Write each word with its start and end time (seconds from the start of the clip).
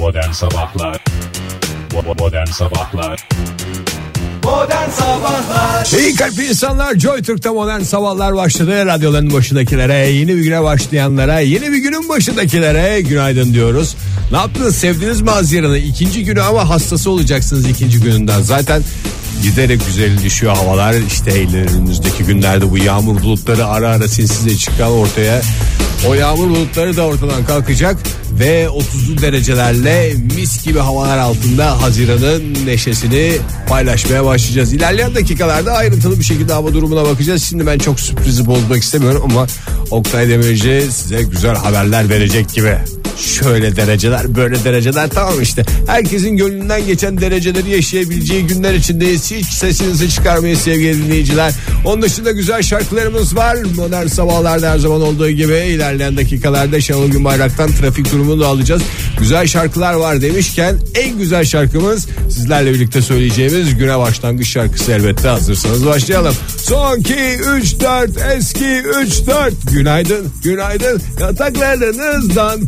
Modern 0.00 0.32
Sabahlar 0.32 1.04
Modern 2.18 2.46
Sabahlar 2.46 3.28
Modern 4.44 4.90
Sabahlar 4.90 5.98
İyi 5.98 6.14
kalpli 6.14 6.46
insanlar 6.46 6.94
Joy 6.94 7.22
Türk'te 7.22 7.50
modern 7.50 7.80
sabahlar 7.80 8.36
başladı. 8.36 8.86
Radyoların 8.86 9.32
başındakilere, 9.32 9.94
yeni 9.94 10.36
bir 10.36 10.42
güne 10.42 10.62
başlayanlara, 10.62 11.40
yeni 11.40 11.72
bir 11.72 11.76
günün 11.76 12.08
başındakilere 12.08 13.00
günaydın 13.00 13.54
diyoruz. 13.54 13.96
Ne 14.30 14.36
yaptınız? 14.36 14.76
Sevdiniz 14.76 15.20
mi 15.20 15.30
Haziran'ı? 15.30 15.78
İkinci 15.78 16.24
günü 16.24 16.42
ama 16.42 16.68
hastası 16.68 17.10
olacaksınız 17.10 17.68
ikinci 17.68 18.00
gününden. 18.00 18.42
Zaten 18.42 18.82
giderek 19.42 19.86
güzelleşiyor 19.86 20.56
havalar. 20.56 20.94
İşte 20.94 21.30
önümüzdeki 21.30 22.24
günlerde 22.24 22.70
bu 22.70 22.78
yağmur 22.78 23.22
bulutları 23.22 23.66
ara 23.66 23.88
ara 23.88 24.08
sinsize 24.08 24.56
çıkan 24.56 24.90
ortaya. 24.90 25.40
O 26.08 26.14
yağmur 26.14 26.48
bulutları 26.48 26.96
da 26.96 27.02
ortadan 27.02 27.44
kalkacak 27.44 27.96
ve 28.38 28.64
30'lu 28.64 29.22
derecelerle 29.22 30.14
mis 30.36 30.64
gibi 30.64 30.78
havalar 30.78 31.18
altında 31.18 31.82
Haziran'ın 31.82 32.66
neşesini 32.66 33.32
paylaşmaya 33.68 34.24
başlayacağız. 34.24 34.72
İlerleyen 34.72 35.14
dakikalarda 35.14 35.72
ayrıntılı 35.72 36.18
bir 36.18 36.24
şekilde 36.24 36.52
hava 36.52 36.72
durumuna 36.72 37.04
bakacağız. 37.04 37.42
Şimdi 37.42 37.66
ben 37.66 37.78
çok 37.78 38.00
sürprizi 38.00 38.46
bozmak 38.46 38.82
istemiyorum 38.82 39.22
ama 39.24 39.46
Oktay 39.90 40.28
Demirci 40.28 40.86
size 40.90 41.22
güzel 41.22 41.54
haberler 41.54 42.08
verecek 42.08 42.52
gibi. 42.52 42.78
Şöyle 43.20 43.76
dereceler 43.76 44.36
böyle 44.36 44.64
dereceler 44.64 45.10
tamam 45.10 45.42
işte. 45.42 45.64
Herkesin 45.86 46.36
gönlünden 46.36 46.86
geçen 46.86 47.20
dereceleri 47.20 47.70
yaşayabileceği 47.70 48.46
günler 48.46 48.74
içindeyiz. 48.74 49.30
Hiç 49.30 49.46
sesinizi 49.46 50.10
çıkarmayın 50.10 50.56
sevgili 50.56 51.04
dinleyiciler. 51.04 51.52
Onun 51.84 52.02
dışında 52.02 52.30
güzel 52.30 52.62
şarkılarımız 52.62 53.36
var. 53.36 53.56
Modern 53.76 54.06
sabahlarda 54.06 54.70
her 54.70 54.78
zaman 54.78 55.00
olduğu 55.00 55.30
gibi 55.30 55.52
ilerleyen 55.52 56.16
dakikalarda 56.16 56.80
Şenol 56.80 57.08
Günbayrak'tan 57.08 57.72
trafik 57.72 58.12
durumunu 58.12 58.40
da 58.40 58.46
alacağız. 58.46 58.82
Güzel 59.18 59.46
şarkılar 59.46 59.94
var 59.94 60.22
demişken 60.22 60.78
en 60.94 61.18
güzel 61.18 61.44
şarkımız 61.44 62.06
sizlerle 62.30 62.74
birlikte 62.74 63.02
söyleyeceğimiz 63.02 63.78
güne 63.78 63.98
başlangıç 63.98 64.48
şarkısı 64.48 64.92
elbette 64.92 65.28
hazırsanız 65.28 65.86
başlayalım. 65.86 66.34
Son 66.56 66.98
2 66.98 67.14
3 67.56 67.80
4 67.80 68.10
eski 68.36 68.82
3 69.04 69.26
4 69.26 69.54
günaydın 69.72 70.32
günaydın 70.42 71.02
yataklarınızdan 71.20 72.66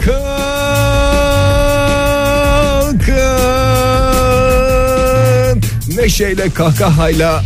kalkın 3.06 5.60
neşeyle 5.96 6.50
kahkahayla 6.50 7.42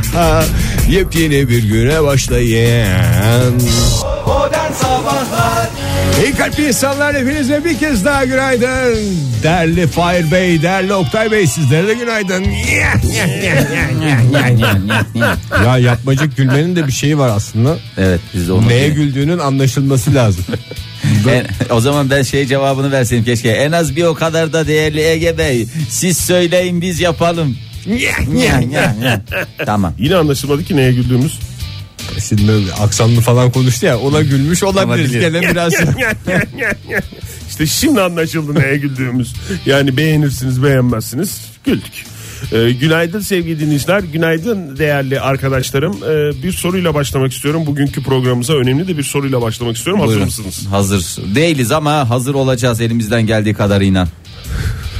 yepyeni 0.90 1.48
bir 1.48 1.62
güne 1.62 2.02
başlayın. 2.02 3.54
Modern 4.26 4.72
Sabahlar 4.72 5.68
İyi 6.24 6.34
kalpli 6.34 6.68
insanlar 6.68 7.16
hepinize 7.16 7.64
bir 7.64 7.78
kez 7.78 8.04
daha 8.04 8.24
günaydın. 8.24 8.96
Değerli 9.42 9.86
Fahir 9.86 10.30
Bey, 10.30 10.62
değerli 10.62 10.94
Oktay 10.94 11.30
Bey 11.30 11.46
sizlere 11.46 11.88
de 11.88 11.94
günaydın. 11.94 12.44
ya 15.64 15.78
yapmacık 15.78 16.36
gülmenin 16.36 16.76
de 16.76 16.86
bir 16.86 16.92
şeyi 16.92 17.18
var 17.18 17.28
aslında. 17.36 17.76
Evet 17.98 18.20
biz 18.34 18.48
de 18.48 18.52
onu 18.52 18.68
Neye 18.68 18.88
güldüğünün 18.88 19.38
anlaşılması 19.38 20.14
lazım. 20.14 20.44
En- 21.30 21.46
o 21.74 21.80
zaman 21.80 22.10
ben 22.10 22.22
şey 22.22 22.46
cevabını 22.46 22.92
verseydim 22.92 23.24
keşke. 23.24 23.48
En 23.50 23.72
az 23.72 23.96
bir 23.96 24.04
o 24.04 24.14
kadar 24.14 24.52
da 24.52 24.66
değerli 24.66 25.00
Ege 25.00 25.38
Bey. 25.38 25.66
Siz 25.88 26.16
söyleyin 26.18 26.80
biz 26.80 27.00
yapalım. 27.00 27.56
tamam. 29.66 29.94
Yine 29.98 30.16
anlaşılmadı 30.16 30.64
ki 30.64 30.76
neye 30.76 30.92
güldüğümüz. 30.92 31.38
Şimdi 32.28 32.52
aksanlı 32.80 33.20
falan 33.20 33.50
konuştu 33.50 33.86
ya 33.86 33.98
ona 33.98 34.20
gülmüş 34.22 34.62
olabilir. 34.62 34.86
Olabilir. 35.04 35.20
Gene 35.20 35.40
biraz 35.42 35.72
işte 37.50 37.66
şimdi 37.66 38.00
anlaşıldı 38.00 38.60
neye 38.60 38.76
güldüğümüz. 38.76 39.32
Yani 39.66 39.96
beğenirsiniz 39.96 40.62
beğenmezsiniz 40.62 41.40
güldük. 41.64 41.92
Ee, 42.52 42.70
günaydın 42.70 43.20
sevgili 43.20 43.60
dinleyiciler. 43.60 44.00
Günaydın 44.00 44.76
değerli 44.78 45.20
arkadaşlarım. 45.20 45.96
Ee, 45.96 46.42
bir 46.42 46.52
soruyla 46.52 46.94
başlamak 46.94 47.32
istiyorum. 47.32 47.66
Bugünkü 47.66 48.02
programımıza 48.02 48.52
önemli 48.54 48.88
de 48.88 48.98
bir 48.98 49.02
soruyla 49.02 49.42
başlamak 49.42 49.76
istiyorum. 49.76 50.00
Hazır 50.00 50.12
Buyurun. 50.14 50.26
mısınız? 50.26 50.66
Hazır. 50.70 51.34
Değiliz 51.34 51.72
ama 51.72 52.10
hazır 52.10 52.34
olacağız 52.34 52.80
elimizden 52.80 53.26
geldiği 53.26 53.54
kadarıyla. 53.54 54.08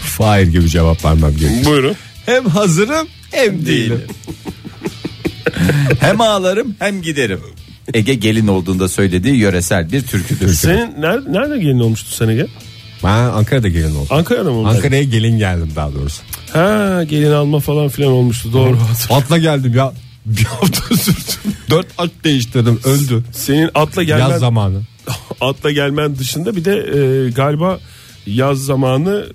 Fahir 0.03 0.47
gibi 0.47 0.69
cevap 0.69 1.05
vermem 1.05 1.37
gerekiyor. 1.37 1.65
Buyurun. 1.65 1.95
Hem 2.27 2.45
hazırım 2.47 3.09
hem 3.31 3.67
değilim. 3.67 4.03
hem 6.01 6.21
ağlarım 6.21 6.75
hem 6.79 7.03
giderim. 7.03 7.41
Ege 7.95 8.15
gelin 8.15 8.47
olduğunda 8.47 8.89
söylediği 8.89 9.35
yöresel 9.37 9.93
bir 9.93 10.03
türküdür. 10.03 10.55
Senin 10.55 11.03
nerede, 11.03 11.33
nerede 11.33 11.59
gelin 11.59 11.81
olmuştu 11.81 12.11
sen 12.11 12.29
Ege? 12.29 12.47
Ben 13.05 13.09
Ankara'da 13.09 13.69
gelin 13.69 13.95
oldum. 13.95 14.07
Ankara'da 14.11 14.51
mı 14.51 14.57
olmuştu? 14.57 14.77
Ankara'ya 14.77 15.03
gelin 15.03 15.39
geldim 15.39 15.71
daha 15.77 15.95
doğrusu. 15.95 16.23
Ha 16.53 17.05
gelin 17.05 17.31
alma 17.31 17.61
falan 17.61 17.89
filan 17.89 18.13
olmuştu 18.13 18.53
doğru. 18.53 18.79
Atla 19.11 19.39
geldim 19.39 19.75
ya. 19.75 19.93
Bir 20.27 20.45
hafta 20.45 20.97
sürdü. 20.97 21.55
Dört 21.71 21.87
at 21.99 22.11
değiştirdim 22.25 22.81
öldü. 22.85 23.25
Senin 23.33 23.71
atla 23.75 24.03
gelmen 24.03 24.29
Yaz 24.29 24.41
zamanı. 24.41 24.81
atla 25.41 25.71
gelmen 25.71 26.19
dışında 26.19 26.57
bir 26.57 26.65
de 26.65 26.73
e, 26.73 27.31
galiba 27.31 27.79
yaz 28.27 28.59
zamanı 28.59 29.27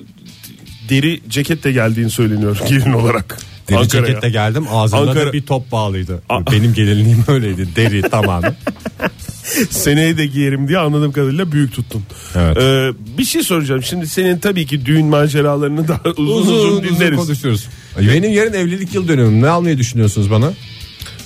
deri 0.89 1.21
ceketle 1.29 1.71
geldiğini 1.71 2.09
söyleniyor 2.09 2.59
gelin 2.69 2.93
olarak. 2.93 3.37
Deri 3.69 3.77
Ankara'ya. 3.77 4.07
ceketle 4.07 4.29
geldim 4.29 4.65
ağzımda 4.71 5.11
Ankara- 5.11 5.27
da 5.27 5.33
bir 5.33 5.41
top 5.45 5.71
bağlıydı. 5.71 6.21
A- 6.29 6.51
Benim 6.51 6.73
gelinliğim 6.73 7.23
öyleydi 7.27 7.67
deri 7.75 8.01
tamamen. 8.01 8.55
Seneye 9.69 10.17
de 10.17 10.25
giyerim 10.25 10.67
diye 10.67 10.77
anladığım 10.77 11.11
kadarıyla 11.11 11.51
büyük 11.51 11.73
tuttun. 11.73 12.03
Evet. 12.35 12.57
Ee, 12.57 12.91
bir 13.17 13.25
şey 13.25 13.43
soracağım. 13.43 13.83
Şimdi 13.83 14.07
senin 14.07 14.39
tabii 14.39 14.65
ki 14.65 14.85
düğün 14.85 15.05
maceralarını 15.05 15.87
da 15.87 15.99
uzun 16.17 16.53
uzun, 16.53 16.83
dinleriz. 16.83 17.17
konuşuyoruz. 17.19 17.67
Benim 17.99 18.31
yarın 18.33 18.53
evlilik 18.53 18.95
yıl 18.95 19.07
dönümüm. 19.07 19.41
Ne 19.41 19.49
almayı 19.49 19.77
düşünüyorsunuz 19.77 20.31
bana? 20.31 20.53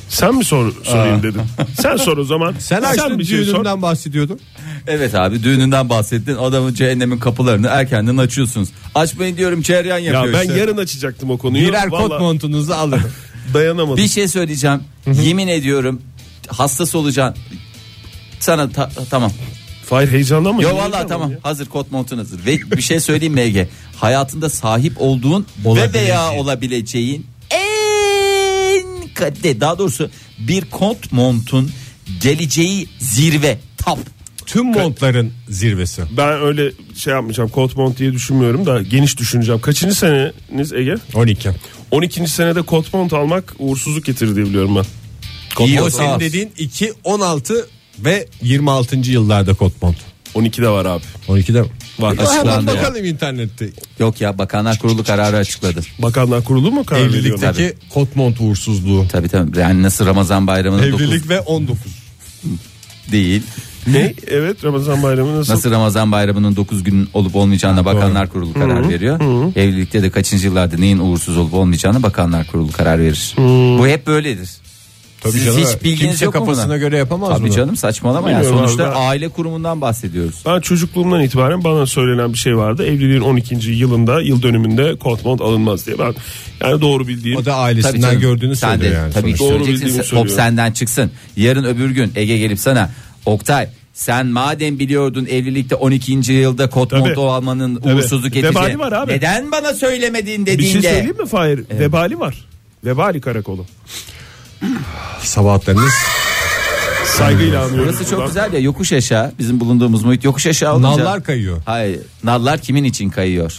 Sen 0.09 0.35
mi 0.35 0.45
sor, 0.45 0.73
sorayım 0.83 1.23
dedim. 1.23 1.41
Sen 1.81 1.95
sor 1.95 2.17
o 2.17 2.23
zaman. 2.23 2.55
Sen 2.59 2.81
açtın 2.81 3.19
bir 3.19 3.25
şey 3.25 3.37
sor. 3.43 3.53
düğünümden 3.53 3.81
bahsediyordun. 3.81 4.39
Evet 4.87 5.15
abi 5.15 5.43
düğününden 5.43 5.89
bahsettin. 5.89 6.35
Adamın 6.35 6.73
cehennemin 6.73 7.17
kapılarını 7.17 7.67
erkenden 7.67 8.17
açıyorsunuz. 8.17 8.69
Açmayın 8.95 9.37
diyorum 9.37 9.61
çeryan 9.61 9.97
Ya 9.99 10.13
yapıyor 10.13 10.33
ben 10.33 10.41
işte. 10.47 10.59
yarın 10.59 10.77
açacaktım 10.77 11.29
o 11.31 11.37
konuyu. 11.37 11.67
Birer 11.67 11.89
kot 11.89 12.01
Vallahi 12.01 12.21
montunuzu 12.21 12.73
alın. 12.73 13.01
dayanamadım. 13.53 13.97
Bir 14.03 14.07
şey 14.07 14.27
söyleyeceğim. 14.27 14.79
Yemin 15.21 15.47
ediyorum 15.47 16.01
hastası 16.47 16.97
olacaksın. 16.97 17.43
Sana 18.39 18.69
ta- 18.69 18.91
tamam. 19.09 19.31
Fahir 19.85 20.07
heyecanlanma. 20.11 20.61
Yo 20.61 20.69
Heyecanlanma 20.69 20.97
vallahi 20.97 21.07
tamam. 21.09 21.31
ya. 21.31 21.37
Hazır 21.43 21.65
kot 21.65 21.91
montun 21.91 22.17
hazır. 22.17 22.45
Ve 22.45 22.57
bir 22.77 22.81
şey 22.81 22.99
söyleyeyim 22.99 23.33
mi 23.33 23.41
Ege? 23.41 23.69
Hayatında 23.95 24.49
sahip 24.49 24.93
olduğun 24.97 25.45
ve 25.65 25.69
Olabileceğin. 25.69 26.05
veya 26.07 26.31
olabileceğin 26.31 27.25
en 27.51 29.07
kadde 29.13 29.61
daha 29.61 29.77
doğrusu 29.79 30.09
bir 30.39 30.65
kot 30.65 31.11
montun 31.11 31.71
geleceği 32.21 32.87
zirve 32.99 33.59
top. 33.85 33.99
Tüm 34.45 34.65
montların 34.65 35.33
zirvesi. 35.49 36.01
Ben 36.17 36.41
öyle 36.41 36.71
şey 36.95 37.13
yapmayacağım. 37.13 37.49
Kot 37.49 37.75
mont 37.77 37.97
diye 37.97 38.13
düşünmüyorum 38.13 38.65
da 38.65 38.81
geniş 38.81 39.17
düşüneceğim. 39.17 39.61
Kaçıncı 39.61 39.95
seneniz 39.95 40.73
Ege? 40.73 40.95
12. 41.13 41.49
12. 41.91 42.27
senede 42.27 42.61
kot 42.61 42.93
mont 42.93 43.13
almak 43.13 43.55
uğursuzluk 43.59 44.05
getirir 44.05 44.35
diye 44.35 44.45
biliyorum 44.45 44.75
ben. 44.75 44.85
İyi 45.65 45.81
o 45.81 45.89
senin 45.89 46.19
dediğin 46.19 46.51
2, 46.57 46.93
16 47.03 47.67
ve 48.05 48.27
26. 48.41 48.95
yıllarda 48.95 49.53
kot 49.53 49.81
mont. 49.81 49.95
12'de 50.35 50.69
var 50.69 50.85
abi. 50.85 51.03
12'de 51.27 51.61
mi? 51.61 51.67
Var. 51.99 52.13
Hemen 52.17 52.25
Açıklandı 52.25 52.71
ya. 52.71 52.77
bakalım 52.77 53.05
internette. 53.05 53.69
Yok 53.99 54.21
ya 54.21 54.37
Bakanlar 54.37 54.79
Kurulu 54.79 55.03
kararı 55.03 55.37
açıkladı. 55.37 55.81
Bakanlar 55.99 56.43
Kurulu 56.43 56.71
mu 56.71 56.85
karar 56.85 57.01
veriyor? 57.13 57.39
Evlilikteki 57.39 57.73
kot 57.89 58.15
mont 58.15 58.41
uğursuzluğu. 58.41 59.05
Tabii 59.11 59.27
tabii. 59.29 59.59
Yani 59.59 59.83
nasıl 59.83 60.05
Ramazan 60.05 60.47
bayramının 60.47 60.83
Evlilik 60.83 61.01
dokuz 61.15 61.29
ve 61.29 61.39
19. 61.39 61.77
değil. 63.11 63.41
Ne? 63.87 64.13
Evet 64.27 64.63
Ramazan 64.63 65.03
bayramı 65.03 65.37
nasıl? 65.37 65.53
Nasıl 65.53 65.71
Ramazan 65.71 66.11
bayramının 66.11 66.55
9 66.55 66.83
gün 66.83 67.09
olup 67.13 67.35
olmayacağına 67.35 67.85
Bakanlar 67.85 68.29
Kurulu 68.29 68.53
karar 68.53 68.89
veriyor. 68.89 69.19
Evlilikte 69.55 70.03
de 70.03 70.09
kaçıncı 70.09 70.47
yıllarda 70.47 70.77
neyin 70.77 70.99
uğursuz 70.99 71.37
olup 71.37 71.53
olmayacağına 71.53 72.03
Bakanlar 72.03 72.47
Kurulu 72.47 72.71
karar 72.71 72.99
verir. 72.99 73.33
Bu 73.79 73.87
hep 73.87 74.07
böyledir. 74.07 74.49
Tabii 75.21 75.31
Siz 75.33 75.45
canım. 75.45 75.59
hiç 75.59 75.83
bilginiz 75.83 75.99
Kimse 76.11 76.25
yok 76.25 76.33
mu 76.35 76.39
kafasına 76.39 76.65
buna? 76.67 76.77
göre 76.77 76.97
yapamaz 76.97 77.29
Tabii 77.37 77.47
bunu. 77.47 77.55
canım 77.55 77.75
saçmalama 77.75 78.31
ya. 78.31 78.37
Bilmiyorum 78.37 78.59
Sonuçta 78.59 78.85
ben- 78.95 79.01
aile 79.09 79.29
kurumundan 79.29 79.81
bahsediyoruz. 79.81 80.35
Ben 80.45 80.59
çocukluğumdan 80.59 81.21
itibaren 81.21 81.63
bana 81.63 81.85
söylenen 81.85 82.33
bir 82.33 82.37
şey 82.37 82.57
vardı. 82.57 82.85
Evliliğin 82.85 83.21
12. 83.21 83.71
yılında, 83.71 84.21
yıl 84.21 84.41
dönümünde 84.41 84.95
kot 84.95 85.25
mont 85.25 85.41
alınmaz 85.41 85.85
diye. 85.87 85.99
Ben 85.99 86.13
yani 86.67 86.81
doğru 86.81 87.07
bildiğim. 87.07 87.37
O 87.37 87.39
da 87.39 87.43
Tabii 87.43 87.53
ailesinden 87.55 88.01
canım. 88.01 88.19
gördüğünü 88.21 88.55
Sen 88.55 88.69
söylüyor 88.69 88.91
de 88.91 88.95
yani. 88.97 89.13
tabii 89.13 89.21
sonuçta. 89.27 89.45
Doğru 89.45 89.49
söyleyeceksin. 89.53 89.85
bildiğimi 89.85 89.97
Top 89.97 90.07
söylüyorum. 90.09 90.35
senden 90.35 90.71
çıksın. 90.71 91.11
Yarın 91.37 91.63
öbür 91.63 91.89
gün 91.89 92.11
Ege 92.15 92.37
gelip 92.37 92.59
sana 92.59 92.89
Oktay 93.25 93.69
sen 93.93 94.27
madem 94.27 94.79
biliyordun 94.79 95.25
evlilikte 95.25 95.75
12. 95.75 96.33
yılda 96.33 96.69
kot 96.69 96.89
Tabii. 96.89 96.99
montu 97.01 97.29
almanın 97.31 97.75
Tabii. 97.75 97.93
uğursuzluk. 97.93 98.35
Vebali 98.35 98.79
var 98.79 98.91
abi. 98.91 99.11
Neden 99.11 99.51
bana 99.51 99.73
söylemedin 99.73 100.45
bir 100.45 100.51
dediğinde. 100.51 100.81
şey 100.81 100.91
söyleyeyim 100.91 101.17
mi 101.19 101.25
Fahir? 101.27 101.59
Vebali 101.79 102.19
var. 102.19 102.35
Vebali 102.85 103.21
karakolu. 103.21 103.65
Sabahatleriniz 105.23 105.93
Saygıyla 107.17 107.63
anıyoruz. 107.65 107.85
Burası 107.85 108.09
çok 108.09 108.19
buradan. 108.19 108.27
güzel 108.27 108.53
ya 108.53 108.59
yokuş 108.59 108.93
aşağı. 108.93 109.31
Bizim 109.39 109.59
bulunduğumuz 109.59 110.03
muhit 110.03 110.23
yokuş 110.23 110.47
aşağı 110.47 110.73
olunca. 110.73 110.89
Nallar 110.89 111.23
kayıyor. 111.23 111.61
Hayır. 111.65 112.01
Nallar 112.23 112.59
kimin 112.59 112.83
için 112.83 113.09
kayıyor? 113.09 113.57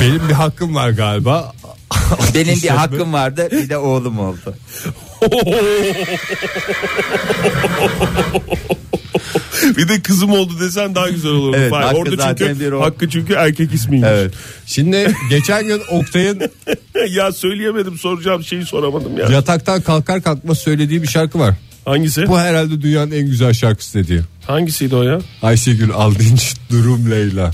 Benim 0.00 0.28
bir 0.28 0.34
hakkım 0.34 0.74
var 0.74 0.90
galiba. 0.90 1.52
Benim 2.34 2.62
bir 2.62 2.68
hakkım 2.68 3.12
vardı 3.12 3.48
bir 3.52 3.68
de 3.68 3.78
oğlum 3.78 4.18
oldu. 4.18 4.54
bir 9.76 9.88
de 9.88 10.00
kızım 10.02 10.30
oldu 10.30 10.52
desen 10.60 10.94
daha 10.94 11.08
güzel 11.08 11.30
olur. 11.30 11.54
Evet, 11.56 11.70
Fahir. 11.70 11.84
hakkı 11.84 11.96
Orada 11.98 12.34
çünkü 12.36 12.60
bir 12.60 12.72
o. 12.72 12.80
hakkı 12.80 13.08
çünkü 13.08 13.32
erkek 13.32 13.74
ismiymiş. 13.74 14.08
Evet. 14.12 14.34
Şimdi 14.66 15.14
geçen 15.30 15.66
gün 15.66 15.80
Oktay'ın 15.90 16.40
ya 17.08 17.32
söyleyemedim 17.32 17.98
soracağım 17.98 18.44
şeyi 18.44 18.64
soramadım 18.66 19.18
ya. 19.18 19.26
yataktan 19.28 19.80
kalkar 19.80 20.22
kalkmaz 20.22 20.58
söylediği 20.58 21.02
bir 21.02 21.08
şarkı 21.08 21.38
var. 21.38 21.54
Hangisi? 21.84 22.28
Bu 22.28 22.38
herhalde 22.38 22.82
dünyanın 22.82 23.10
en 23.10 23.26
güzel 23.26 23.52
şarkısı 23.52 23.98
dediği. 23.98 24.20
Hangisiydi 24.46 24.96
o 24.96 25.02
ya? 25.02 25.18
Ayşegül 25.42 25.90
Aldınç 25.92 26.54
Durum 26.70 27.10
Leyla. 27.10 27.50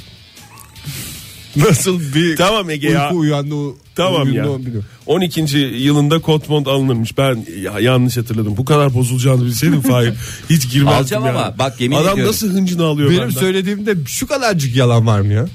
Nasıl 1.57 2.01
bir 2.15 2.37
Tamam 2.37 2.71
Ege 2.71 2.89
uyku 2.89 2.99
ya. 3.01 3.13
uyandı 3.15 3.55
Tamam 3.97 4.33
ya. 4.33 4.51
o 4.51 4.59
biliyorum. 4.59 4.85
12. 5.07 5.59
yılında 5.59 6.19
Kotmont 6.19 6.69
alınırmış. 6.69 7.19
Ben 7.19 7.47
ya, 7.63 7.81
yanlış 7.81 8.17
hatırladım. 8.17 8.57
Bu 8.57 8.65
kadar 8.65 8.95
bozulacağını 8.95 9.45
bilseydim 9.45 9.81
Fahir 9.81 10.13
hiç 10.51 10.71
girmezdim 10.71 10.89
Alacağım 10.99 11.25
ya. 11.27 11.31
ama 11.31 11.55
bak 11.59 11.81
yemin 11.81 11.97
Adam 11.97 12.13
ediyorum. 12.13 12.27
nasıl 12.33 12.51
hıncını 12.53 12.85
alıyor 12.85 13.11
Benim 13.11 13.21
benden. 13.23 13.41
söylediğimde 13.41 13.95
şu 14.07 14.27
kadarcık 14.27 14.77
yalan 14.77 15.07
var 15.07 15.21
mı 15.21 15.33
ya? 15.33 15.47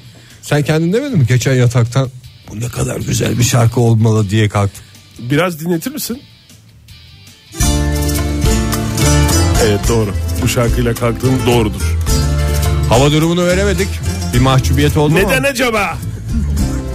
Sen 0.42 0.64
kendin 0.64 0.94
demedin 0.94 1.18
mi 1.20 1.26
geçen 1.28 1.54
yataktan 1.54 2.10
bu 2.52 2.60
ne 2.60 2.68
kadar 2.70 2.98
güzel 3.00 3.40
bir 3.40 3.44
şarkı 3.44 3.80
olmalı 3.82 4.30
diye 4.30 4.50
kalktın. 4.50 4.84
Biraz 5.20 5.60
dinletir 5.60 5.92
misin? 5.92 6.22
Evet 9.66 9.80
doğru. 9.90 10.14
Bu 10.42 10.48
şarkıyla 10.48 10.94
kalktığın 10.94 11.34
doğrudur. 11.48 11.98
Hava 12.90 13.12
durumunu 13.12 13.46
veremedik. 13.46 13.88
Bir 14.34 14.40
mahcubiyet 14.40 14.98
oldu 14.98 15.16
Neden 15.16 15.42
mu? 15.42 15.48
acaba? 15.52 15.98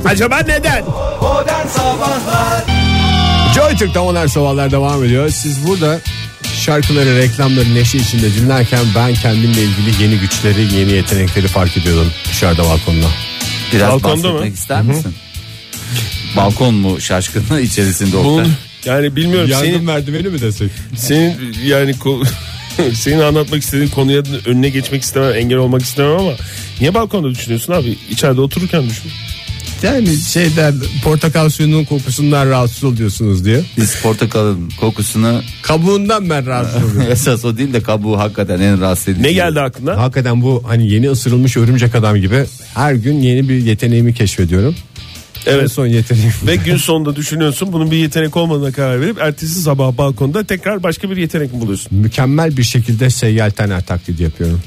Acaba 0.04 0.38
neden? 0.38 0.84
Modern 1.22 1.66
Sabahlar 1.66 2.64
Joy 3.54 3.76
Türk'te 3.76 4.00
modern 4.00 4.26
sabahlar 4.26 4.70
devam 4.70 5.04
ediyor. 5.04 5.28
Siz 5.30 5.66
burada 5.66 6.00
şarkıları, 6.60 7.18
reklamları 7.18 7.74
neşe 7.74 7.98
içinde 7.98 8.34
dinlerken 8.34 8.80
ben 8.96 9.14
kendimle 9.14 9.62
ilgili 9.62 10.02
yeni 10.02 10.18
güçleri, 10.18 10.74
yeni 10.74 10.92
yetenekleri 10.92 11.48
fark 11.48 11.76
ediyordum 11.76 12.12
dışarıda 12.30 12.64
balkonda. 12.64 13.06
Biraz 13.72 13.90
Balkonda 13.90 14.16
bahsetmek 14.28 14.40
mı? 14.50 14.54
ister 14.54 14.82
misin? 14.82 15.14
Balkon 16.36 16.74
mu 16.74 17.00
şaşkınlığı 17.00 17.60
içerisinde 17.60 18.16
Oktay? 18.16 18.32
Bunun 18.32 18.52
yani 18.84 19.16
bilmiyorum 19.16 19.50
Yardım 19.50 19.66
senin 19.66 19.84
merdiveni 19.84 20.28
mi 20.28 20.40
desek? 20.40 20.70
senin 20.96 21.56
yani 21.64 21.90
ko- 21.90 22.26
senin 22.94 23.20
anlatmak 23.20 23.62
istediğin 23.62 23.88
konuya 23.88 24.22
önüne 24.46 24.68
geçmek 24.68 25.02
istemem, 25.02 25.34
engel 25.34 25.58
olmak 25.58 25.82
istemem 25.82 26.18
ama 26.18 26.32
niye 26.80 26.94
balkonda 26.94 27.30
düşünüyorsun 27.30 27.72
abi? 27.72 27.98
İçeride 28.10 28.40
otururken 28.40 28.88
düşün. 28.90 29.10
Yani 29.82 30.16
şeyden 30.16 30.74
portakal 31.04 31.48
suyunun 31.48 31.84
kokusundan 31.84 32.50
rahatsız 32.50 32.84
oluyorsunuz 32.84 33.44
diye. 33.44 33.64
Biz 33.76 34.00
portakalın 34.02 34.70
kokusunu 34.80 35.40
Kabuğundan 35.62 36.30
ben 36.30 36.46
rahatsız 36.46 36.84
oluyorum. 36.84 37.12
esas 37.12 37.44
o 37.44 37.56
değil 37.56 37.72
de 37.72 37.82
kabuğu 37.82 38.18
hakikaten 38.18 38.60
en 38.60 38.80
rahatsız 38.80 39.08
edici. 39.08 39.22
Ne 39.22 39.32
geldi 39.32 39.60
aklına? 39.60 39.96
Hakikaten 39.96 40.42
bu 40.42 40.62
hani 40.66 40.90
yeni 40.92 41.10
ısırılmış 41.10 41.56
örümcek 41.56 41.94
adam 41.94 42.16
gibi 42.16 42.44
her 42.74 42.92
gün 42.94 43.20
yeni 43.20 43.48
bir 43.48 43.54
yeteneğimi 43.64 44.14
keşfediyorum. 44.14 44.74
En 45.46 45.52
Evet. 45.52 45.72
son 45.72 45.86
yeteneğim. 45.86 46.32
Ve 46.46 46.56
gün 46.56 46.76
sonunda 46.76 47.16
düşünüyorsun 47.16 47.72
bunun 47.72 47.90
bir 47.90 47.96
yetenek 47.96 48.36
olmadığına 48.36 48.72
karar 48.72 49.00
verip 49.00 49.18
ertesi 49.20 49.62
sabah 49.62 49.98
balkonda 49.98 50.44
tekrar 50.44 50.82
başka 50.82 51.10
bir 51.10 51.16
yetenek 51.16 51.54
mi 51.54 51.60
buluyorsun? 51.60 51.98
Mükemmel 51.98 52.56
bir 52.56 52.62
şekilde 52.62 53.10
seyyal 53.10 53.50
taner 53.50 53.84
taklidi 53.86 54.22
yapıyorum. 54.22 54.60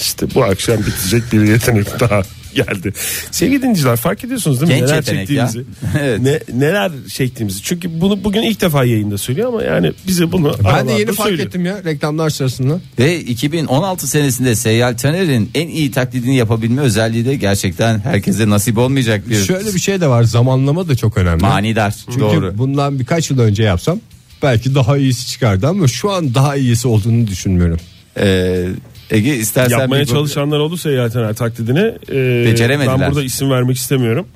İşte 0.00 0.26
bu 0.34 0.44
akşam 0.44 0.78
bitecek 0.78 1.22
bir 1.32 1.40
yetenek 1.42 2.00
daha 2.00 2.22
geldi. 2.66 2.92
Sevgili 3.30 3.62
dinleyiciler 3.62 3.96
fark 3.96 4.24
ediyorsunuz 4.24 4.60
değil 4.60 4.72
mi? 4.72 4.78
Genç 4.78 4.90
neler 4.90 5.02
çektiğimizi. 5.02 5.64
Evet. 6.00 6.20
Ne, 6.20 6.40
neler 6.52 6.92
çektiğimizi. 7.12 7.62
Çünkü 7.62 8.00
bunu 8.00 8.24
bugün 8.24 8.42
ilk 8.42 8.60
defa 8.60 8.84
yayında 8.84 9.18
söylüyor 9.18 9.48
ama 9.48 9.62
yani 9.62 9.92
bize 10.06 10.32
bunu 10.32 10.54
Ben 10.64 10.88
de 10.88 10.92
yeni 10.92 11.12
fark 11.12 11.28
söylüyor. 11.28 11.48
ettim 11.48 11.64
ya 11.64 11.84
reklamlar 11.84 12.30
sırasında. 12.30 12.80
Ve 12.98 13.20
2016 13.20 14.08
senesinde 14.08 14.54
Seyyal 14.54 14.96
Taner'in 14.96 15.50
en 15.54 15.68
iyi 15.68 15.90
taklidini 15.90 16.36
yapabilme 16.36 16.82
özelliği 16.82 17.24
de 17.24 17.34
gerçekten 17.36 17.98
herkese 17.98 18.50
nasip 18.50 18.78
olmayacak 18.78 19.28
bir 19.30 19.34
Şöyle 19.44 19.74
bir 19.74 19.78
şey 19.80 20.00
de 20.00 20.06
var 20.08 20.22
zamanlama 20.22 20.88
da 20.88 20.96
çok 20.96 21.16
önemli. 21.18 21.42
manidar. 21.42 21.94
Çünkü 22.06 22.20
Doğru. 22.20 22.58
bundan 22.58 22.98
birkaç 22.98 23.30
yıl 23.30 23.38
önce 23.38 23.62
yapsam 23.62 24.00
belki 24.42 24.74
daha 24.74 24.96
iyisi 24.98 25.26
çıkardı 25.28 25.66
ama 25.68 25.88
şu 25.88 26.10
an 26.10 26.34
daha 26.34 26.56
iyisi 26.56 26.88
olduğunu 26.88 27.26
düşünmüyorum. 27.26 27.78
Ee, 28.18 28.66
Ege 29.12 29.36
istersen 29.36 29.78
Yapmaya 29.78 30.00
bir- 30.02 30.06
çalışanlar 30.06 30.58
olursa 30.58 30.82
Seyahaten 30.88 31.34
taklidini 31.34 31.94
e, 32.10 32.44
Beceremediler. 32.46 33.00
ben 33.00 33.08
burada 33.10 33.22
isim 33.24 33.50
vermek 33.50 33.76
istemiyorum. 33.76 34.26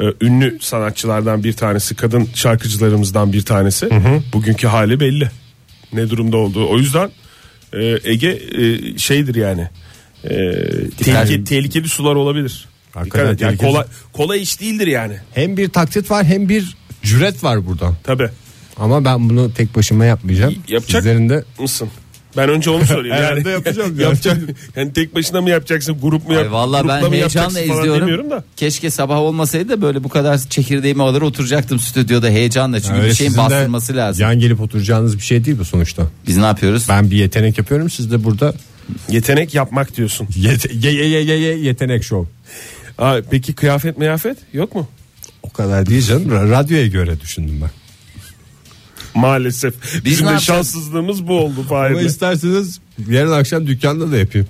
E, 0.00 0.04
ünlü 0.20 0.58
sanatçılardan 0.60 1.44
bir 1.44 1.52
tanesi 1.52 1.94
kadın 1.94 2.28
şarkıcılarımızdan 2.34 3.32
bir 3.32 3.42
tanesi 3.42 3.88
bugünkü 4.32 4.66
hali 4.66 5.00
belli 5.00 5.30
ne 5.92 6.10
durumda 6.10 6.36
olduğu 6.36 6.68
o 6.68 6.78
yüzden 6.78 7.10
e, 7.72 7.98
Ege 8.04 8.28
e, 8.58 8.98
şeydir 8.98 9.34
yani 9.34 9.68
e, 10.24 10.30
tehlike, 10.90 11.44
tehlikeli 11.44 11.88
sular 11.88 12.14
olabilir. 12.14 12.64
Hakikaten 12.94 13.26
Dikkat 13.34 13.40
yani 13.40 13.56
kolay, 13.56 13.84
kolay 14.12 14.42
iş 14.42 14.60
değildir 14.60 14.86
yani 14.86 15.16
Hem 15.34 15.56
bir 15.56 15.68
taklit 15.68 16.10
var 16.10 16.24
hem 16.24 16.48
bir 16.48 16.76
cüret 17.02 17.44
var 17.44 17.66
buradan. 17.66 17.94
tabi 18.02 18.28
Ama 18.76 19.04
ben 19.04 19.28
bunu 19.28 19.54
tek 19.54 19.76
başıma 19.76 20.04
yapmayacağım. 20.04 20.54
Yapacak- 20.68 21.02
Sizlerin 21.02 21.28
de 21.28 21.44
mısın? 21.58 21.88
Ben 22.36 22.48
önce 22.48 22.70
onu 22.70 22.86
söyleyeyim. 22.86 23.16
yani 23.16 23.26
Herhalde 23.26 23.50
yapacağım 23.50 23.90
yani. 23.98 24.02
yapacak. 24.02 24.38
Yani 24.76 24.92
tek 24.92 25.14
başına 25.14 25.40
mı 25.40 25.50
yapacaksın, 25.50 25.96
grup 26.02 26.26
mu 26.28 26.34
yap? 26.34 26.42
Ay 26.42 26.52
vallahi 26.52 26.88
ben 26.88 27.12
heyecanla 27.12 27.60
izliyorum. 27.60 28.30
da. 28.30 28.44
Keşke 28.56 28.90
sabah 28.90 29.16
olmasaydı 29.18 29.68
da 29.68 29.82
böyle 29.82 30.04
bu 30.04 30.08
kadar 30.08 30.38
çekirdeğimi 30.38 31.02
alır 31.02 31.22
oturacaktım 31.22 31.78
stüdyoda 31.78 32.28
heyecanla. 32.28 32.80
Çünkü 32.80 32.94
Öyle 32.94 33.08
bir 33.08 33.14
şeyin 33.14 33.36
bastırması 33.36 33.96
lazım. 33.96 34.22
Yan 34.22 34.38
gelip 34.40 34.60
oturacağınız 34.60 35.16
bir 35.16 35.22
şey 35.22 35.44
değil 35.44 35.58
bu 35.58 35.64
sonuçta. 35.64 36.06
Biz 36.26 36.36
ne 36.36 36.44
yapıyoruz? 36.44 36.86
Ben 36.88 37.10
bir 37.10 37.16
yetenek 37.16 37.58
yapıyorum 37.58 37.90
siz 37.90 38.10
de 38.12 38.24
burada 38.24 38.54
Yetenek 39.08 39.54
yapmak 39.54 39.96
diyorsun. 39.96 40.28
yete- 40.36 40.86
ye, 40.86 40.92
ye, 40.92 41.06
ye, 41.08 41.20
ye, 41.22 41.36
ye- 41.38 41.58
yetenek 41.58 42.04
şov. 42.04 42.24
Aa, 42.98 43.16
peki 43.30 43.52
kıyafet 43.54 43.98
meyafet 43.98 44.38
yok 44.52 44.74
mu? 44.74 44.88
O 45.42 45.50
kadar 45.50 45.86
değil 45.86 46.02
canım 46.02 46.28
Ra- 46.30 46.50
radyoya 46.50 46.86
göre 46.86 47.20
düşündüm 47.20 47.60
ben. 47.62 47.70
Maalesef. 49.14 49.74
Bizim 50.04 50.26
ne 50.26 50.28
de 50.30 50.32
yapacağız? 50.32 50.42
şanssızlığımız 50.42 51.26
bu 51.26 51.38
oldu 51.40 51.54
Ama 51.58 51.68
Fahir'de. 51.68 52.04
isterseniz 52.04 52.80
yarın 53.08 53.32
akşam 53.32 53.66
dükkanda 53.66 54.12
da 54.12 54.16
yapayım. 54.16 54.46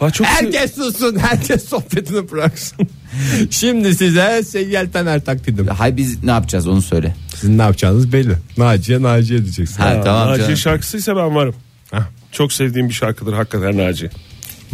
Aa, 0.00 0.10
çok 0.10 0.26
Herkes 0.26 0.74
sussun 0.74 1.16
herkes 1.18 1.68
sohbetini 1.68 2.30
bıraksın. 2.30 2.78
Şimdi 3.50 3.94
size 3.94 4.42
seyyal 4.44 4.88
taner 4.92 5.24
taklidim. 5.24 5.66
Hay 5.66 5.96
biz 5.96 6.24
ne 6.24 6.30
yapacağız 6.30 6.66
onu 6.68 6.82
söyle. 6.82 7.16
Sizin 7.34 7.58
ne 7.58 7.62
yapacağınız 7.62 8.12
belli. 8.12 8.34
Naciye 8.56 9.02
Naciye 9.02 9.42
diyeceksin. 9.44 9.76
Ha, 9.76 10.00
tamam 10.04 10.28
Naciye 10.28 10.46
canım. 10.46 10.56
şarkısıysa 10.56 11.16
ben 11.16 11.34
varım. 11.34 11.54
Hah. 11.90 12.06
Çok 12.32 12.52
sevdiğim 12.52 12.88
bir 12.88 12.94
şarkıdır 12.94 13.32
hakikaten 13.32 13.78
Naciye. 13.78 14.10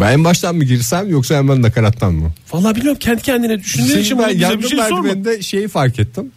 Ben 0.00 0.12
en 0.12 0.24
baştan 0.24 0.56
mı 0.56 0.64
girsem 0.64 1.08
yoksa 1.08 1.34
hemen 1.36 1.62
nakarattan 1.62 2.12
mı? 2.14 2.32
Vallahi 2.52 2.76
bilmiyorum 2.76 2.98
kendi 3.00 3.22
kendine 3.22 3.58
düşündüğün 3.60 3.90
için 3.90 4.02
Şimdi 4.02 4.22
ben 4.22 4.28
bana 4.40 4.50
bize 4.50 4.58
bir 4.62 4.68
şey 4.68 4.78
sorma. 4.78 5.02
merdiveninde 5.02 5.42
şeyi 5.42 5.68
fark 5.68 5.98
ettim. 5.98 6.30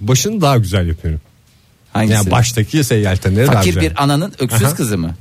Başını 0.00 0.40
daha 0.40 0.56
güzel 0.58 0.86
yapıyorum. 0.88 1.20
Hangisi? 1.94 2.14
Yani 2.14 2.30
baştaki 2.30 2.84
seyyal 2.84 3.16
taneri 3.16 3.46
daha 3.46 3.54
Fakir 3.54 3.80
bir 3.80 4.02
ananın 4.02 4.32
öksüz 4.38 4.64
Aha. 4.64 4.74
kızı 4.74 4.98
mı? 4.98 5.14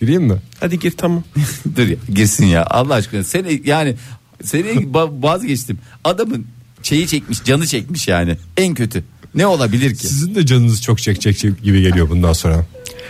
Gireyim 0.00 0.22
mi? 0.22 0.36
Hadi 0.60 0.78
gir 0.78 0.90
tamam. 0.96 1.24
Dur 1.76 1.86
ya 1.86 1.96
girsin 2.14 2.46
ya 2.46 2.66
Allah 2.66 2.94
aşkına. 2.94 3.24
Seni 3.24 3.62
yani 3.64 3.96
seni 4.44 4.88
vazgeçtim. 5.22 5.78
Adamın 6.04 6.46
şeyi 6.82 7.06
çekmiş 7.06 7.44
canı 7.44 7.66
çekmiş 7.66 8.08
yani. 8.08 8.36
En 8.56 8.74
kötü. 8.74 9.04
Ne 9.34 9.46
olabilir 9.46 9.94
ki? 9.94 10.06
Sizin 10.06 10.34
de 10.34 10.46
canınız 10.46 10.82
çok 10.82 10.98
çekecek 10.98 11.62
gibi 11.62 11.82
geliyor 11.82 12.10
bundan 12.10 12.32
sonra. 12.32 12.66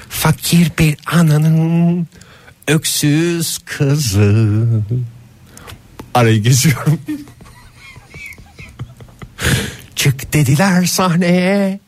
Fakir 0.08 0.72
bir 0.78 0.96
ananın 1.06 2.06
öksüz 2.68 3.58
kızı. 3.64 4.66
Arayı 6.14 6.42
geçiyorum. 6.42 7.00
Çık 9.96 10.32
dediler 10.32 10.86
sahneye. 10.86 11.80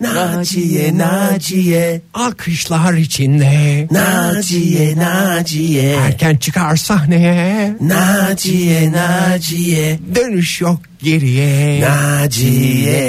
Naciye 0.00 0.98
Naciye 0.98 2.00
Alkışlar 2.14 2.94
içinde. 2.94 3.88
Naciye 3.90 4.96
Naciye 4.96 5.92
Erken 5.92 6.36
çıkar 6.36 6.76
sahneye. 6.76 7.76
Naciye 7.80 8.92
Naciye 8.92 9.98
Dönüş 10.14 10.60
yok 10.60 10.80
geriye. 11.02 11.80
Naciye 11.80 13.02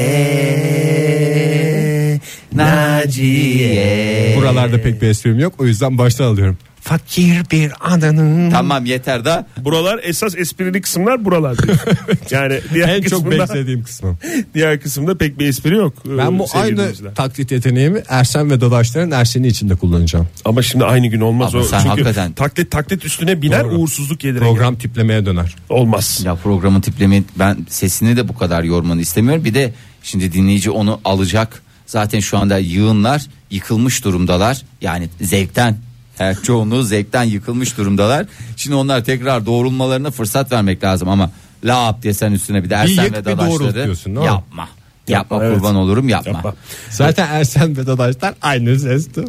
Naciye. 2.55 4.33
Buralarda 4.38 4.81
pek 4.81 5.01
bir 5.01 5.07
esprim 5.07 5.39
yok 5.39 5.53
o 5.60 5.65
yüzden 5.65 5.98
baştan 5.98 6.25
alıyorum. 6.25 6.57
Fakir 6.81 7.41
bir 7.51 7.72
adanın. 7.81 8.51
Tamam 8.51 8.86
yeter 8.86 9.25
da 9.25 9.48
Buralar 9.57 10.00
esas 10.03 10.36
esprili 10.38 10.81
kısımlar 10.81 11.25
buralar. 11.25 11.57
yani 12.31 12.60
diğer 12.74 12.88
En 12.89 13.01
çok 13.01 13.31
beklediğim 13.31 13.83
kısmı. 13.83 14.17
diğer 14.53 14.79
kısımda 14.81 15.17
pek 15.17 15.39
bir 15.39 15.48
espri 15.48 15.75
yok. 15.75 15.93
Ben 16.05 16.39
bu 16.39 16.45
aynı 16.53 16.91
taklit 17.15 17.51
yeteneğimi 17.51 18.01
Ersen 18.10 18.50
ve 18.50 18.62
Dadaşların 18.62 19.12
Ersen'i 19.12 19.48
içinde 19.48 19.75
kullanacağım. 19.75 20.27
Ama 20.45 20.62
şimdi 20.62 20.86
aynı 20.86 21.07
gün 21.07 21.22
olmaz 21.22 21.55
Ama 21.55 21.63
o. 21.63 21.67
sen 21.67 21.77
Çünkü 21.77 21.89
hakikaten- 21.89 22.31
taklit 22.33 22.72
taklit 22.72 23.05
üstüne 23.05 23.41
biner 23.41 23.63
Doğru. 23.63 23.75
uğursuzluk 23.75 24.24
yedire 24.24 24.39
Program 24.39 24.75
tiplemeye 24.75 25.25
döner. 25.25 25.55
olmaz. 25.69 26.22
ya 26.25 26.36
programın 26.36 26.81
tiplemi 26.81 27.24
ben 27.39 27.57
sesini 27.69 28.17
de 28.17 28.27
bu 28.27 28.36
kadar 28.38 28.63
yormanı 28.63 29.01
istemiyorum. 29.01 29.45
Bir 29.45 29.53
de 29.53 29.74
şimdi 30.03 30.33
dinleyici 30.33 30.72
onu 30.72 31.00
alacak. 31.05 31.63
Zaten 31.93 32.19
şu 32.19 32.38
anda 32.38 32.57
yığınlar 32.57 33.25
yıkılmış 33.51 34.03
durumdalar. 34.03 34.62
Yani 34.81 35.09
zevkten 35.21 35.77
her 36.17 36.41
çoğunluğu 36.41 36.83
zevkten 36.83 37.23
yıkılmış 37.23 37.77
durumdalar. 37.77 38.25
Şimdi 38.57 38.75
onlar 38.75 39.03
tekrar 39.03 39.45
doğrulmalarına 39.45 40.12
fırsat 40.12 40.51
vermek 40.51 40.83
lazım 40.83 41.09
ama 41.09 41.31
lap 41.63 42.03
diye 42.03 42.13
sen 42.13 42.31
üstüne 42.31 42.63
bir 42.63 42.69
de 42.69 42.75
Ersen 42.75 43.03
yık, 43.03 43.13
ve 43.13 43.25
Dadaşları 43.25 43.88
mi? 43.88 44.25
yapma. 44.25 44.69
Yapma 45.07 45.43
evet. 45.43 45.53
kurban 45.55 45.75
olurum 45.75 46.09
yapma. 46.09 46.31
Yapma. 46.31 46.53
Zaten 46.89 47.27
Ersen 47.27 47.77
ve 47.77 47.88
Dadaşlar 47.88 48.33
aynı 48.41 48.79
sesti. 48.79 49.25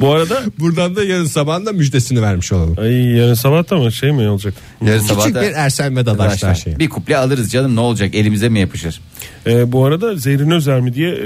Bu 0.00 0.12
arada 0.12 0.42
Buradan 0.58 0.96
da 0.96 1.04
yarın 1.04 1.26
sabah 1.26 1.66
da 1.66 1.72
müjdesini 1.72 2.22
vermiş 2.22 2.52
olalım. 2.52 2.74
ay 2.78 2.92
yarın 2.92 3.34
sabah 3.34 3.70
da 3.70 3.76
mı 3.76 3.92
şey 3.92 4.12
mi 4.12 4.28
olacak? 4.28 4.54
Yarın 4.86 5.00
sabah 5.00 5.22
Küçük 5.22 5.34
da- 5.34 5.42
bir 5.42 5.52
Ersen 5.52 5.96
ve 5.96 6.06
Dadaşlar 6.06 6.54
şeyi. 6.54 6.78
bir 6.78 6.88
kuple 6.88 7.16
alırız 7.16 7.52
canım 7.52 7.76
ne 7.76 7.80
olacak 7.80 8.14
elimize 8.14 8.48
mi 8.48 8.60
yapışır? 8.60 9.00
Ee, 9.46 9.72
bu 9.72 9.84
arada 9.84 10.16
Zerrin 10.16 10.50
Özer 10.50 10.80
mi 10.80 10.94
diye 10.94 11.10
e, 11.12 11.24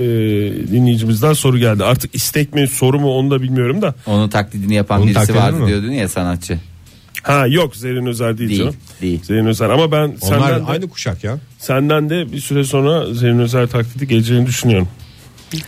dinleyicimizden 0.72 1.32
soru 1.32 1.58
geldi. 1.58 1.84
Artık 1.84 2.14
istek 2.14 2.54
mi 2.54 2.68
soru 2.68 3.00
mu 3.00 3.10
onu 3.18 3.30
da 3.30 3.42
bilmiyorum 3.42 3.82
da. 3.82 3.94
Onun 4.06 4.28
taklidini 4.28 4.74
yapan 4.74 4.98
Onun 4.98 5.06
birisi 5.08 5.20
taklidi 5.20 5.38
vardı 5.38 5.56
mi? 5.56 5.66
diyordun 5.68 5.90
ya 5.90 6.08
sanatçı. 6.08 6.58
Ha 7.22 7.46
yok 7.46 7.76
Zerrin 7.76 8.06
Özer 8.06 8.38
değil, 8.38 8.50
Değil, 8.50 8.60
canım. 8.60 8.74
değil. 9.02 9.22
Zerrin 9.24 9.46
Özer 9.46 9.70
ama 9.70 9.92
ben 9.92 9.98
Onlar 9.98 10.38
senden 10.40 10.60
de, 10.60 10.70
aynı 10.70 10.88
kuşak 10.88 11.24
ya. 11.24 11.38
senden 11.58 12.10
de 12.10 12.32
bir 12.32 12.40
süre 12.40 12.64
sonra 12.64 13.14
Zerrin 13.14 13.38
Özer 13.38 13.66
taklidi 13.66 14.08
geleceğini 14.08 14.46
düşünüyorum. 14.46 14.88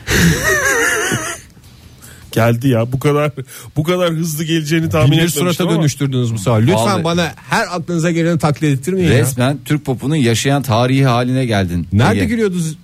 Geldi 2.35 2.69
ya 2.69 2.93
bu 2.93 2.99
kadar 2.99 3.31
bu 3.77 3.83
kadar 3.83 4.11
hızlı 4.13 4.45
geleceğini 4.45 4.89
tahmin 4.91 5.11
Bir 5.11 5.17
etmemiştim 5.17 5.43
surata 5.43 5.65
ama. 5.65 5.73
dönüştürdünüz 5.75 6.33
bu 6.35 6.39
sefer. 6.39 6.63
Lütfen 6.63 6.77
Vallahi. 6.77 7.05
bana 7.05 7.33
her 7.51 7.67
aklınıza 7.71 8.11
geleni 8.11 8.39
taklit 8.39 8.79
ettirmeyin 8.79 9.13
ya. 9.13 9.19
Resmen 9.19 9.59
Türk 9.65 9.85
popunun 9.85 10.17
yaşayan 10.17 10.63
tarihi 10.63 11.05
haline 11.05 11.47
geldin. 11.47 11.89
Nerede 11.93 12.17
Ege. 12.21 12.25
gülüyordu 12.27 12.57
Z- 12.59 12.75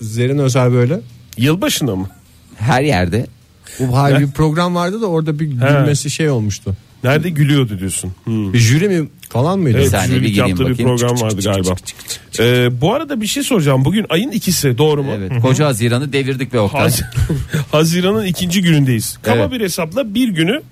Zerrin 0.00 0.38
Özel 0.38 0.72
böyle? 0.72 1.00
Yılbaşında 1.38 1.96
mı? 1.96 2.08
Her 2.56 2.82
yerde. 2.82 3.26
Bu 3.80 3.98
hayır 3.98 4.20
bir 4.20 4.30
program 4.32 4.74
vardı 4.74 5.00
da 5.00 5.06
orada 5.06 5.38
bir 5.38 5.46
gülmesi 5.46 6.10
şey 6.10 6.30
olmuştu. 6.30 6.76
Nerede 7.04 7.30
gülüyordu 7.30 7.78
diyorsun? 7.78 8.12
Hmm. 8.24 8.52
Bir 8.52 8.58
jüri 8.58 8.88
mi 8.88 9.08
falan 9.32 9.58
mıydı? 9.58 9.78
Evet, 9.78 9.90
saniye 9.90 10.22
bir 10.22 10.28
gireyim 10.28 10.48
yaptığı 10.48 10.66
bir 10.66 10.70
bakayım. 10.70 10.90
program 10.90 11.14
Çık, 11.16 11.24
vardı 11.24 11.34
çık, 11.34 11.42
çık, 11.42 11.52
galiba. 11.54 11.74
çık, 11.76 11.86
çık, 11.86 12.08
çık, 12.08 12.32
çık. 12.32 12.40
Ee, 12.46 12.80
bu 12.80 12.94
arada 12.94 13.20
bir 13.20 13.26
şey 13.26 13.42
soracağım. 13.42 13.84
Bugün 13.84 14.06
ayın 14.08 14.30
ikisi 14.30 14.78
doğru 14.78 15.02
mu? 15.02 15.12
Evet. 15.18 15.32
Koca 15.42 15.66
Haziran'ı 15.66 16.12
devirdik 16.12 16.54
ve 16.54 16.60
Oktay. 16.60 16.80
Haz- 16.82 17.02
Haziran'ın 17.72 18.24
ikinci 18.26 18.62
günündeyiz. 18.62 19.18
Kaba 19.22 19.36
Evet. 19.36 19.52
bir 19.52 19.60
hesapla 19.60 20.14
bir 20.14 20.28
günü 20.28 20.62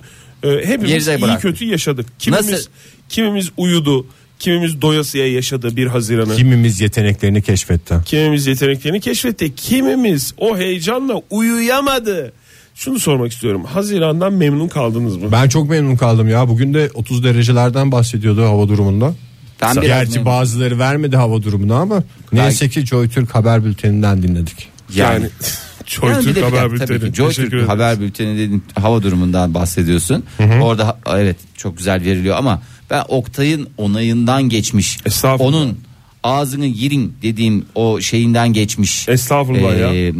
e, 0.42 0.48
hepimiz 0.48 0.90
Geride 0.90 1.16
iyi 1.16 1.22
bıraktık. 1.22 1.42
kötü 1.42 1.64
yaşadık. 1.64 2.06
Kimimiz 2.18 2.50
Nasıl? 2.50 2.70
kimimiz 3.08 3.50
uyudu, 3.56 4.06
kimimiz 4.38 4.82
doyasıya 4.82 5.32
yaşadı 5.32 5.76
bir 5.76 5.86
Haziran'ı. 5.86 6.36
Kimimiz 6.36 6.80
yeteneklerini 6.80 7.42
keşfetti. 7.42 7.94
Kimimiz 8.04 8.46
yeteneklerini 8.46 9.00
keşfetti. 9.00 9.54
Kimimiz 9.54 10.34
o 10.38 10.58
heyecanla 10.58 11.14
uyuyamadı. 11.30 12.32
Şunu 12.80 12.98
sormak 12.98 13.32
istiyorum. 13.32 13.64
Haziran'dan 13.64 14.32
memnun 14.32 14.68
kaldınız 14.68 15.16
mı? 15.16 15.32
Ben 15.32 15.48
çok 15.48 15.70
memnun 15.70 15.96
kaldım 15.96 16.28
ya. 16.28 16.48
Bugün 16.48 16.74
de 16.74 16.90
30 16.94 17.24
derecelerden 17.24 17.92
bahsediyordu 17.92 18.44
hava 18.44 18.68
durumunda. 18.68 19.14
Ben 19.62 19.72
biraz 19.76 19.84
Gerçi 19.86 20.12
memnun- 20.18 20.24
bazıları 20.24 20.78
vermedi 20.78 21.16
hava 21.16 21.42
durumunu 21.42 21.74
ama 21.74 22.02
neyse 22.32 22.68
ki 22.68 22.86
Joy 22.86 23.08
Türk 23.08 23.34
haber 23.34 23.64
bülteninden 23.64 24.22
dinledik. 24.22 24.68
Yani, 24.94 25.14
Yani, 25.14 25.28
Joy 25.86 26.10
yani 26.10 26.18
bir 26.20 26.24
Türk 26.24 26.36
bir 26.36 26.42
haber 26.42 26.70
dakika, 26.70 26.86
tabii 26.86 26.94
bülteni. 26.94 27.10
ki 27.12 27.16
Joy 27.16 27.28
Teşekkür 27.28 27.50
Türk 27.50 27.54
ederim. 27.54 27.68
haber 27.68 28.00
bülteni 28.00 28.34
dediğin 28.38 28.64
hava 28.80 29.02
durumundan 29.02 29.54
bahsediyorsun. 29.54 30.24
Orada 30.62 30.86
ha- 30.86 30.98
evet 31.18 31.36
çok 31.56 31.76
güzel 31.78 32.00
veriliyor 32.04 32.36
ama 32.36 32.62
ben 32.90 33.04
Oktay'ın 33.08 33.68
onayından 33.78 34.42
geçmiş. 34.48 34.98
Estağfurullah. 35.06 35.48
Onun 35.48 35.78
ağzını 36.22 36.66
yirin 36.66 37.14
dediğim 37.22 37.64
o 37.74 38.00
şeyinden 38.00 38.52
geçmiş. 38.52 39.08
Estağfurullah 39.08 39.78
ya. 39.78 39.94
Ee, 39.94 40.12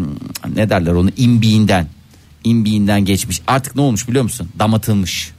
Ne 0.57 0.71
derler 0.71 0.93
onu 0.93 1.11
imbiğinden. 1.17 1.87
İmbiğinden 2.45 3.05
geçmiş. 3.05 3.41
Artık 3.47 3.77
ne 3.77 3.83
olmuş 3.83 4.09
biliyor 4.09 4.25
musun? 4.25 4.49
Damatılmış. 4.59 5.31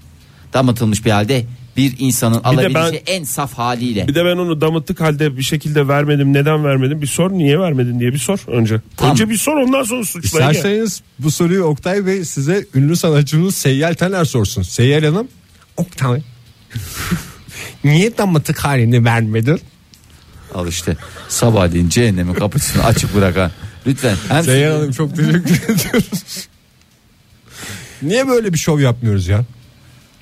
Damatılmış 0.53 1.05
bir 1.05 1.11
halde 1.11 1.45
bir 1.77 1.95
insanın 1.99 2.35
de 2.35 2.39
alabileceği 2.43 3.03
en 3.07 3.23
saf 3.23 3.53
haliyle. 3.53 4.07
Bir 4.07 4.15
de 4.15 4.25
ben 4.25 4.37
onu 4.37 4.61
damıttık 4.61 5.01
halde 5.01 5.37
bir 5.37 5.41
şekilde 5.43 5.87
vermedim. 5.87 6.33
Neden 6.33 6.63
vermedim? 6.65 7.01
Bir 7.01 7.07
sor. 7.07 7.31
Niye 7.31 7.59
vermedin 7.59 7.99
diye 7.99 8.13
bir 8.13 8.17
sor 8.17 8.39
önce. 8.47 8.81
Tamam. 8.97 9.11
Önce 9.11 9.29
bir 9.29 9.37
sor 9.37 9.57
ondan 9.57 9.83
sonra 9.83 10.05
suçla. 10.05 10.39
Ege. 10.39 10.57
İsterseniz 10.57 11.01
bu 11.19 11.31
soruyu 11.31 11.63
Oktay 11.63 12.05
Bey 12.05 12.25
size 12.25 12.65
ünlü 12.75 12.95
sanatçımız 12.95 13.55
Seyyal 13.55 13.93
Taner 13.93 14.25
sorsun. 14.25 14.61
Seyyal 14.61 15.03
Hanım 15.03 15.27
Oktay 15.77 16.21
niye 17.83 18.17
damatlık 18.17 18.59
halini 18.59 19.05
vermedin? 19.05 19.61
Al 20.55 20.67
işte 20.67 20.97
sabahleyin 21.29 21.89
cehennemin 21.89 22.33
kapısını 22.33 22.83
açık 22.83 23.15
bırakan. 23.15 23.51
Lütfen. 23.87 24.15
Hem 24.27 24.43
Seyyal 24.43 24.71
Hanım 24.71 24.91
çok 24.91 25.15
teşekkür 25.15 25.63
ediyoruz. 25.63 26.47
Niye 28.01 28.27
böyle 28.27 28.53
bir 28.53 28.57
şov 28.57 28.79
yapmıyoruz 28.79 29.27
ya? 29.27 29.45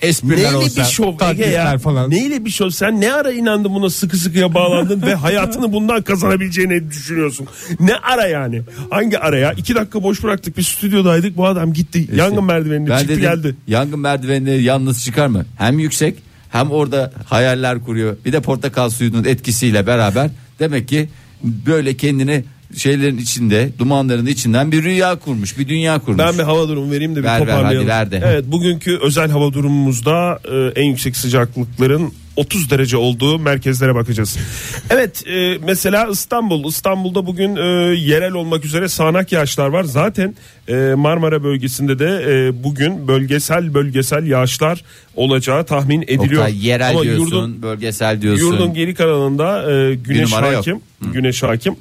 Espriler 0.01 0.37
Neyle 0.37 0.57
olsa, 0.57 0.81
bir 0.81 0.87
şov 0.87 1.13
Ege 1.31 1.45
ya? 1.45 1.77
falan. 1.77 2.09
Neyle 2.09 2.45
bir 2.45 2.49
şov? 2.49 2.69
Sen 2.69 3.01
ne 3.01 3.13
ara 3.13 3.31
inandın 3.31 3.73
buna 3.73 3.89
sıkı 3.89 4.17
sıkıya 4.17 4.53
bağlandın 4.53 5.01
ve 5.01 5.15
hayatını 5.15 5.73
bundan 5.73 6.01
kazanabileceğini 6.01 6.91
düşünüyorsun? 6.91 7.47
Ne 7.79 7.95
ara 7.95 8.27
yani? 8.27 8.61
Hangi 8.89 9.19
ara 9.19 9.37
ya? 9.37 9.53
İki 9.53 9.75
dakika 9.75 10.03
boş 10.03 10.23
bıraktık 10.23 10.57
bir 10.57 10.63
stüdyodaydık 10.63 11.37
bu 11.37 11.47
adam 11.47 11.73
gitti. 11.73 11.99
İşte 11.99 12.15
Yangın 12.15 12.43
merdivenine 12.43 12.89
çıktı 12.89 13.07
dedim, 13.07 13.21
geldi. 13.21 13.55
Yangın 13.67 13.99
merdivenine 13.99 14.51
yalnız 14.51 15.03
çıkar 15.03 15.27
mı? 15.27 15.45
Hem 15.57 15.79
yüksek 15.79 16.15
hem 16.51 16.71
orada 16.71 17.11
hayaller 17.25 17.83
kuruyor. 17.85 18.17
Bir 18.25 18.33
de 18.33 18.41
portakal 18.41 18.89
suyunun 18.89 19.23
etkisiyle 19.23 19.87
beraber 19.87 20.29
demek 20.59 20.87
ki 20.87 21.09
böyle 21.43 21.97
kendini 21.97 22.43
şeylerin 22.77 23.17
içinde 23.17 23.69
dumanların 23.79 24.25
içinden 24.25 24.71
bir 24.71 24.83
rüya 24.83 25.15
kurmuş 25.15 25.57
bir 25.57 25.67
dünya 25.67 25.99
kurmuş. 25.99 26.19
Ben 26.19 26.37
bir 26.37 26.43
hava 26.43 26.67
durumu 26.69 26.91
vereyim 26.91 27.15
de 27.15 27.19
bir 27.19 27.23
Ver, 27.23 27.39
ver, 27.39 27.39
toparlayalım. 27.39 27.89
hadi 27.89 28.11
ver. 28.15 28.21
Evet 28.31 28.45
bugünkü 28.47 28.97
özel 29.01 29.29
hava 29.31 29.53
durumumuzda 29.53 30.39
e, 30.75 30.81
en 30.81 30.85
yüksek 30.85 31.17
sıcaklıkların 31.17 32.13
30 32.35 32.69
derece 32.71 32.97
olduğu 32.97 33.39
merkezlere 33.39 33.95
bakacağız. 33.95 34.37
evet 34.89 35.27
e, 35.27 35.57
mesela 35.65 36.07
İstanbul. 36.11 36.69
İstanbul'da 36.69 37.25
bugün 37.27 37.55
e, 37.55 37.61
yerel 37.99 38.33
olmak 38.33 38.65
üzere 38.65 38.87
sağanak 38.87 39.31
yağışlar 39.31 39.67
var. 39.67 39.83
Zaten 39.83 40.35
e, 40.67 40.73
Marmara 40.95 41.43
bölgesinde 41.43 41.99
de 41.99 42.23
e, 42.29 42.63
bugün 42.63 43.07
bölgesel 43.07 43.73
bölgesel 43.73 44.27
yağışlar 44.27 44.83
olacağı 45.15 45.65
tahmin 45.65 46.01
ediliyor. 46.01 46.41
Oktay, 46.41 46.67
yerel 46.67 46.89
Ama 46.89 47.03
diyorsun 47.03 47.23
yurdun, 47.23 47.61
bölgesel 47.61 48.21
diyorsun. 48.21 48.45
Yurdun 48.45 48.73
geri 48.73 48.93
kalanında 48.95 49.71
e, 49.71 49.95
güneş 49.95 50.31
numara 50.31 50.47
yok. 50.47 50.57
hakim. 50.57 50.79
Güneş 51.13 51.43
hakim. 51.43 51.75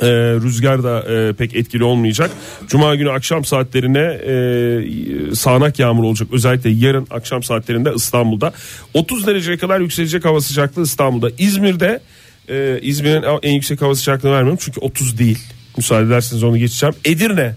E, 0.00 0.06
rüzgar 0.42 0.84
da 0.84 1.00
e, 1.12 1.32
pek 1.32 1.56
etkili 1.56 1.84
olmayacak. 1.84 2.30
Cuma 2.68 2.94
günü 2.94 3.10
akşam 3.10 3.44
saatlerine 3.44 3.98
e, 4.00 5.34
sağanak 5.34 5.78
yağmur 5.78 6.04
olacak. 6.04 6.28
Özellikle 6.32 6.70
yarın 6.70 7.06
akşam 7.10 7.42
saatlerinde 7.42 7.92
İstanbul'da. 7.96 8.52
30 8.94 9.26
dereceye 9.26 9.58
kadar 9.58 9.80
yükselecek 9.80 10.24
hava 10.24 10.40
sıcaklığı 10.40 10.82
İstanbul'da. 10.82 11.30
İzmir'de 11.38 12.00
e, 12.48 12.78
İzmir'in 12.82 13.24
en 13.42 13.52
yüksek 13.52 13.82
hava 13.82 13.94
sıcaklığını 13.94 14.32
vermiyorum 14.32 14.58
çünkü 14.62 14.80
30 14.80 15.18
değil. 15.18 15.38
Müsaade 15.76 16.06
ederseniz 16.06 16.42
onu 16.42 16.58
geçeceğim. 16.58 16.94
Edirne, 17.04 17.54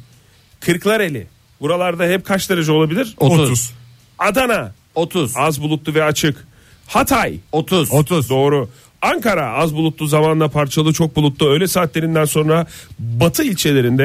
Kırklareli. 0.59 1.27
Buralarda 1.61 2.05
hep 2.05 2.25
kaç 2.25 2.49
derece 2.49 2.71
olabilir? 2.71 3.15
30. 3.17 3.71
Adana 4.19 4.71
30. 4.95 5.37
az 5.37 5.61
bulutlu 5.61 5.93
ve 5.93 6.03
açık. 6.03 6.47
Hatay 6.87 7.39
30. 7.51 7.91
30. 7.91 8.29
Doğru. 8.29 8.69
Ankara 9.01 9.53
az 9.53 9.75
bulutlu 9.75 10.07
zamanla 10.07 10.47
parçalı 10.47 10.93
çok 10.93 11.15
bulutlu 11.15 11.49
öğle 11.49 11.67
saatlerinden 11.67 12.25
sonra 12.25 12.65
batı 12.99 13.43
ilçelerinde 13.43 14.03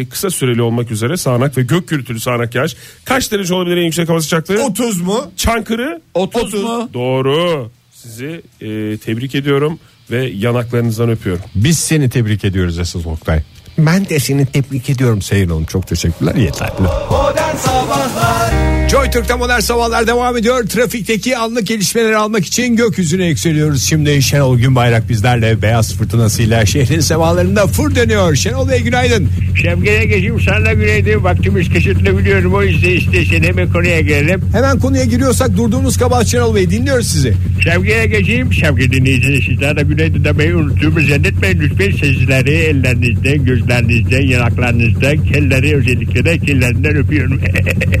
e, 0.00 0.08
kısa 0.08 0.30
süreli 0.30 0.62
olmak 0.62 0.90
üzere 0.90 1.16
sağanak 1.16 1.58
ve 1.58 1.62
gök 1.62 1.88
gürültülü 1.88 2.20
sağanak 2.20 2.54
yağış. 2.54 2.76
Kaç 3.04 3.32
derece 3.32 3.54
olabilir 3.54 3.76
en 3.76 3.84
yüksek 3.84 4.08
hava 4.08 4.20
sıcaklığı? 4.20 4.64
30 4.64 5.00
mu? 5.00 5.30
Çankırı 5.36 6.00
30 6.14 6.54
mu? 6.54 6.90
Doğru. 6.94 7.70
Sizi 7.92 8.42
e, 8.60 8.96
tebrik 8.96 9.34
ediyorum 9.34 9.78
ve 10.10 10.24
yanaklarınızdan 10.24 11.10
öpüyorum. 11.10 11.44
Biz 11.54 11.78
seni 11.78 12.10
tebrik 12.10 12.44
ediyoruz 12.44 12.78
esas 12.78 13.06
Oktay. 13.06 13.42
Ben 13.78 14.08
de 14.08 14.20
seni 14.20 14.46
tebrik 14.46 14.90
ediyorum 14.90 15.22
Seyir 15.22 15.48
Hanım. 15.48 15.64
Çok 15.64 15.86
teşekkürler 15.86 16.34
yeterli. 16.34 16.82
Modern 17.10 17.56
Sabahlar 17.56 18.73
Joy 18.94 19.10
Türk'te 19.10 19.34
modern 19.34 19.60
sabahlar 19.60 20.06
devam 20.06 20.36
ediyor. 20.36 20.66
Trafikteki 20.66 21.36
anlık 21.36 21.66
gelişmeleri 21.66 22.16
almak 22.16 22.46
için 22.46 22.76
gökyüzüne 22.76 23.26
yükseliyoruz. 23.26 23.82
Şimdi 23.82 24.22
Şenol 24.22 24.58
Günbayrak 24.58 25.08
bizlerle 25.08 25.62
beyaz 25.62 25.94
fırtınasıyla 25.94 26.66
şehrin 26.66 27.00
semalarında 27.00 27.66
fır 27.66 27.94
dönüyor. 27.94 28.34
Şenol 28.34 28.68
Bey 28.68 28.82
günaydın. 28.82 29.28
Şevket'e 29.62 30.04
geçeyim 30.04 30.40
sana 30.40 30.72
günaydın. 30.72 31.24
Vaktimiz 31.24 31.68
kısıtlı 31.68 32.18
biliyorum. 32.18 32.54
O 32.54 32.62
yüzden 32.62 32.90
istersen 32.90 33.42
hemen 33.42 33.72
konuya 33.72 34.00
gelelim. 34.00 34.40
Hemen 34.52 34.78
konuya 34.78 35.04
giriyorsak 35.04 35.56
durduğunuz 35.56 35.98
kabahat 35.98 36.26
Şenol 36.26 36.54
Bey 36.54 36.70
dinliyoruz 36.70 37.06
sizi. 37.06 37.34
Şevket'e 37.64 38.06
geçeyim. 38.06 38.52
Şevket 38.52 38.92
dinleyiciniz 38.92 39.44
sizler 39.44 39.76
de 39.76 39.82
günaydın 39.82 40.24
demeyi 40.24 40.54
unuttuğumu 40.54 41.00
zannetmeyin. 41.00 41.60
Lütfen 41.60 41.90
sesleri 41.90 42.50
ellerinizden, 42.50 43.44
gözlerinizden, 43.44 44.22
yanaklarınızdan, 44.22 45.24
kelleri 45.24 45.76
özellikle 45.76 46.24
de 46.24 46.38
kellerinden 46.38 46.96
öpüyorum. 46.96 47.40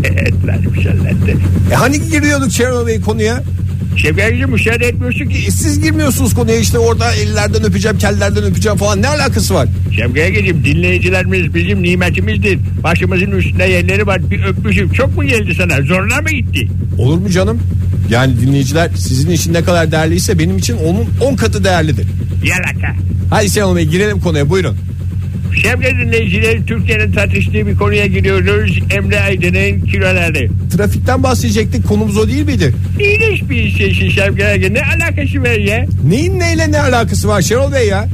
Etlerim 0.04 0.83
şellendi. 0.84 1.36
E 1.72 1.74
hani 1.74 2.08
giriyorduk 2.10 2.52
Şenol 2.52 2.86
Bey 2.86 3.00
konuya? 3.00 3.42
Şevket'ciğim 3.96 4.50
müsaade 4.50 4.86
etmiyorsun 4.86 5.28
ki. 5.28 5.38
E 5.46 5.50
siz 5.50 5.80
girmiyorsunuz 5.80 6.34
konuya 6.34 6.56
işte 6.56 6.78
orada 6.78 7.12
ellerden 7.14 7.64
öpeceğim, 7.64 7.98
kellerden 7.98 8.44
öpeceğim 8.44 8.78
falan 8.78 9.02
ne 9.02 9.08
alakası 9.08 9.54
var? 9.54 9.68
Şevket'e 9.96 10.30
geçeyim. 10.30 10.64
Dinleyicilerimiz 10.64 11.54
bizim 11.54 11.82
nimetimizdir. 11.82 12.58
Başımızın 12.82 13.30
üstünde 13.30 13.64
yerleri 13.64 14.06
var. 14.06 14.30
Bir 14.30 14.44
öpmüşüm. 14.44 14.92
Çok 14.92 15.16
mu 15.16 15.24
geldi 15.24 15.54
sana? 15.54 15.82
Zorla 15.82 16.20
mı 16.20 16.30
gitti? 16.30 16.68
Olur 16.98 17.18
mu 17.18 17.30
canım? 17.30 17.58
Yani 18.10 18.40
dinleyiciler 18.40 18.90
sizin 18.96 19.30
için 19.30 19.52
ne 19.52 19.64
kadar 19.64 19.92
değerliyse 19.92 20.38
benim 20.38 20.58
için 20.58 20.76
onun 20.76 21.06
10 21.32 21.36
katı 21.36 21.64
değerlidir. 21.64 22.06
Yalaka. 22.44 22.96
Hadi 23.30 23.50
Şenol 23.50 23.76
Bey 23.76 23.84
girelim 23.84 24.20
konuya 24.20 24.50
buyurun. 24.50 24.76
Sevgili 25.62 25.98
dinleyiciler 25.98 26.66
Türkiye'nin 26.66 27.12
tartıştığı 27.12 27.66
bir 27.66 27.76
konuya 27.76 28.06
giriyoruz. 28.06 28.78
Emre 28.90 29.20
Aydın'ın 29.20 29.80
kiloları. 29.80 30.48
Trafikten 30.76 31.22
bahsedecektik 31.22 31.88
konumuz 31.88 32.16
o 32.16 32.28
değil 32.28 32.44
miydi? 32.46 32.74
İğrenç 33.00 33.50
bir 33.50 33.70
şey 33.70 34.10
Sevgili 34.10 34.44
Aydın. 34.46 34.74
Ne 34.74 34.82
alakası 34.82 35.42
var 35.42 35.58
ya? 35.58 35.86
Neyin 36.08 36.40
neyle 36.40 36.72
ne 36.72 36.80
alakası 36.80 37.28
var 37.28 37.42
Şenol 37.42 37.72
Bey 37.72 37.88
ya? 37.88 38.08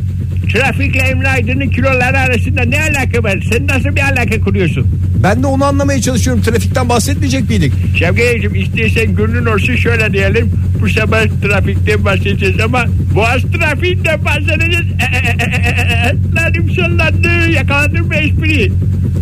Trafikle 0.52 1.00
Emre 1.00 1.28
Aydın'ın 1.28 1.70
kiloları 1.70 2.18
arasında 2.18 2.62
ne 2.62 2.80
alaka 2.82 3.23
var? 3.23 3.38
Sen 3.52 3.66
nasıl 3.66 3.97
bir 3.97 4.00
alaka 4.00 4.40
kuruyorsun? 4.40 5.00
Ben 5.22 5.42
de 5.42 5.46
onu 5.46 5.64
anlamaya 5.64 6.00
çalışıyorum. 6.00 6.42
Trafikten 6.42 6.88
bahsetmeyecek 6.88 7.48
miydik? 7.48 7.72
Sevgilim 7.98 8.54
istersen 8.54 9.16
gönlün 9.16 9.46
olsun 9.46 9.76
şöyle 9.76 10.12
diyelim. 10.12 10.52
Bu 10.80 10.88
sabah 10.88 11.26
trafikten 11.42 12.04
bahsedeceğiz 12.04 12.60
ama 12.60 12.84
Boğaz 13.14 13.42
trafiğinden 13.42 14.24
bahsedeceğiz. 14.24 14.86
E, 15.00 15.16
e, 15.16 15.30
e, 15.30 16.70
e, 16.70 16.74
sallandı. 16.74 17.50
Yakaladım 17.50 18.06
mı 18.06 18.14
espriyi? 18.14 18.72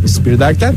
Espri 0.05 0.41
derken 0.41 0.75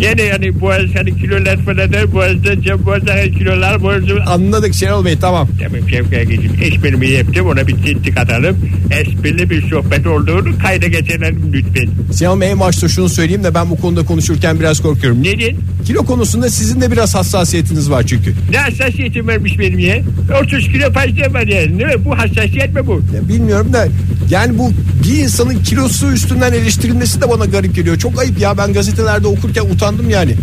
Yani 0.00 0.22
yani 0.22 0.60
Boğaz 0.60 0.94
hani 0.94 1.16
kilolar 1.16 1.56
falan 1.56 1.92
der. 1.92 2.12
Boğaz'da 2.12 2.62
cam 2.62 2.86
Boğaz'da 2.86 3.22
kilolar 3.22 3.82
Boğaz'da 3.82 4.30
anladık 4.30 4.74
Şenol 4.74 5.04
Bey 5.04 5.16
tamam. 5.20 5.48
Tamam 5.62 5.88
Şevket 5.90 6.20
Agacığım 6.20 6.52
esprimi 6.62 7.08
yaptım 7.08 7.46
ona 7.46 7.66
bir 7.66 7.76
tintik 7.76 8.18
atalım. 8.18 8.70
Esprili 8.90 9.50
bir 9.50 9.70
sohbet 9.70 10.06
olduğunu 10.06 10.58
kayda 10.58 10.86
geçirelim 10.86 11.52
lütfen. 11.52 11.88
Şenol 12.18 12.40
Bey 12.40 12.50
en 12.50 12.60
başta 12.60 12.88
şunu 12.88 13.08
söyleyeyim 13.08 13.44
de 13.44 13.54
ben 13.54 13.70
bu 13.70 13.76
konuda 13.76 14.04
konuşurken 14.04 14.57
biraz 14.60 14.80
korkuyorum. 14.80 15.22
Neden? 15.22 15.56
Kilo 15.86 16.04
konusunda 16.04 16.50
sizin 16.50 16.80
de 16.80 16.92
biraz 16.92 17.14
hassasiyetiniz 17.14 17.90
var 17.90 18.02
çünkü. 18.06 18.34
Ne 18.50 18.58
hassasiyetim 18.58 19.28
varmış 19.28 19.58
benim 19.58 19.78
ya? 19.78 20.02
30 20.42 20.68
kilo 20.68 20.92
fazla 20.92 21.34
var 21.34 21.46
yani 21.46 21.78
değil 21.78 21.96
mi? 21.96 22.04
Bu 22.04 22.18
hassasiyet 22.18 22.74
mi 22.74 22.86
bu? 22.86 23.02
Ya 23.14 23.28
bilmiyorum 23.28 23.72
da 23.72 23.88
yani 24.30 24.58
bu 24.58 24.72
bir 25.04 25.18
insanın 25.18 25.62
kilosu 25.62 26.12
üstünden 26.12 26.52
eleştirilmesi 26.52 27.20
de 27.20 27.30
bana 27.30 27.44
garip 27.44 27.74
geliyor. 27.74 27.98
Çok 27.98 28.20
ayıp 28.20 28.40
ya 28.40 28.58
ben 28.58 28.72
gazetelerde 28.72 29.26
okurken 29.26 29.64
utandım 29.64 30.10
yani. 30.10 30.34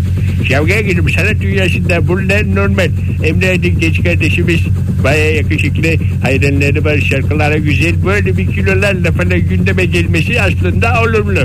Şevket 0.48 0.78
Agacığım 0.78 1.10
sanat 1.10 1.42
dünyasında 1.42 2.08
bunlar 2.08 2.56
normal. 2.56 2.90
Emre 3.24 3.50
Aydın 3.50 3.80
genç 3.80 4.04
kardeşimiz 4.04 4.60
baya 5.04 5.32
yakışıklı 5.36 5.88
hayranları 6.22 6.86
var 6.86 6.98
şarkılara 6.98 7.58
güzel. 7.58 8.06
Böyle 8.06 8.38
bir 8.38 8.48
kilolarla 8.48 9.12
falan 9.12 9.40
gündeme 9.40 9.86
gelmesi 9.86 10.42
aslında 10.42 11.02
olumlu. 11.02 11.40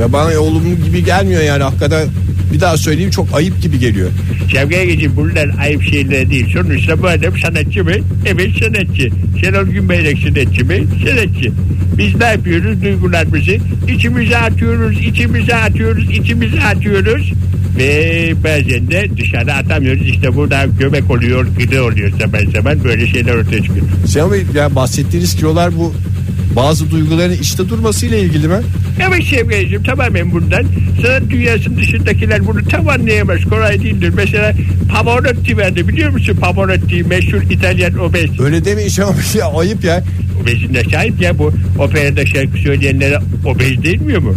Ve 0.00 0.12
bana 0.12 0.40
olumlu 0.40 0.84
gibi 0.84 1.04
gelmiyor 1.04 1.42
yani 1.42 1.62
hakikaten 1.62 2.08
bir 2.52 2.60
daha 2.60 2.76
söyleyeyim 2.76 3.10
çok 3.10 3.34
ayıp 3.34 3.62
gibi 3.62 3.78
geliyor. 3.78 4.10
Şevket 4.52 4.78
Agacığım 4.78 5.16
bunlar 5.16 5.50
ayıp 5.60 5.82
şeyler 5.82 6.30
değil. 6.30 6.46
Sonuçta 6.52 7.02
bu 7.02 7.08
adam 7.08 7.38
sanatçı 7.38 7.84
mı? 7.84 7.90
Evet 8.26 8.50
sanatçı. 8.60 9.10
Şenol 9.40 9.66
Günbayrak 9.66 10.18
sanatçı 10.18 10.64
mı? 10.64 10.72
Sanatçı. 11.06 11.52
Biz 11.98 12.16
ne 12.16 12.24
yapıyoruz 12.24 12.82
duygularımızı? 12.82 13.56
İçimize 13.88 14.38
atıyoruz, 14.38 15.00
içimize 15.00 15.54
atıyoruz, 15.54 16.10
içimize 16.10 16.60
atıyoruz. 16.60 17.32
Ve 17.78 18.32
bazen 18.44 18.90
de 18.90 19.08
dışarı 19.16 19.54
atamıyoruz. 19.54 20.08
İşte 20.08 20.36
burada 20.36 20.66
göbek 20.78 21.10
oluyor, 21.10 21.46
gıdı 21.58 21.82
oluyor 21.82 22.10
zaman 22.20 22.50
zaman 22.52 22.84
böyle 22.84 23.06
şeyler 23.06 23.34
ortaya 23.34 23.62
çıkıyor. 23.62 23.86
Şenol 24.12 24.32
Bey 24.32 24.44
ya 24.54 24.74
bahsettiğiniz 24.74 25.36
kilolar 25.36 25.76
bu 25.76 25.94
bazı 26.56 26.90
duyguların 26.90 27.36
işte 27.42 27.68
durmasıyla 27.68 28.18
ilgili 28.18 28.48
mi? 28.48 28.56
Evet 29.08 29.24
Şevket'ciğim 29.24 29.82
tamamen 29.82 30.32
bundan. 30.32 30.64
Sanat 31.02 31.30
dünyasının 31.30 31.76
dışındakiler 31.76 32.46
bunu 32.46 32.68
tam 32.68 32.88
anlayamaz. 32.88 33.44
Kolay 33.50 33.82
değildir. 33.82 34.12
Mesela 34.16 34.52
Pavarotti 34.92 35.56
vardı 35.56 35.88
biliyor 35.88 36.10
musun? 36.10 36.36
Pavarotti 36.40 37.04
meşhur 37.04 37.42
İtalyan 37.50 37.98
obez. 37.98 38.40
Öyle 38.40 38.64
demeyin 38.64 38.88
Bey 38.88 39.34
ya 39.38 39.46
ayıp 39.46 39.84
ya. 39.84 40.04
Obezinde 40.42 40.84
şahit 40.90 41.20
ya 41.20 41.38
bu 41.38 41.52
operada 41.78 42.26
şarkı 42.26 42.58
söyleyenlere 42.58 43.18
obez 43.46 43.82
denmiyor 43.84 44.22
mu? 44.22 44.34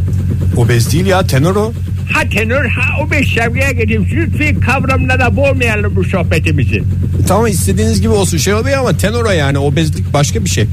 Obez 0.58 0.94
değil 0.94 1.06
ya 1.06 1.28
tenor 1.28 1.56
o. 1.56 1.74
Ha 2.14 2.30
tenor 2.30 2.66
ha 2.66 3.04
obez 3.04 3.28
şarkıya 3.28 3.72
geleyim. 3.72 4.08
Lütfen 4.14 4.60
kavramlara 4.60 5.36
boğmayalım 5.36 5.96
bu 5.96 6.04
sohbetimizi. 6.04 6.84
Tamam 7.28 7.48
istediğiniz 7.48 8.02
gibi 8.02 8.10
olsun 8.12 8.38
Şenol 8.38 8.66
Bey 8.66 8.76
ama 8.76 8.98
tenor 8.98 9.26
o 9.26 9.32
yani 9.32 9.58
obezlik 9.58 10.14
başka 10.14 10.46
bir 10.46 10.50
şey. 10.50 10.66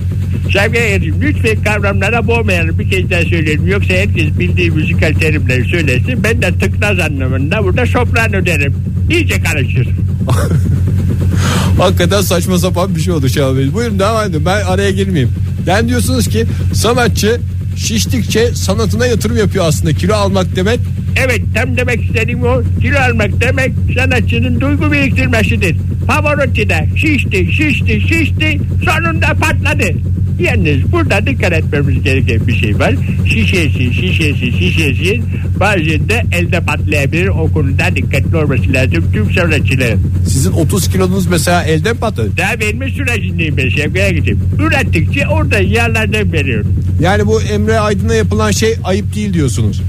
Şarkıya 0.53 0.97
geleyim. 0.97 1.15
Lütfen 1.21 1.63
kavramlara 1.63 2.27
boğmayalım. 2.27 2.79
Bir 2.79 2.91
kez 2.91 3.11
daha 3.11 3.23
söyleyelim. 3.23 3.67
Yoksa 3.67 3.95
herkes 3.95 4.39
bildiği 4.39 4.71
müzikal 4.71 5.15
terimleri 5.15 5.65
söylesin. 5.65 6.25
Ben 6.25 6.43
de 6.43 6.53
tıknaz 6.59 6.99
anlamında 6.99 7.65
burada 7.65 7.87
soprano 7.87 8.47
derim. 8.47 8.75
İyice 9.11 9.43
karışır. 9.43 9.89
Hakikaten 11.79 12.21
saçma 12.21 12.59
sapan 12.59 12.95
bir 12.97 13.01
şey 13.01 13.13
oldu 13.13 13.29
Şenol 13.29 13.57
Bey. 13.57 13.73
Buyurun 13.75 13.99
devam 13.99 14.31
edin 14.31 14.45
ben 14.45 14.65
araya 14.65 14.91
girmeyeyim. 14.91 15.31
Ben 15.67 15.89
diyorsunuz 15.89 16.29
ki 16.29 16.47
sanatçı 16.75 17.41
şiştikçe 17.77 18.55
sanatına 18.55 19.07
yatırım 19.07 19.37
yapıyor 19.37 19.65
aslında. 19.69 19.93
Kilo 19.93 20.15
almak 20.15 20.57
demek 20.57 20.81
Evet 21.17 21.41
tam 21.55 21.77
demek 21.77 22.05
istediğim 22.05 22.43
o. 22.43 22.63
Kilo 22.81 22.99
almak 22.99 23.41
demek 23.41 23.73
sanatçının 23.99 24.61
duygu 24.61 24.93
biriktirmesidir. 24.93 25.77
Pavarotti 26.07 26.69
de 26.69 26.89
şişti 26.97 27.53
şişti 27.53 28.01
şişti 28.01 28.61
sonunda 28.85 29.27
patladı. 29.27 29.95
Yalnız 30.41 30.93
burada 30.93 31.27
dikkat 31.27 31.53
etmemiz 31.53 32.03
gereken 32.03 32.47
bir 32.47 32.55
şey 32.57 32.79
var. 32.79 32.95
Şişesi 33.27 33.95
şişesi 33.95 34.53
şişesi 34.53 35.23
bazen 35.61 36.09
de 36.09 36.23
elde 36.33 36.61
patlayabilir. 36.61 37.29
O 37.29 37.53
konuda 37.53 37.97
dikkatli 37.97 38.37
olması 38.37 38.73
lazım 38.73 39.05
tüm 39.13 39.33
sanatçıların. 39.35 40.01
sizin 40.29 40.53
30 40.53 40.89
kilonuz 40.89 41.27
mesela 41.27 41.65
elden 41.65 41.97
patladı. 41.97 42.37
Daha 42.37 42.53
verme 42.59 42.89
sürecindeyim 42.91 43.57
ben 43.57 43.69
Şevka'ya 43.69 44.11
gideyim. 44.11 44.41
Ürettikçe 44.61 45.27
orada 45.29 45.59
yerlerden 45.59 46.33
veriyorum. 46.33 46.85
Yani 47.01 47.27
bu 47.27 47.43
Emre 47.43 47.81
Aydın'a 47.81 48.15
yapılan 48.15 48.51
şey 48.51 48.75
ayıp 48.85 49.15
değil 49.15 49.35
diyorsunuz. 49.35 49.83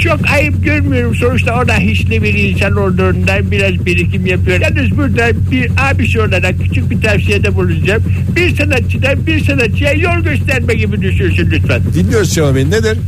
Çok 0.00 0.30
ayıp 0.30 0.64
görmüyorum. 0.64 1.14
Sonuçta 1.14 1.60
o 1.60 1.68
da 1.68 1.74
hisli 1.74 2.22
bir 2.22 2.34
insan 2.34 2.76
olduğundan 2.76 3.50
biraz 3.50 3.86
birikim 3.86 4.26
yapıyor. 4.26 4.60
Yalnız 4.60 4.96
burada 4.96 5.50
bir 5.50 5.70
abisi 5.90 6.20
olarak 6.20 6.54
küçük 6.62 6.90
bir 6.90 7.00
tavsiyede 7.00 7.54
bulunacağım. 7.54 8.02
Bir 8.36 8.56
sanatçıdan 8.56 9.26
bir 9.26 9.44
sanatçıya 9.44 9.92
yol 9.92 10.24
gösterme 10.24 10.74
gibi 10.74 11.02
düşünsün 11.02 11.50
lütfen. 11.50 11.82
Dinliyoruz 11.94 12.34
Şenol 12.34 12.54
Bey 12.54 12.70
nedir? 12.70 12.98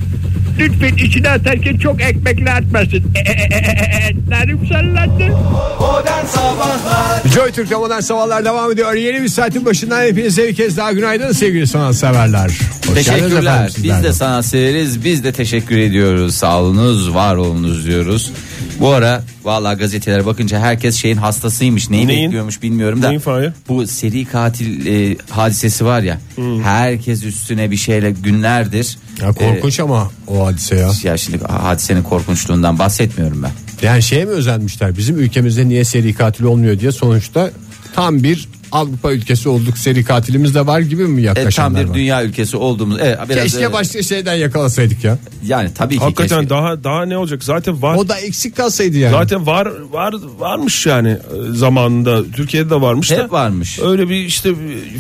Lütfen 0.59 0.97
içine 0.97 1.31
atarken 1.31 1.77
çok 1.77 2.03
ekmekle 2.03 2.53
atmasın. 2.53 3.03
E, 3.15 3.19
e, 3.19 3.33
e, 3.33 4.09
etlerim 4.09 4.67
sallandı. 4.69 5.37
Modern 5.81 6.27
Sabahlar 6.27 7.23
Joy 7.35 7.53
Türk'te 7.53 7.77
modern 7.77 8.01
sabahlar 8.01 8.45
devam 8.45 8.73
ediyor. 8.73 8.95
Yeni 8.95 9.23
bir 9.23 9.29
saatin 9.29 9.65
başından 9.65 10.03
hepinize 10.03 10.49
bir 10.49 10.55
kez 10.55 10.77
daha 10.77 10.93
günaydın 10.93 11.33
sevgili 11.33 11.67
sanatseverler. 11.67 12.51
Hoş 12.87 12.95
Teşekkürler. 12.95 13.65
efendim 13.65 13.83
Biz 13.83 14.05
de 14.05 14.13
sanat 14.13 14.47
severiz. 14.47 15.05
Biz 15.05 15.25
de 15.25 15.33
teşekkür 15.33 15.79
ediyoruz. 15.79 16.35
Sağolunuz, 16.35 17.15
var 17.15 17.37
olunuz 17.37 17.87
diyoruz. 17.87 18.33
Bu 18.81 18.89
ara 18.89 19.23
vallahi 19.45 19.79
gazetelere 19.79 20.27
bakınca 20.27 20.59
herkes 20.59 20.97
şeyin 20.97 21.17
hastasıymış. 21.17 21.91
Neyi 21.91 22.07
Neyin? 22.09 22.27
bekliyormuş 22.27 22.63
bilmiyorum 22.63 23.03
da. 23.03 23.09
Neyin 23.09 23.21
Fahir? 23.21 23.53
Bu 23.69 23.87
seri 23.87 24.25
katil 24.25 24.87
e, 24.87 25.17
hadisesi 25.31 25.85
var 25.85 26.03
ya. 26.03 26.19
Herkes 26.63 27.25
üstüne 27.25 27.71
bir 27.71 27.77
şeyle 27.77 28.11
günlerdir. 28.11 28.99
Ya 29.23 29.33
korkunç 29.33 29.81
ama 29.81 30.11
o 30.27 30.47
hadise 30.47 30.77
ya. 30.77 30.91
ya 31.03 31.17
şimdi 31.17 31.45
hadisenin 31.45 32.03
korkunçluğundan 32.03 32.79
bahsetmiyorum 32.79 33.43
ben. 33.43 33.51
Yani 33.83 34.03
şeye 34.03 34.25
mi 34.25 34.31
özenmişler 34.31 34.97
bizim 34.97 35.19
ülkemizde 35.19 35.69
niye 35.69 35.85
seri 35.85 36.15
katil 36.15 36.45
olmuyor 36.45 36.81
diye 36.81 36.93
sonuçta 36.93 37.51
tam 37.95 38.23
bir 38.23 38.49
Avrupa 38.75 39.13
ülkesi 39.13 39.49
olduk 39.49 39.79
seri 39.79 40.05
katilimiz 40.05 40.55
de 40.55 40.67
var 40.67 40.81
gibi 40.81 41.05
mi 41.05 41.21
E, 41.23 41.25
tam 41.25 41.37
yaklaşanlar 41.37 41.85
bir 41.85 41.89
var? 41.89 41.95
dünya 41.95 42.25
ülkesi 42.25 42.57
olduğumuz. 42.57 42.99
Evet, 43.03 43.19
biraz 43.29 43.43
Keşke 43.43 43.65
e, 43.65 43.73
başka 43.73 44.03
şeyden 44.03 44.35
yakalasaydık 44.35 45.05
ya. 45.05 45.19
yani 45.47 45.71
tabii 45.75 45.95
ki 45.95 46.01
Hakikaten 46.01 46.39
keşke. 46.39 46.51
daha 46.51 46.85
daha 46.85 47.05
ne 47.05 47.17
olacak? 47.19 47.45
Zaten 47.45 47.83
var. 47.83 47.97
O 47.97 48.09
da 48.09 48.19
eksik 48.19 48.57
kalsaydı 48.57 48.99
yani. 48.99 49.13
Zaten 49.13 49.47
var 49.47 49.69
var 49.93 50.15
varmış 50.39 50.87
yani 50.87 51.09
e, 51.09 51.19
zamanında 51.55 52.25
Türkiye'de 52.31 52.71
de 52.71 52.81
varmış 52.81 53.11
da. 53.11 53.15
Hep 53.25 53.33
varmış. 53.33 53.79
Öyle 53.83 54.09
bir 54.09 54.17
işte 54.17 54.51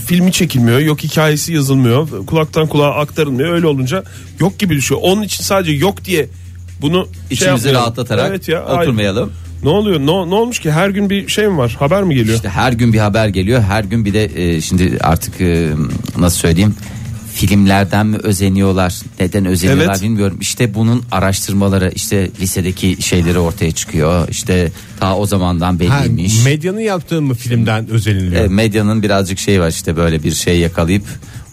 filmi 0.06 0.32
çekilmiyor, 0.32 0.78
yok 0.78 1.00
hikayesi 1.02 1.52
yazılmıyor, 1.52 2.26
kulaktan 2.26 2.66
kulağa 2.66 2.94
aktarılmıyor. 2.94 3.54
Öyle 3.54 3.66
olunca 3.66 4.04
yok 4.40 4.58
gibi 4.58 4.74
düşüyor. 4.76 5.00
Onun 5.04 5.22
için 5.22 5.44
sadece 5.44 5.72
yok 5.72 6.04
diye 6.04 6.28
bunu 6.82 7.04
şey 7.04 7.12
İçimizi 7.30 7.50
yapmayalım. 7.50 7.80
rahatlatarak 7.82 8.26
Evet 8.30 8.48
ya, 8.48 8.64
oturmayalım. 8.66 9.32
Ne 9.64 9.68
oluyor? 9.70 10.00
Ne, 10.00 10.07
ne 10.07 10.35
olmuş 10.35 10.59
ki? 10.59 10.72
Her 10.72 10.88
gün 10.88 11.11
bir 11.11 11.29
şey 11.29 11.48
mi 11.48 11.59
var? 11.59 11.77
Haber 11.79 12.03
mi 12.03 12.14
geliyor? 12.14 12.37
İşte 12.37 12.48
her 12.48 12.72
gün 12.72 12.92
bir 12.92 12.98
haber 12.98 13.29
geliyor. 13.29 13.62
Her 13.62 13.85
gün 13.85 14.05
bir 14.05 14.14
de 14.14 14.24
e, 14.35 14.61
şimdi 14.61 14.98
artık 15.00 15.40
e, 15.40 15.68
nasıl 16.18 16.38
söyleyeyim 16.38 16.74
filmlerden 17.35 18.07
mi 18.07 18.16
özeniyorlar? 18.22 19.00
Neden 19.20 19.44
özeniyorlar 19.44 19.87
Evet. 19.94 20.03
bilmiyorum. 20.03 20.38
İşte 20.40 20.74
bunun 20.74 21.03
araştırmaları 21.12 21.92
işte 21.94 22.31
lisedeki 22.40 22.96
şeyleri 23.03 23.38
ortaya 23.38 23.72
çıkıyor. 23.72 24.29
İşte 24.29 24.72
ta 25.00 25.16
o 25.16 25.27
zamandan 25.27 25.72
Ha, 25.72 25.81
belliymiş. 25.81 26.44
medyanın 26.44 26.81
yaptığı 26.81 27.22
mı 27.22 27.35
filmden 27.35 27.88
özeniliyor? 27.90 28.44
E, 28.44 28.48
medyanın 28.48 29.03
birazcık 29.03 29.38
şey 29.38 29.61
var 29.61 29.68
işte 29.68 29.96
böyle 29.96 30.22
bir 30.22 30.33
şey 30.35 30.59
yakalayıp 30.59 31.05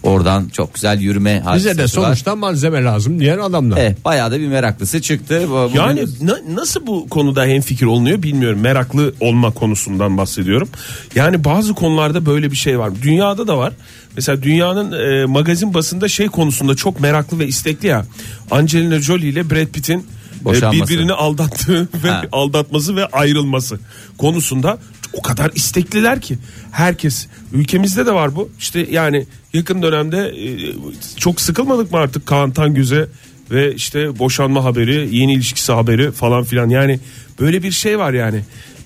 oradan 0.02 0.48
çok 0.48 0.74
güzel 0.74 1.00
yürüme 1.00 1.42
Bize 1.56 1.78
de 1.78 1.82
var. 1.82 1.86
sonuçta 1.88 2.36
malzeme 2.36 2.84
lazım 2.84 3.20
diyen 3.20 3.38
adamlar. 3.38 3.76
E, 3.76 3.96
bayağı 4.04 4.30
da 4.30 4.40
bir 4.40 4.46
meraklısı 4.48 5.02
çıktı. 5.02 5.42
Bu- 5.48 5.52
bugün- 5.52 5.76
Yani 5.80 6.04
na- 6.22 6.40
nasıl 6.54 6.86
bu 6.86 7.08
konuda 7.08 7.44
hemfikir 7.44 7.86
olunuyor 7.86 8.22
bilmiyorum. 8.22 8.60
Meraklı 8.60 9.14
olma 9.20 9.50
konusundan 9.50 10.18
bahsediyorum. 10.18 10.68
Yani 11.14 11.44
bazı 11.44 11.74
konularda 11.74 12.26
böyle 12.26 12.50
bir 12.50 12.56
şey 12.56 12.78
var. 12.78 12.90
Dünyada 13.02 13.46
da 13.46 13.58
var. 13.58 13.72
Mesela 14.16 14.42
dünyanın 14.42 14.92
e, 14.92 15.26
magazin 15.26 15.74
basında 15.74 16.08
şey 16.08 16.26
konusunda 16.28 16.74
çok 16.74 17.00
meraklı 17.00 17.38
ve 17.38 17.46
istekli 17.46 17.88
ya. 17.88 18.04
Angelina 18.50 19.00
Jolie 19.00 19.28
ile 19.28 19.50
Brad 19.50 19.66
Pitt'in 19.66 19.98
e, 20.40 20.44
Boşanması. 20.44 20.92
birbirini 20.92 21.12
aldattığı 21.12 21.88
ve 22.04 22.10
Ha. 22.10 22.22
aldatması 22.32 22.96
ve 22.96 23.06
ayrılması 23.06 23.78
konusunda 24.18 24.78
o 25.12 25.22
kadar 25.22 25.50
istekliler 25.54 26.20
ki 26.20 26.38
herkes 26.72 27.26
ülkemizde 27.52 28.06
de 28.06 28.14
var 28.14 28.36
bu. 28.36 28.50
İşte 28.58 28.86
yani 28.90 29.26
yakın 29.54 29.82
dönemde 29.82 30.18
e, 30.18 30.72
çok 31.16 31.40
sıkılmadık 31.40 31.92
mı 31.92 31.98
artık 31.98 32.26
Kaan 32.26 32.50
Tangöz'e 32.52 33.06
ve 33.50 33.74
işte 33.74 34.18
boşanma 34.18 34.64
haberi, 34.64 35.16
yeni 35.16 35.32
ilişkisi 35.34 35.72
haberi 35.72 36.12
falan 36.12 36.44
filan. 36.44 36.68
Yani 36.68 37.00
böyle 37.40 37.62
bir 37.62 37.70
şey 37.72 37.98
var 37.98 38.12
yani. 38.12 38.40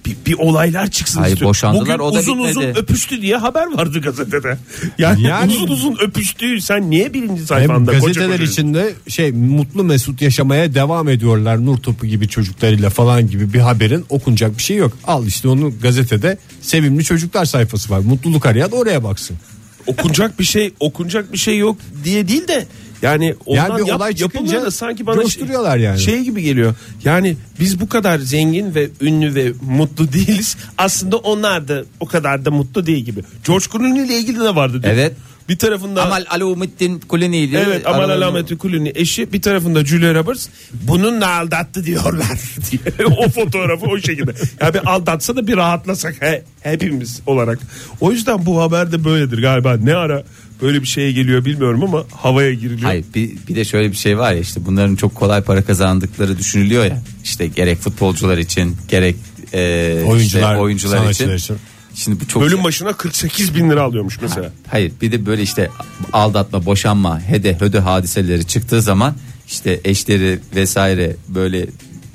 Bir, 0.06 0.16
bir 0.26 0.34
olaylar 0.38 0.90
çıksın 0.90 1.20
Hayır, 1.20 1.32
istiyorum. 1.32 1.50
boşandılar, 1.50 1.82
Bugün 1.98 1.98
o 1.98 2.14
da 2.14 2.18
uzun 2.18 2.38
uzun 2.38 2.62
bitmedi. 2.62 2.78
öpüştü 2.78 3.22
diye 3.22 3.36
haber 3.36 3.66
vardı 3.76 4.00
gazetede. 4.00 4.58
Yani, 4.98 5.22
Yani- 5.22 5.52
uzun 5.52 5.68
uzun 5.68 5.96
öpüştü. 6.06 6.60
Sen 6.60 6.90
niye 6.90 7.14
birinci 7.14 7.40
Hem 7.40 7.46
sayfanda 7.46 7.98
koca 7.98 8.06
gazeteler 8.06 8.38
koca- 8.38 8.50
içinde 8.52 8.94
şey 9.08 9.32
mutlu 9.32 9.84
mesut 9.84 10.22
yaşamaya 10.22 10.74
devam 10.74 11.08
ediyorlar 11.08 11.66
nur 11.66 11.76
topu 11.76 12.06
gibi 12.06 12.28
çocuklarıyla 12.28 12.90
falan 12.90 13.30
gibi 13.30 13.52
bir 13.52 13.58
haberin 13.60 14.04
okunacak 14.08 14.58
bir 14.58 14.62
şey 14.62 14.76
yok. 14.76 14.98
Al 15.04 15.26
işte 15.26 15.48
onu 15.48 15.72
gazetede 15.82 16.38
sevimli 16.60 17.04
çocuklar 17.04 17.44
sayfası 17.44 17.90
var. 17.90 17.98
Mutluluk 17.98 18.46
arayan 18.46 18.70
oraya 18.72 19.04
baksın. 19.04 19.36
Okunacak 19.86 20.38
bir 20.38 20.44
şey 20.44 20.72
okunacak 20.80 21.32
bir 21.32 21.38
şey 21.38 21.58
yok 21.58 21.76
diye 22.04 22.28
değil 22.28 22.48
de 22.48 22.66
yani 23.02 23.34
ondan 23.46 23.68
Yani 23.68 23.82
bir 23.82 23.88
yap, 23.88 23.96
olay 23.96 24.14
yapılıyor 24.18 24.62
da 24.62 24.70
sanki 24.70 25.06
bana 25.06 25.22
coşturuyorlar 25.22 25.76
yani. 25.76 26.00
Şey 26.00 26.20
gibi 26.20 26.42
geliyor. 26.42 26.74
Yani 27.04 27.36
biz 27.60 27.80
bu 27.80 27.88
kadar 27.88 28.18
zengin 28.18 28.74
ve 28.74 28.88
ünlü 29.00 29.34
ve 29.34 29.52
mutlu 29.62 30.12
değiliz. 30.12 30.56
Aslında 30.78 31.16
onlar 31.16 31.68
da 31.68 31.84
o 32.00 32.06
kadar 32.06 32.44
da 32.44 32.50
mutlu 32.50 32.86
değil 32.86 33.04
gibi. 33.04 33.20
George 33.46 33.64
Clooney 33.72 34.06
ile 34.06 34.18
ilgili 34.18 34.40
de 34.40 34.54
vardı. 34.54 34.82
dün. 34.82 34.88
Evet. 34.88 35.12
Bir 35.48 35.58
tarafında 35.58 36.02
Amal 36.02 36.24
Alumettin 36.30 37.00
Kulini'ydi. 37.00 37.56
Evet 37.66 37.86
Amal 37.86 38.10
Alamettin 38.10 38.58
Clooney 38.62 38.92
eşi 38.94 39.32
bir 39.32 39.42
tarafında 39.42 39.84
Julia 39.84 40.14
Roberts 40.14 40.48
bununla 40.72 41.28
aldattı 41.28 41.84
diyorlar 41.84 42.38
diye 42.70 43.06
o 43.06 43.28
fotoğrafı 43.28 43.86
o 43.86 43.98
şekilde. 43.98 44.32
Ya 44.60 44.74
bir 44.74 44.90
aldatsa 44.90 45.36
da 45.36 45.46
bir 45.46 45.56
rahatlasak 45.56 46.22
he, 46.22 46.42
hepimiz 46.60 47.20
olarak. 47.26 47.58
O 48.00 48.12
yüzden 48.12 48.46
bu 48.46 48.60
haber 48.60 48.92
de 48.92 49.04
böyledir 49.04 49.42
galiba. 49.42 49.76
Ne 49.76 49.94
ara 49.94 50.24
böyle 50.62 50.82
bir 50.82 50.86
şeye 50.86 51.12
geliyor 51.12 51.44
bilmiyorum 51.44 51.84
ama 51.84 52.04
havaya 52.12 52.52
giriliyor. 52.52 52.82
Hayır 52.82 53.04
bir, 53.14 53.30
bir 53.48 53.56
de 53.56 53.64
şöyle 53.64 53.90
bir 53.90 53.96
şey 53.96 54.18
var 54.18 54.32
ya 54.32 54.38
işte 54.38 54.60
bunların 54.66 54.96
çok 54.96 55.14
kolay 55.14 55.42
para 55.42 55.64
kazandıkları 55.64 56.38
düşünülüyor 56.38 56.84
ya. 56.84 57.02
İşte 57.24 57.46
gerek 57.46 57.78
futbolcular 57.78 58.38
için 58.38 58.76
gerek 58.88 59.16
e, 59.52 60.02
Oyuncular, 60.06 60.52
işte 60.52 60.60
oyuncular 60.62 61.10
için. 61.10 61.34
için. 61.34 61.56
Şimdi 61.96 62.20
bu 62.20 62.28
çok 62.28 62.42
Bölüm 62.42 62.64
başına 62.64 62.92
48 62.92 63.54
bin 63.54 63.70
lira 63.70 63.82
alıyormuş 63.82 64.20
mesela. 64.22 64.50
Hayır 64.68 64.92
bir 65.00 65.12
de 65.12 65.26
böyle 65.26 65.42
işte 65.42 65.70
aldatma, 66.12 66.66
boşanma, 66.66 67.20
hede 67.20 67.58
höde 67.60 67.78
hadiseleri 67.80 68.44
çıktığı 68.46 68.82
zaman 68.82 69.14
işte 69.48 69.80
eşleri 69.84 70.38
vesaire 70.56 71.16
böyle 71.28 71.66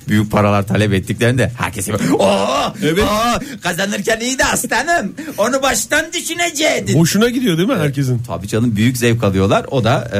büyük 0.08 0.32
paralar 0.32 0.67
talep 0.67 0.94
ettiklerinde 0.94 1.52
herkes 1.58 1.89
böyle, 1.89 2.12
"Oo, 2.13 2.74
Evet. 2.84 3.04
oo, 3.04 3.39
kazanırken 3.62 4.20
iyiydi 4.20 4.44
aslanım. 4.46 5.13
Onu 5.38 5.62
baştan 5.62 6.06
düşüneceydin. 6.13 7.00
Hoşuna 7.00 7.30
gidiyor 7.30 7.58
değil 7.58 7.70
mi 7.70 7.76
herkesin? 7.76 8.22
Tabii 8.28 8.48
canım 8.48 8.76
büyük 8.76 8.98
zevk 8.98 9.24
alıyorlar. 9.24 9.65
O 9.72 9.84
da 9.84 10.12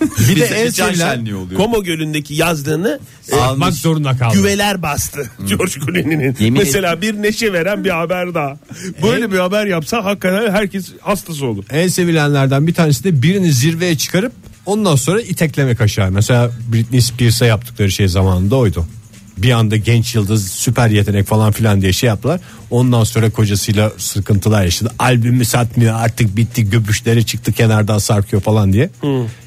Bir 0.00 0.36
de 0.36 0.44
Bize 0.44 0.54
en 0.54 0.70
can 0.70 0.86
sevilen 0.86 1.14
şenliği 1.14 1.34
oluyor. 1.34 1.60
Como 1.60 1.82
Gölü'ndeki 1.84 2.34
yazdığını 2.34 3.00
e, 3.32 3.36
almak 3.36 3.74
zorunda 3.74 4.16
kaldı. 4.16 4.34
güveler 4.34 4.82
bastı 4.82 5.30
George 5.48 5.72
Clooney'nin. 5.72 6.36
Yemin 6.40 6.62
Mesela 6.62 7.02
bir 7.02 7.14
neşe 7.22 7.52
veren 7.52 7.84
bir 7.84 7.90
haber 7.90 8.34
daha. 8.34 8.58
Böyle 9.02 9.32
bir 9.32 9.38
haber 9.38 9.66
yapsa 9.66 10.04
hakikaten 10.04 10.50
herkes 10.52 10.92
hastası 11.00 11.46
olur. 11.46 11.64
En 11.70 11.88
sevilenlerden 11.88 12.66
bir 12.66 12.74
tanesi 12.74 13.04
de 13.04 13.22
birini 13.22 13.52
zirveye 13.52 13.98
çıkarıp 13.98 14.32
ondan 14.66 14.96
sonra 14.96 15.20
iteklemek 15.20 15.80
aşağı. 15.80 16.10
Mesela 16.10 16.50
Britney 16.72 17.00
Spears'a 17.00 17.46
yaptıkları 17.46 17.90
şey 17.90 18.08
zamanında 18.08 18.56
oydu. 18.56 18.86
Bir 19.38 19.50
anda 19.50 19.76
genç 19.76 20.14
yıldız 20.14 20.48
süper 20.52 20.90
yetenek 20.90 21.26
falan 21.26 21.52
filan 21.52 21.80
diye 21.82 21.92
şey 21.92 22.06
yaptılar. 22.08 22.40
Ondan 22.70 23.04
sonra 23.04 23.30
kocasıyla 23.30 23.92
sıkıntılar 23.98 24.64
yaşadı. 24.64 24.92
Albümü 24.98 25.44
satmıyor 25.44 25.94
artık 25.94 26.36
bitti 26.36 26.70
göbüşleri 26.70 27.26
çıktı 27.26 27.52
kenardan 27.52 27.98
sarkıyor 27.98 28.42
falan 28.42 28.72
diye. 28.72 28.90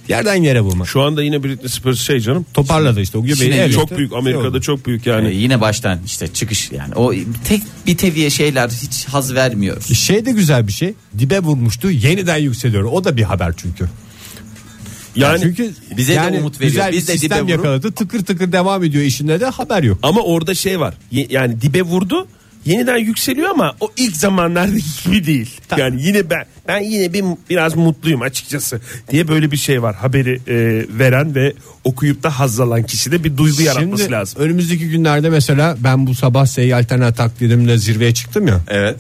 Yerden 0.08 0.36
yere 0.36 0.62
vurma. 0.62 0.86
Şu 0.86 1.02
anda 1.02 1.24
yine 1.24 1.44
Britney 1.44 1.70
Spears 1.70 2.00
şey 2.00 2.20
canım. 2.20 2.46
Toparladı 2.54 3.02
işte 3.02 3.18
o 3.18 3.26
göbeği. 3.26 3.44
Yine 3.44 3.56
elbette 3.56 3.74
Çok 3.76 3.98
büyük 3.98 4.10
şey 4.10 4.20
Amerika'da 4.20 4.48
oldu. 4.48 4.62
çok 4.62 4.86
büyük 4.86 5.06
yani. 5.06 5.36
yine 5.36 5.62
baştan 5.62 6.00
işte 6.06 6.28
çıkış 6.28 6.72
yani 6.72 6.96
o 6.96 7.14
tek 7.48 7.62
bir 7.88 7.98
teviye 7.98 8.30
şeyler 8.30 8.70
hiç 8.70 9.06
haz 9.06 9.34
vermiyor. 9.34 9.82
Şey 9.82 10.26
de 10.26 10.32
güzel 10.32 10.68
bir 10.68 10.72
şey. 10.74 10.94
Dibe 11.20 11.40
vurmuştu 11.40 11.92
yeniden 11.92 12.38
yükseliyor. 12.38 12.84
O 12.84 13.04
da 13.04 13.18
bir 13.18 13.24
haber 13.24 13.54
çünkü. 13.58 13.90
Yani 15.22 15.42
Çünkü 15.42 15.72
Bize 15.98 16.14
de 16.14 16.18
yani 16.18 16.38
umut 16.40 16.56
veriyor. 16.62 16.72
Güzel 16.72 16.92
Biz 16.92 17.08
de 17.08 17.12
dibe 17.14 17.18
sistem 17.20 17.40
vurup- 17.46 17.50
yakaladı. 17.50 17.92
Tıkır 17.92 18.26
tıkır 18.26 18.52
devam 18.52 18.84
ediyor 18.84 19.04
işinde 19.04 19.40
de 19.40 19.46
haber 19.46 19.84
yok. 19.84 20.00
ama 20.04 20.22
orada 20.22 20.56
şey 20.56 20.80
var. 20.80 20.94
Yani 21.12 21.62
dibe 21.62 21.82
vurdu. 21.82 22.28
Yeniden 22.66 22.98
yükseliyor 22.98 23.50
ama 23.50 23.76
o 23.80 23.92
ilk 23.98 24.16
zamanlardaki 24.16 24.84
gibi 25.06 25.26
değil. 25.26 25.60
Yani 25.78 26.04
yine 26.04 26.30
ben 26.30 26.46
ben 26.68 26.80
yine 26.80 27.14
bir 27.14 27.24
biraz 27.50 27.76
mutluyum 27.76 28.22
açıkçası 28.22 28.82
diye 29.12 29.28
böyle 29.28 29.52
bir 29.52 29.58
şey 29.58 29.82
var. 29.84 29.96
Haberi 29.96 30.36
e, 30.48 30.86
veren 31.00 31.36
ve 31.36 31.54
okuyup 31.84 32.24
da 32.24 32.40
haz 32.40 32.60
alan 32.60 32.84
kişide 32.84 33.24
bir 33.24 33.38
duygu 33.38 33.62
yaratması 33.62 34.04
Şimdi 34.04 34.12
lazım. 34.14 34.42
önümüzdeki 34.42 34.90
günlerde 34.90 35.30
mesela 35.30 35.78
ben 35.80 36.08
bu 36.08 36.16
sabah 36.16 36.46
seyyal 36.46 36.80
alternatif 36.80 37.18
taklidimle 37.18 37.78
zirveye 37.78 38.14
çıktım 38.14 38.48
ya. 38.48 38.60
Evet. 38.68 39.00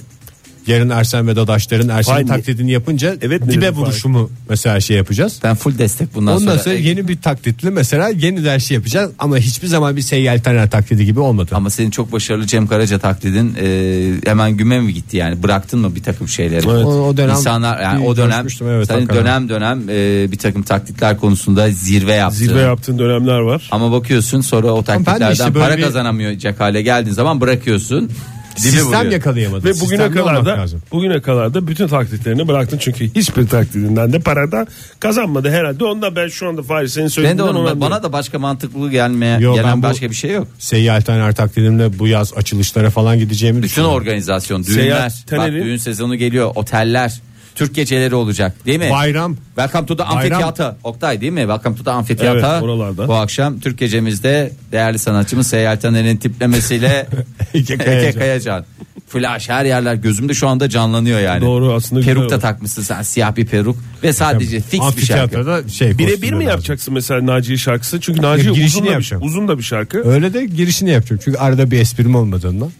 Yarın 0.70 0.90
Ersen 0.90 1.28
ve 1.28 1.36
Dadaşların 1.36 1.90
Ersen'in 1.90 2.28
Fahir, 2.28 2.40
taklidini 2.42 2.72
yapınca 2.72 3.16
Evet 3.22 3.52
dibe 3.52 3.70
vuruşumu 3.70 4.30
mesela 4.50 4.80
şey 4.80 4.98
yapacağız. 4.98 5.40
Ben 5.44 5.56
full 5.56 5.78
destek 5.78 6.16
bundan 6.16 6.36
Ondan 6.38 6.52
sonra. 6.52 6.64
sonra 6.64 6.76
yeni 6.76 7.08
bir 7.08 7.22
taklitli 7.22 7.72
mesela 7.72 8.10
yeniden 8.10 8.58
şey 8.58 8.76
yapacağız 8.76 9.12
ama 9.20 9.38
hiçbir 9.38 9.68
zaman 9.68 9.96
bir 9.96 10.02
seyyal 10.02 10.36
alternatif 10.36 10.72
taklidi 10.72 11.06
gibi 11.06 11.20
olmadı. 11.20 11.52
Ama 11.56 11.70
senin 11.70 11.90
çok 11.92 12.12
başarılı 12.12 12.46
Cem 12.48 12.68
Karaca 12.68 13.00
taklidin 13.00 13.56
e, 13.62 14.12
hemen 14.26 14.52
güme 14.52 14.80
mi 14.80 14.94
gitti 14.94 15.18
yani 15.18 15.44
bıraktın 15.44 15.80
mı 15.80 15.96
bir 15.96 16.04
takım 16.04 16.28
şeyleri? 16.28 16.66
Evet. 16.70 16.86
O, 16.86 17.08
o 17.08 17.18
dönem 17.18 17.36
İnsanlar 17.36 17.82
yani 17.82 18.06
o 18.06 18.18
dönem 18.18 18.46
evet, 18.62 18.88
senin 18.88 19.00
hakikaten. 19.00 19.08
dönem 19.16 19.50
dönem 19.50 19.82
e, 19.90 20.32
bir 20.32 20.38
takım 20.38 20.64
taklitler 20.64 21.18
konusunda 21.18 21.70
zirve 21.72 22.14
yaptı. 22.14 22.38
Zirve 22.38 22.62
yaptığın 22.62 23.00
dönemler 23.00 23.40
var. 23.40 23.68
Ama 23.72 23.92
bakıyorsun 23.92 24.42
sonra 24.42 24.72
o 24.72 24.84
taklitlerden 24.84 25.32
işte 25.32 25.54
para 25.54 25.78
bir- 25.78 25.84
kazanamayacak 25.84 26.60
hale 26.60 26.82
geldiğin 26.82 27.16
zaman 27.16 27.42
bırakıyorsun. 27.42 28.12
Dibe 28.52 28.60
Sistem 28.60 28.86
vuruyor. 29.00 29.12
yakalayamadı. 29.12 29.64
Ve 29.64 29.74
bugüne 29.74 29.80
Sistemli 29.88 30.14
kadar 30.14 30.34
olmak 30.34 30.46
da 30.46 30.50
lazım. 30.62 30.82
bugüne 30.92 31.22
kadar 31.22 31.54
da 31.54 31.68
bütün 31.68 31.88
taklitlerini 31.88 32.48
bıraktın 32.48 32.78
çünkü 32.78 33.14
hiçbir 33.16 33.48
taklidinden 33.48 34.14
de 34.14 34.20
paradan 34.20 34.68
kazanmadı 35.00 35.50
herhalde. 35.50 35.84
Ondan 35.86 36.16
ben 36.16 36.28
şu 36.28 36.48
anda 36.48 36.64
Fahri 36.64 36.90
senin 36.90 37.04
Ben 37.06 37.10
de 37.10 37.14
söylediğinden 37.14 37.44
onu, 37.56 37.82
bana 37.82 38.04
da 38.04 38.14
başka 38.14 38.40
mantıklı 38.40 38.92
gelmeye 38.92 39.40
Yo, 39.40 39.52
ben 39.56 39.62
gelen 39.64 39.78
bu- 39.80 39.84
başka 39.84 40.10
bir 40.10 40.16
şey 40.16 40.32
yok. 40.32 40.48
Seyyal 40.60 40.96
alternatif 40.98 41.38
taklidimle 41.38 42.00
bu 42.00 42.08
yaz 42.08 42.34
açılışlara 42.36 42.90
falan 42.90 43.20
gideceğimi 43.20 43.58
Bütün 43.58 43.68
düşünüyorum. 43.68 43.96
organizasyon, 43.96 44.64
düğünler, 44.64 44.82
Seyahat, 44.82 45.14
bak 45.32 45.52
düğün 45.52 45.78
sezonu 45.78 46.16
geliyor, 46.16 46.52
oteller, 46.56 47.22
Türk 47.60 47.76
geceleri 47.76 48.15
olacak 48.15 48.65
değil 48.65 48.80
mi? 48.80 48.89
Bayram. 48.91 49.38
Welcome 49.56 49.86
to 49.86 49.98
the 49.98 50.04
Bayram. 50.04 50.17
Amfiteyatro. 50.17 50.76
Oktay 50.84 51.22
değil 51.22 51.32
mi? 51.32 51.39
Welcome 51.39 51.76
to 51.76 51.84
the 51.84 51.91
Amfiteyatro. 51.91 52.50
Evet, 52.52 52.63
oralarda. 52.63 53.08
Bu 53.08 53.13
akşam 53.13 53.60
Türk 53.60 53.78
gecemizde 53.78 54.52
değerli 54.72 55.00
sanatçımız 55.00 55.48
Seyyal 55.48 55.80
Taner'in 55.80 56.17
tiplemesiyle 56.17 57.08
Ege 57.54 57.74
Ege 57.74 57.84
Kayacan. 57.84 58.19
Kayacan. 58.19 58.65
Flash 59.08 59.50
her 59.50 59.65
yerler 59.65 59.93
gözümde 59.95 60.34
şu 60.34 60.48
anda 60.48 60.69
canlanıyor 60.69 61.19
yani. 61.19 61.41
Doğru, 61.41 61.74
aslında 61.74 62.02
Peruk 62.02 62.30
da 62.30 62.39
takmışsın 62.39 62.82
sen 62.82 63.02
siyah 63.02 63.36
bir 63.36 63.45
peruk 63.45 63.78
ve 64.04 64.13
sadece 64.13 64.62
fix 64.62 64.82
bir 64.98 65.02
şarkı. 65.02 65.69
Şey 65.69 65.98
Birebir 65.98 66.12
kostümü 66.12 66.32
mi 66.32 66.43
lazım. 66.43 66.50
yapacaksın 66.50 66.93
mesela 66.93 67.26
Naciye 67.26 67.58
şarkısı? 67.58 68.02
Çünkü 68.02 68.22
Naciye 68.22 68.54
girişini 68.54 68.67
uzun 68.67 68.82
da, 68.82 68.88
bir, 68.88 68.91
yapacağım. 68.91 69.24
uzun 69.24 69.48
da 69.48 69.58
bir 69.58 69.63
şarkı. 69.63 70.10
Öyle 70.10 70.34
de 70.34 70.45
girişini 70.45 70.89
yapacağım. 70.89 71.22
Çünkü 71.26 71.38
arada 71.38 71.72
bir 71.72 71.80
esprim 71.80 72.15
olmadığından. 72.15 72.72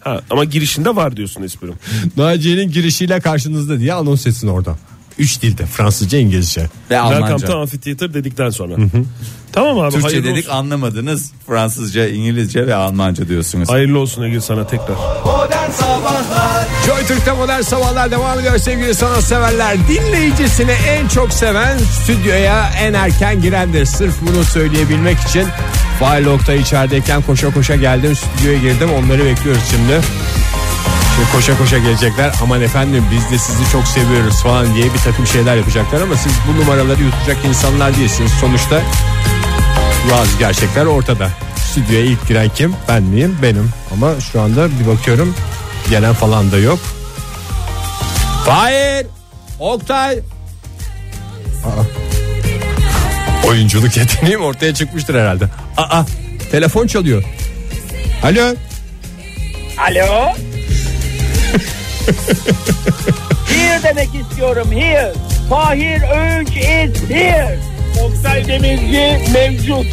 Ha, 0.00 0.20
ama 0.30 0.44
girişinde 0.44 0.96
var 0.96 1.16
diyorsun 1.16 1.42
esprim. 1.42 1.74
Naciye'nin 2.16 2.70
girişiyle 2.70 3.20
karşınızda 3.20 3.80
diye 3.80 3.92
anons 3.94 4.26
etsin 4.26 4.48
orada. 4.48 4.76
Üç 5.18 5.42
dilde 5.42 5.66
Fransızca 5.66 6.18
İngilizce. 6.18 6.60
Ve 6.60 6.66
Welcome 6.88 7.16
Almanca. 7.16 7.46
to 7.46 7.58
Amphitheater 7.60 8.14
dedikten 8.14 8.50
sonra. 8.50 8.74
Tamam 9.52 9.78
abi 9.78 9.90
Türkçe 9.92 10.08
hayırlı 10.08 10.28
dedik 10.30 10.44
olsun. 10.44 10.56
anlamadınız. 10.58 11.32
Fransızca, 11.46 12.08
İngilizce 12.08 12.66
ve 12.66 12.74
Almanca 12.74 13.28
diyorsunuz. 13.28 13.68
Hayırlı 13.68 13.98
olsun 13.98 14.22
Ege 14.22 14.40
sana 14.40 14.66
tekrar. 14.66 14.96
Modern 15.24 15.70
Sabahlar 15.70 16.66
Joy 16.86 17.06
Türk'te 17.06 17.32
modern 17.32 17.60
sabahlar 17.60 18.10
devam 18.10 18.38
ediyor 18.38 18.58
sevgili 18.58 18.94
sanatseverler. 18.94 19.76
Dinleyicisini 19.88 20.70
en 20.88 21.08
çok 21.08 21.32
seven 21.32 21.78
stüdyoya 21.78 22.70
en 22.80 22.94
erken 22.94 23.42
girendir. 23.42 23.84
Sırf 23.84 24.14
bunu 24.22 24.44
söyleyebilmek 24.44 25.18
için 25.18 25.46
Fahir 26.00 26.26
Oktay 26.26 26.60
içerideyken 26.60 27.22
koşa 27.22 27.54
koşa 27.54 27.76
geldim 27.76 28.16
stüdyoya 28.16 28.58
girdim 28.58 28.90
onları 28.92 29.24
bekliyoruz 29.24 29.62
şimdi. 29.70 30.00
Şimdi 31.14 31.32
koşa 31.32 31.58
koşa 31.58 31.78
gelecekler 31.78 32.32
aman 32.42 32.62
efendim 32.62 33.04
biz 33.12 33.30
de 33.30 33.38
sizi 33.38 33.72
çok 33.72 33.86
seviyoruz 33.86 34.42
falan 34.42 34.74
diye 34.74 34.84
bir 34.84 34.98
takım 34.98 35.26
şeyler 35.26 35.56
yapacaklar 35.56 36.00
ama 36.00 36.16
siz 36.16 36.32
bu 36.48 36.60
numaraları 36.60 37.02
yutacak 37.02 37.44
insanlar 37.44 37.96
değilsiniz. 37.96 38.32
Sonuçta 38.32 38.80
bazı 40.12 40.38
gerçekler 40.38 40.86
ortada. 40.86 41.28
Stüdyoya 41.56 42.04
ilk 42.04 42.28
giren 42.28 42.48
kim? 42.54 42.74
Ben 42.88 43.02
miyim? 43.02 43.38
Benim. 43.42 43.70
Ama 43.92 44.20
şu 44.20 44.40
anda 44.40 44.68
bir 44.80 44.86
bakıyorum 44.86 45.34
gelen 45.90 46.14
falan 46.14 46.52
da 46.52 46.58
yok. 46.58 46.78
Hayır. 48.46 49.06
Oktay. 49.58 50.18
Aa. 51.64 51.99
Oyunculuk 53.50 53.96
yeteneğim 53.96 54.40
ortaya 54.40 54.74
çıkmıştır 54.74 55.14
herhalde. 55.14 55.44
Aa, 55.76 56.02
telefon 56.50 56.86
çalıyor. 56.86 57.24
Alo. 58.22 58.54
Alo. 59.78 60.32
here 63.48 63.82
demek 63.82 64.08
istiyorum 64.14 64.72
here. 64.72 65.12
Fahir 65.50 66.02
Öğünç 66.02 66.48
is 66.48 67.10
here. 67.10 67.58
Oktay 68.02 68.48
Demirci 68.48 69.32
mevcut. 69.32 69.86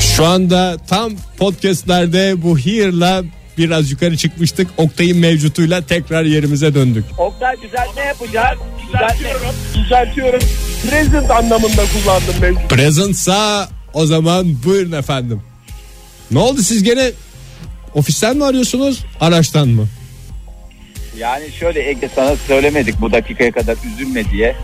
Şu 0.00 0.24
anda 0.26 0.76
tam 0.88 1.12
podcastlerde 1.38 2.42
bu 2.42 2.58
here'la 2.58 3.22
biraz 3.58 3.90
yukarı 3.90 4.16
çıkmıştık. 4.16 4.68
Oktay'ın 4.76 5.18
mevcutuyla 5.18 5.82
tekrar 5.86 6.22
yerimize 6.22 6.74
döndük. 6.74 7.04
Oktay 7.18 7.56
düzeltme 7.62 8.02
yapacağız. 8.02 8.58
Düzeltme. 8.86 9.08
Düzeltiyorum. 9.08 9.54
Düzeltiyorum. 9.74 10.40
Present 10.82 11.30
anlamında 11.30 11.82
kullandım 11.92 12.40
mevcut. 12.40 12.70
Present'sa 12.70 13.68
o 13.94 14.06
zaman 14.06 14.64
buyurun 14.64 14.92
efendim. 14.92 15.42
Ne 16.30 16.38
oldu 16.38 16.62
siz 16.62 16.82
gene 16.82 17.10
ofisten 17.94 18.36
mi 18.36 18.44
arıyorsunuz 18.44 19.04
araçtan 19.20 19.68
mı? 19.68 19.86
Yani 21.18 21.44
şöyle 21.60 21.88
Ege 21.88 22.08
sana 22.14 22.36
söylemedik 22.36 23.00
bu 23.00 23.12
dakikaya 23.12 23.52
kadar 23.52 23.76
üzülme 23.94 24.24
diye. 24.30 24.56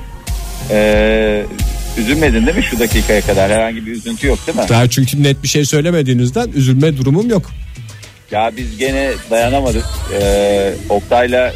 Ee, 0.70 1.44
üzülmedin 1.98 2.46
değil 2.46 2.56
mi 2.56 2.62
şu 2.62 2.78
dakikaya 2.78 3.20
kadar? 3.20 3.50
Herhangi 3.50 3.86
bir 3.86 3.92
üzüntü 3.92 4.26
yok 4.26 4.38
değil 4.46 4.58
mi? 4.58 4.64
Daha 4.68 4.90
çünkü 4.90 5.22
net 5.22 5.42
bir 5.42 5.48
şey 5.48 5.64
söylemediğinizden 5.64 6.48
üzülme 6.54 6.96
durumum 6.96 7.30
yok. 7.30 7.50
Ya 8.30 8.50
biz 8.56 8.76
gene 8.78 9.10
dayanamadık. 9.30 9.84
Ee, 10.20 10.74
Oktay'la 10.88 11.52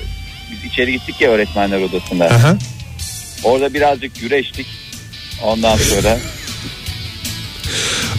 biz 0.53 0.71
içeri 0.73 0.93
gittik 0.93 1.21
ya 1.21 1.31
öğretmenler 1.31 1.81
odasında. 1.81 2.25
Aha. 2.25 2.57
Orada 3.45 3.75
birazcık 3.75 4.21
güreştik. 4.21 4.67
Ondan 5.45 5.77
sonra 5.77 6.19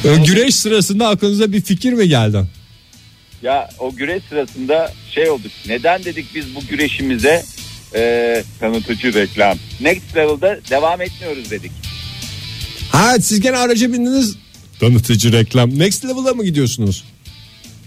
Ö, 0.04 0.16
Güreş 0.26 0.56
sırasında 0.56 1.08
aklınıza 1.08 1.52
bir 1.52 1.62
fikir 1.62 1.94
mi 1.94 2.10
geldi? 2.10 2.44
ya 3.44 3.70
o 3.80 3.96
güreş 3.96 4.24
sırasında 4.30 4.94
şey 5.16 5.30
olduk. 5.30 5.52
Neden 5.68 6.04
dedik 6.04 6.36
biz 6.36 6.56
bu 6.56 6.60
güreşimize 6.70 7.44
e, 7.96 8.44
tanıtıcı 8.60 9.14
reklam. 9.14 9.58
Next 9.82 10.16
level'da 10.16 10.60
devam 10.70 11.02
etmiyoruz 11.02 11.52
dedik. 11.52 11.72
Ha 12.92 13.16
siz 13.22 13.40
gene 13.42 13.58
araca 13.58 13.94
bindiniz. 13.94 14.36
Tanıtıcı 14.80 15.32
reklam. 15.32 15.80
Next 15.80 16.06
level'a 16.06 16.34
mı 16.34 16.46
gidiyorsunuz? 16.46 17.04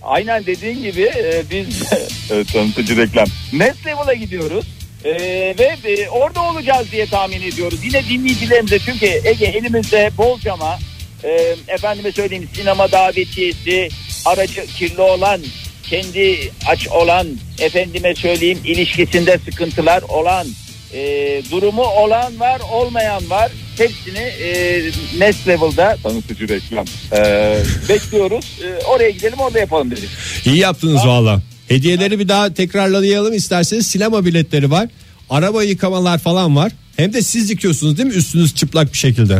Aynen 0.02 0.46
dediğin 0.46 0.82
gibi 0.82 1.00
e, 1.02 1.42
biz 1.50 1.66
evet, 2.30 2.52
tanıtıcı 2.52 2.96
reklam. 2.96 3.26
Next 3.52 3.86
Level'a 3.86 4.14
gidiyoruz. 4.14 4.64
E, 5.04 5.12
ve 5.58 5.76
e, 5.84 6.08
orada 6.08 6.42
olacağız 6.42 6.92
diye 6.92 7.06
tahmin 7.06 7.42
ediyoruz. 7.42 7.84
Yine 7.84 8.04
dinleyicilerimize 8.08 8.78
çünkü 8.78 9.06
Ege 9.24 9.44
elimizde 9.44 10.10
bolcama 10.18 10.78
e, 11.24 11.56
efendime 11.68 12.12
söyleyeyim 12.12 12.48
sinema 12.54 12.92
davetiyesi 12.92 13.88
aracı 14.24 14.66
kirli 14.66 15.00
olan 15.00 15.40
kendi 15.82 16.50
aç 16.66 16.88
olan 16.88 17.26
efendime 17.60 18.14
söyleyeyim 18.14 18.58
ilişkisinde 18.64 19.38
sıkıntılar 19.38 20.02
olan 20.02 20.46
e, 20.94 21.42
durumu 21.50 21.82
olan 21.82 22.40
var 22.40 22.60
olmayan 22.72 23.30
var 23.30 23.52
hepsini 23.78 24.18
e, 24.18 24.80
Next 25.18 25.48
Level'da 25.48 25.96
tanıtıcı 26.02 26.48
reklam 26.48 26.84
e, 27.12 27.56
bekliyoruz 27.88 28.60
E, 28.64 28.84
oraya 28.84 29.10
gidelim 29.10 29.38
orada 29.38 29.58
yapalım 29.58 29.90
dedik. 29.90 30.08
İyi 30.44 30.58
yaptınız 30.58 31.06
valla. 31.06 31.40
Hediyeleri 31.72 32.18
bir 32.18 32.28
daha 32.28 32.54
tekrarlayalım 32.54 33.32
isterseniz 33.34 33.86
sinema 33.86 34.24
biletleri 34.24 34.70
var. 34.70 34.88
Araba 35.30 35.62
yıkamalar 35.62 36.18
falan 36.18 36.56
var. 36.56 36.72
Hem 36.96 37.12
de 37.12 37.22
siz 37.22 37.50
yıkıyorsunuz 37.50 37.98
değil 37.98 38.08
mi 38.08 38.14
üstünüz 38.14 38.54
çıplak 38.54 38.92
bir 38.92 38.98
şekilde. 38.98 39.38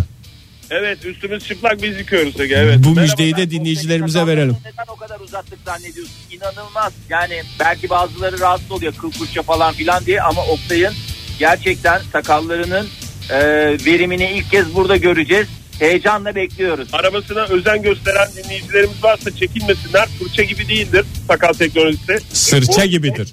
Evet 0.70 1.04
üstümüz 1.04 1.46
çıplak 1.48 1.82
biz 1.82 1.98
yıkıyoruz 1.98 2.40
Ege. 2.40 2.54
Evet. 2.54 2.78
Bu 2.78 2.88
Merhaba, 2.88 3.00
müjdeyi 3.00 3.36
de 3.36 3.50
dinleyicilerimize 3.50 4.26
verelim. 4.26 4.56
Neden 4.64 4.92
o 4.92 4.96
kadar 4.96 5.20
uzattık 5.20 5.58
zannediyorsun? 5.64 6.14
İnanılmaz. 6.30 6.92
Yani 7.08 7.42
belki 7.60 7.90
bazıları 7.90 8.40
rahatsız 8.40 8.70
oluyor 8.70 8.94
kıl 8.94 9.10
fırça 9.10 9.42
falan 9.42 9.74
filan 9.74 10.06
diye 10.06 10.22
ama 10.22 10.44
Oktay'ın 10.44 10.94
gerçekten 11.38 12.00
sakallarının 12.12 12.86
e, 13.30 13.38
verimini 13.86 14.30
ilk 14.30 14.50
kez 14.50 14.74
burada 14.74 14.96
göreceğiz. 14.96 15.48
Heyecanla 15.86 16.34
bekliyoruz. 16.34 16.88
Arabasına 16.92 17.44
özen 17.44 17.82
gösteren 17.82 18.28
dinleyicilerimiz 18.36 19.04
varsa 19.04 19.36
çekinmesinler. 19.36 20.08
Fırça 20.18 20.42
gibi 20.42 20.68
değildir 20.68 21.04
sakal 21.28 21.52
teknolojisi. 21.52 22.18
Sırça 22.32 22.84
gibidir. 22.84 23.28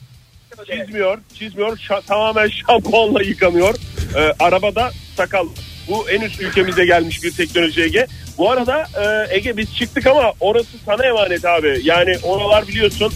Çizmiyor, 0.72 1.18
çizmiyor. 1.40 1.78
Şa- 1.78 2.06
tamamen 2.06 2.48
şampuanla 2.48 3.24
yıkanıyor. 3.24 3.76
Ee, 4.16 4.34
arabada 4.40 4.92
sakal. 5.18 5.48
Bu 5.88 6.10
en 6.10 6.22
üst 6.22 6.42
ülkemize 6.42 6.86
gelmiş 6.86 7.24
bir 7.24 7.32
teknoloji 7.32 7.82
Ege. 7.84 8.08
Bu 8.38 8.52
arada 8.52 8.88
e, 9.30 9.36
Ege 9.36 9.58
biz 9.58 9.76
çıktık 9.76 10.08
ama 10.08 10.34
orası 10.40 10.70
sana 10.86 11.06
emanet 11.06 11.46
abi. 11.46 11.82
Yani 11.84 12.18
oralar 12.24 12.68
biliyorsun 12.68 13.14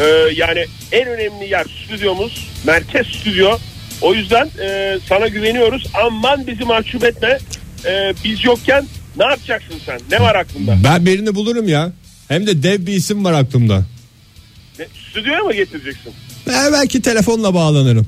e, 0.00 0.04
yani 0.34 0.64
en 0.92 1.08
önemli 1.08 1.50
yer 1.50 1.64
stüdyomuz. 1.84 2.48
Merkez 2.66 3.06
stüdyo. 3.06 3.58
O 4.00 4.14
yüzden 4.14 4.50
e, 4.62 4.98
sana 5.08 5.28
güveniyoruz. 5.28 5.86
Aman 5.94 6.46
bizi 6.46 6.64
mahcup 6.64 7.04
etme. 7.04 7.38
E, 7.86 8.14
biz 8.24 8.44
yokken 8.44 8.86
ne 9.16 9.24
yapacaksın 9.24 9.74
sen? 9.86 10.00
Ne 10.10 10.20
var 10.20 10.34
aklında? 10.34 10.78
Ben 10.84 11.06
birini 11.06 11.34
bulurum 11.34 11.68
ya. 11.68 11.92
Hem 12.28 12.46
de 12.46 12.62
dev 12.62 12.86
bir 12.86 12.92
isim 12.92 13.24
var 13.24 13.32
aklımda. 13.32 13.84
Ne, 14.78 14.86
stüdyoya 15.10 15.40
mı 15.40 15.52
getireceksin? 15.54 16.12
Ben 16.46 16.72
belki 16.72 17.02
telefonla 17.02 17.54
bağlanırım. 17.54 18.06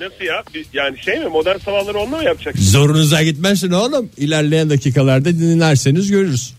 Nasıl 0.00 0.24
ya? 0.24 0.42
Bir- 0.54 0.66
Yani 0.72 0.98
şey 0.98 1.18
mi 1.18 1.26
modern 1.26 1.58
sabahları 1.58 1.98
onunla 1.98 2.16
mı 2.16 2.24
yapacaksın? 2.24 2.62
Zorunuza 2.64 3.22
gitmesin 3.22 3.70
oğlum. 3.70 4.08
İlerleyen 4.16 4.70
dakikalarda 4.70 5.28
dinlerseniz 5.30 6.10
görürüz. 6.10 6.54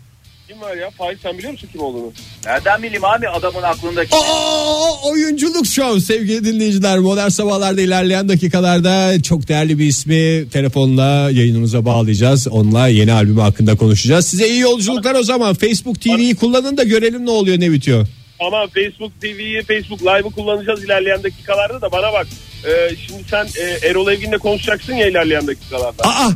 Kim 0.52 0.62
var 0.62 0.76
ya? 0.76 0.90
Faiz 0.90 1.20
sen 1.24 1.38
biliyor 1.38 1.52
musun 1.52 1.70
kim 1.72 1.82
olduğunu? 1.82 2.14
Nereden 2.46 2.84
bileyim 2.84 3.06
abi 3.06 3.30
adamın 3.30 3.62
aklındaki. 3.62 4.16
Aa, 4.16 5.10
oyunculuk 5.10 5.66
şov 5.66 6.00
sevgili 6.00 6.46
dinleyiciler. 6.46 7.00
Modern 7.00 7.30
sabahlarda 7.30 7.82
ilerleyen 7.82 8.30
dakikalarda 8.30 9.22
çok 9.24 9.48
değerli 9.48 9.80
bir 9.80 9.86
ismi 9.86 10.50
telefonla 10.50 11.30
yayınımıza 11.32 11.86
bağlayacağız. 11.86 12.48
Onunla 12.48 12.88
yeni 12.88 13.12
albümü 13.12 13.42
hakkında 13.42 13.76
konuşacağız. 13.76 14.28
Size 14.28 14.50
iyi 14.50 14.60
yolculuklar 14.60 15.16
o 15.16 15.24
zaman. 15.24 15.54
Facebook 15.54 16.02
TV'yi 16.02 16.36
kullanın 16.36 16.78
da 16.78 16.84
görelim 16.84 17.26
ne 17.26 17.32
oluyor 17.32 17.60
ne 17.60 17.72
bitiyor. 17.72 18.08
Ama 18.40 18.68
Facebook 18.68 19.22
TV'yi, 19.22 19.62
Facebook 19.62 20.02
Live'ı 20.02 20.32
kullanacağız 20.32 20.84
ilerleyen 20.84 21.24
dakikalarda 21.24 21.82
da 21.82 21.92
bana 21.92 22.14
bak. 22.14 22.28
Ee, 22.66 22.96
şimdi 23.08 23.24
sen 23.30 23.46
e, 23.46 23.88
Erol 23.88 24.08
Evgin'le 24.12 24.38
konuşacaksın 24.38 24.94
ya 24.94 25.08
ilerleyen 25.08 25.48
dakikalarda. 25.48 26.04
Aa 26.04 26.30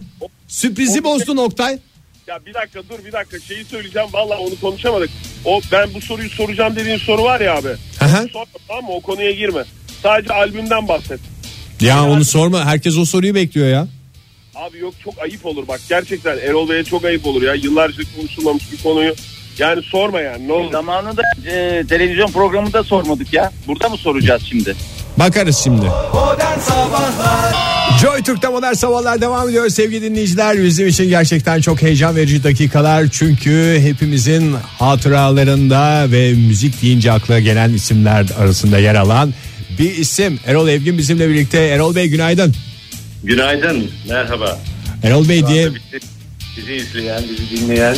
sürprizi 0.48 1.04
bozdun 1.04 1.38
Oktay. 1.38 1.80
Ya 2.28 2.40
bir 2.46 2.54
dakika 2.54 2.80
dur 2.90 3.06
bir 3.06 3.12
dakika 3.12 3.40
şeyi 3.40 3.66
söyleyeceğim. 3.66 4.08
Vallahi 4.14 4.38
onu 4.40 4.60
konuşamadık. 4.62 5.10
O 5.46 5.62
ben 5.72 5.94
bu 5.94 6.02
soruyu 6.02 6.30
soracağım 6.30 6.76
dediğin 6.76 6.98
soru 6.98 7.24
var 7.24 7.42
ya 7.42 7.56
abi. 7.58 7.70
Aha. 8.02 8.24
Sorma 8.34 8.46
tamam 8.68 8.84
mı? 8.86 8.92
O 8.92 9.02
konuya 9.02 9.32
girme. 9.32 9.64
Sadece 10.04 10.34
albümden 10.34 10.88
bahset. 10.88 11.20
Ya 11.82 12.04
onu 12.10 12.26
sorma 12.26 12.66
herkes 12.66 12.98
o 12.98 13.06
soruyu 13.06 13.36
bekliyor 13.36 13.68
ya. 13.68 13.88
Abi 14.56 14.78
yok 14.78 14.94
çok 15.04 15.22
ayıp 15.22 15.46
olur 15.46 15.68
bak 15.68 15.82
gerçekten 15.90 16.38
Erol 16.38 16.70
Bey'e 16.70 16.84
çok 16.84 17.06
ayıp 17.06 17.28
olur 17.28 17.42
ya. 17.42 17.54
Yıllarca 17.54 18.04
konuşulmamış 18.18 18.72
bir 18.72 18.78
konuyu 18.84 19.16
Yani 19.58 19.82
sorma 19.82 20.20
yani 20.22 20.48
ne 20.48 20.54
olur. 20.54 20.72
Zamanında 20.72 21.22
e, 21.48 21.84
televizyon 21.90 22.32
programında 22.32 22.84
sormadık 22.84 23.34
ya. 23.34 23.52
Burada 23.68 23.90
mı 23.90 23.98
soracağız 23.98 24.44
şimdi? 24.50 24.76
Bakarız 25.20 25.58
şimdi. 25.58 25.86
Joy 28.02 28.24
Türk'te 28.24 28.48
modern 28.48 28.74
sabahlar 28.74 29.22
devam 29.22 29.50
ediyor 29.50 29.70
sevgili 29.70 30.02
dinleyiciler. 30.02 30.64
Bizim 30.64 30.88
için 30.88 31.10
gerçekten 31.10 31.62
çok 31.62 31.82
heyecan 31.82 32.16
verici 32.16 32.44
dakikalar. 32.44 33.08
Çünkü 33.12 33.78
hepimizin 33.82 34.54
hatıralarında 34.80 36.12
ve 36.12 36.34
müzik 36.34 36.82
deyince 36.82 37.12
akla 37.12 37.40
gelen 37.40 37.74
isimler 37.74 38.26
arasında 38.40 38.80
yer 38.80 38.96
alan 38.96 39.34
bir 39.80 39.96
isim. 39.96 40.40
Erol 40.46 40.68
Evgin 40.68 40.98
bizimle 40.98 41.30
birlikte. 41.30 41.58
Erol 41.60 41.96
Bey 41.96 42.08
günaydın. 42.08 42.56
Günaydın, 43.24 43.92
merhaba. 44.10 44.60
Erol 45.04 45.30
Bey 45.30 45.48
diye 45.48 45.70
bizi 46.58 46.74
izleyen, 46.74 47.24
bizi 47.30 47.62
dinleyen 47.62 47.96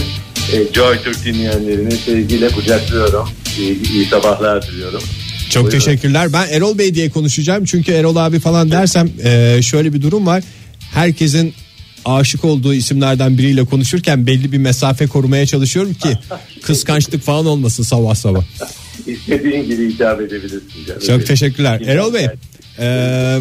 e, 0.53 0.73
Joy 0.73 0.97
Türk 1.03 1.25
dinleyenlerini 1.25 1.91
sevgiyle 1.91 2.49
kucaklıyorum. 2.49 3.29
İyi, 3.59 3.91
iyi 3.91 4.05
sabahlar 4.05 4.67
diliyorum. 4.67 5.03
Çok 5.49 5.63
Buyurun. 5.63 5.79
teşekkürler. 5.79 6.33
Ben 6.33 6.47
Erol 6.47 6.77
Bey 6.77 6.95
diye 6.95 7.09
konuşacağım. 7.09 7.65
Çünkü 7.65 7.91
Erol 7.91 8.15
abi 8.15 8.39
falan 8.39 8.71
dersem 8.71 9.09
e, 9.23 9.59
şöyle 9.61 9.93
bir 9.93 10.01
durum 10.01 10.25
var. 10.25 10.43
Herkesin 10.93 11.53
aşık 12.05 12.45
olduğu 12.45 12.73
isimlerden 12.73 13.37
biriyle 13.37 13.65
konuşurken 13.65 14.27
belli 14.27 14.51
bir 14.51 14.57
mesafe 14.57 15.07
korumaya 15.07 15.45
çalışıyorum 15.45 15.93
ki 15.93 16.09
kıskançlık 16.61 17.23
falan 17.23 17.45
olmasın 17.45 17.83
sabah 17.83 18.15
sabah. 18.15 18.43
İstediğin 19.07 19.63
gibi 19.67 19.93
hitap 19.93 20.21
edebilirsin. 20.21 20.85
canım. 20.87 21.01
Çok 21.07 21.27
teşekkürler. 21.27 21.81
Erol 21.81 22.13
Bey 22.13 22.27
e, 22.79 23.39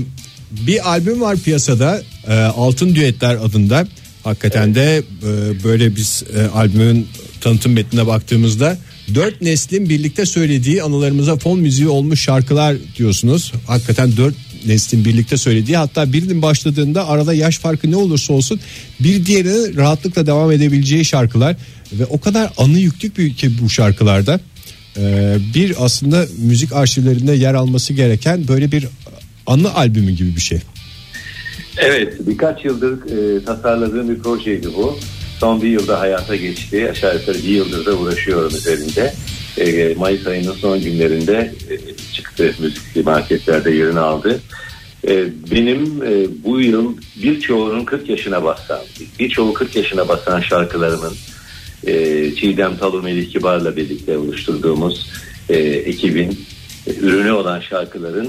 bir 0.50 0.90
albüm 0.90 1.20
var 1.20 1.36
piyasada 1.36 2.02
e, 2.28 2.34
Altın 2.34 2.94
Düetler 2.94 3.34
adında. 3.34 3.86
Hakikaten 4.24 4.74
de 4.74 4.96
e, 4.98 5.64
böyle 5.64 5.96
biz 5.96 6.24
e, 6.36 6.42
albümün 6.46 7.08
tanıtım 7.40 7.72
metnine 7.72 8.06
baktığımızda 8.06 8.78
dört 9.14 9.42
neslin 9.42 9.88
birlikte 9.88 10.26
söylediği 10.26 10.82
anılarımıza 10.82 11.36
fon 11.36 11.58
müziği 11.58 11.88
olmuş 11.88 12.20
şarkılar 12.20 12.76
diyorsunuz. 12.98 13.52
Hakikaten 13.66 14.16
dört 14.16 14.34
neslin 14.66 15.04
birlikte 15.04 15.36
söylediği 15.36 15.76
hatta 15.76 16.12
birinin 16.12 16.42
başladığında 16.42 17.08
arada 17.08 17.34
yaş 17.34 17.58
farkı 17.58 17.90
ne 17.90 17.96
olursa 17.96 18.32
olsun 18.32 18.60
bir 19.00 19.26
diğerine 19.26 19.76
rahatlıkla 19.76 20.26
devam 20.26 20.52
edebileceği 20.52 21.04
şarkılar 21.04 21.56
ve 21.92 22.04
o 22.04 22.20
kadar 22.20 22.52
anı 22.58 22.78
yüklük 22.78 23.38
ki 23.38 23.50
bu 23.62 23.70
şarkılarda 23.70 24.40
ee, 24.98 25.36
bir 25.54 25.74
aslında 25.84 26.26
müzik 26.38 26.72
arşivlerinde 26.72 27.32
yer 27.32 27.54
alması 27.54 27.92
gereken 27.92 28.48
böyle 28.48 28.72
bir 28.72 28.88
anı 29.46 29.74
albümü 29.74 30.12
gibi 30.12 30.36
bir 30.36 30.40
şey. 30.40 30.58
Evet, 31.76 32.14
birkaç 32.26 32.64
yıldır 32.64 32.92
e, 33.10 33.44
tasarladığım 33.44 34.08
bir 34.08 34.18
projeydi 34.18 34.68
bu. 34.76 34.98
Son 35.40 35.62
bir 35.62 35.68
yılda 35.68 36.00
hayata 36.00 36.36
geçti. 36.36 36.90
Aşağı 36.90 37.18
yukarı 37.18 37.38
bir 37.38 37.48
yıldır 37.48 37.86
da 37.86 37.94
uğraşıyorum 37.94 38.56
üzerinde. 38.56 39.14
E, 39.58 39.94
Mayıs 39.94 40.26
ayının 40.26 40.52
son 40.52 40.80
günlerinde 40.80 41.54
e, 41.70 41.74
çıktı 42.14 42.54
müzik 42.58 43.06
marketlerde 43.06 43.70
yerini 43.70 44.00
aldı. 44.00 44.40
E, 45.08 45.24
benim 45.50 46.00
bu 46.44 46.60
yıl 46.60 46.96
birçoğunun 47.22 47.84
40 47.84 48.08
yaşına 48.08 48.44
basan, 48.44 48.80
birçoğu 49.18 49.54
40 49.54 49.76
yaşına 49.76 50.08
basan 50.08 50.40
şarkılarımın 50.40 51.14
e, 51.86 51.94
Çiğdem 52.34 52.76
Talu 52.76 53.02
Melih 53.02 53.32
Kibar'la 53.32 53.76
birlikte 53.76 54.18
oluşturduğumuz 54.18 55.10
e, 55.48 55.58
ekibin 55.58 56.46
ürünü 57.00 57.32
olan 57.32 57.60
şarkıların 57.60 58.28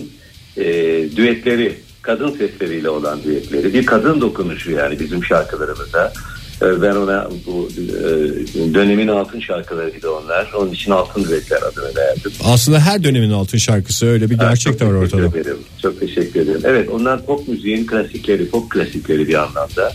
düetleri, 1.16 1.74
kadın 2.02 2.32
sesleriyle 2.32 2.90
olan 2.90 3.24
düetleri, 3.24 3.74
bir 3.74 3.86
kadın 3.86 4.22
dokunuşu 4.22 4.72
yani 4.72 5.00
bizim 5.00 5.24
şarkılarımıza. 5.24 6.14
E, 6.62 6.82
ben 6.82 6.96
ona 6.96 7.30
bu 7.46 7.70
e, 7.78 8.74
dönemin 8.74 9.08
altın 9.08 9.40
şarkılarıydı 9.40 10.12
onlar. 10.12 10.52
Onun 10.58 10.72
için 10.72 10.92
altın 10.92 11.24
düetler 11.24 11.62
adını 11.62 11.96
verdim. 11.96 12.32
Aslında 12.44 12.80
her 12.80 13.04
dönemin 13.04 13.32
altın 13.32 13.58
şarkısı 13.58 14.06
öyle 14.06 14.30
bir 14.30 14.38
gerçek 14.38 14.80
de 14.80 14.86
var 14.86 14.92
Çok 14.92 15.02
teşekkür 15.02 15.24
ortada. 15.24 15.40
ederim. 15.40 15.58
Çok 15.82 16.00
teşekkür 16.00 16.40
ederim. 16.42 16.62
Evet 16.64 16.90
onlar 16.90 17.26
pop 17.26 17.48
müziğin 17.48 17.86
klasikleri, 17.86 18.50
pop 18.50 18.70
klasikleri 18.70 19.28
bir 19.28 19.34
anlamda. 19.44 19.94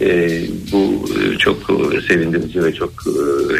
Ee, 0.00 0.42
bu 0.72 1.04
çok 1.38 1.70
sevindirici 2.08 2.64
ve 2.64 2.74
çok 2.74 2.92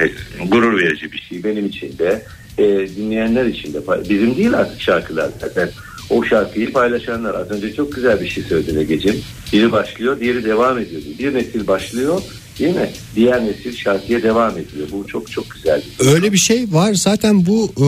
e, 0.00 0.44
gurur 0.44 0.81
verici 0.81 1.12
bir 1.12 1.18
şey. 1.18 1.44
Benim 1.44 1.66
için 1.66 1.98
de 1.98 2.22
e, 2.59 2.64
dinleyenler 2.96 3.44
için 3.44 3.74
de 3.74 3.79
bizim 4.11 4.37
değil 4.37 4.55
artık 4.55 4.81
şarkılar 4.81 5.31
zaten. 5.40 5.70
O 6.11 6.25
şarkıyı 6.25 6.73
paylaşanlar 6.73 7.35
az 7.35 7.51
önce 7.51 7.75
çok 7.75 7.92
güzel 7.92 8.20
bir 8.20 8.29
şey 8.29 8.44
söyledi 8.44 8.79
Ege'cim. 8.79 9.23
Biri 9.53 9.73
başlıyor, 9.73 10.20
diğeri 10.20 10.44
devam 10.44 10.79
ediyor. 10.79 11.03
Bir 11.18 11.35
nesil 11.35 11.66
başlıyor, 11.66 12.23
değil 12.61 12.77
mi? 12.77 12.90
Diğer 13.16 13.44
nesil 13.44 13.77
şarkıya 13.77 14.23
devam 14.23 14.53
ediyor. 14.53 14.88
Bu 14.92 15.07
çok 15.07 15.31
çok 15.33 15.51
güzel. 15.51 15.83
bir 15.99 16.05
şey. 16.05 16.14
Öyle 16.14 16.33
bir 16.33 16.38
şey 16.38 16.73
var 16.73 16.94
zaten 16.94 17.46
bu 17.46 17.73
e, 17.77 17.87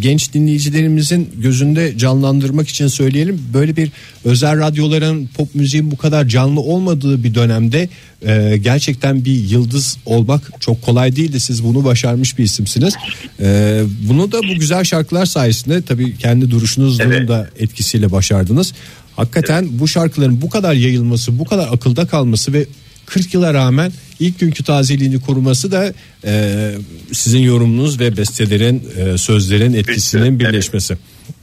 genç 0.00 0.32
dinleyicilerimizin 0.34 1.30
gözünde 1.38 1.98
canlandırmak 1.98 2.68
için 2.68 2.86
söyleyelim. 2.86 3.42
Böyle 3.54 3.76
bir 3.76 3.92
özel 4.24 4.58
radyoların 4.58 5.28
pop 5.36 5.54
müziğin 5.54 5.90
bu 5.90 5.96
kadar 5.96 6.28
canlı 6.28 6.60
olmadığı 6.60 7.24
bir 7.24 7.34
dönemde 7.34 7.88
e, 8.26 8.56
gerçekten 8.56 9.24
bir 9.24 9.32
yıldız 9.32 9.96
olmak 10.06 10.52
çok 10.60 10.82
kolay 10.82 11.16
değildi. 11.16 11.40
Siz 11.40 11.64
bunu 11.64 11.84
başarmış 11.84 12.38
bir 12.38 12.44
isimsiniz. 12.44 12.94
E, 13.40 13.82
bunu 14.08 14.32
da 14.32 14.38
bu 14.42 14.60
güzel 14.60 14.84
şarkılar 14.84 15.26
sayesinde 15.26 15.82
tabii 15.82 16.18
kendi 16.18 16.50
duruşunuzun 16.50 17.04
Evet. 17.04 17.28
da 17.28 17.48
etkisiyle 17.58 18.12
başardınız. 18.12 18.72
Hakikaten 19.16 19.68
bu 19.70 19.88
şarkıların 19.88 20.42
bu 20.42 20.50
kadar 20.50 20.74
yayılması, 20.74 21.38
bu 21.38 21.44
kadar 21.44 21.68
akılda 21.72 22.06
kalması 22.06 22.52
ve 22.52 22.66
40 23.06 23.34
yıla 23.34 23.54
rağmen 23.54 23.92
ilk 24.20 24.40
günkü 24.40 24.64
tazeliğini 24.64 25.20
koruması 25.20 25.72
da 25.72 25.92
e, 26.24 26.70
sizin 27.12 27.38
yorumunuz 27.40 28.00
ve 28.00 28.16
bestelerin, 28.16 28.82
e, 28.96 29.18
sözlerin 29.18 29.72
etkisinin 29.74 30.22
Evet. 30.30 30.40
birleşmesi. 30.40 30.96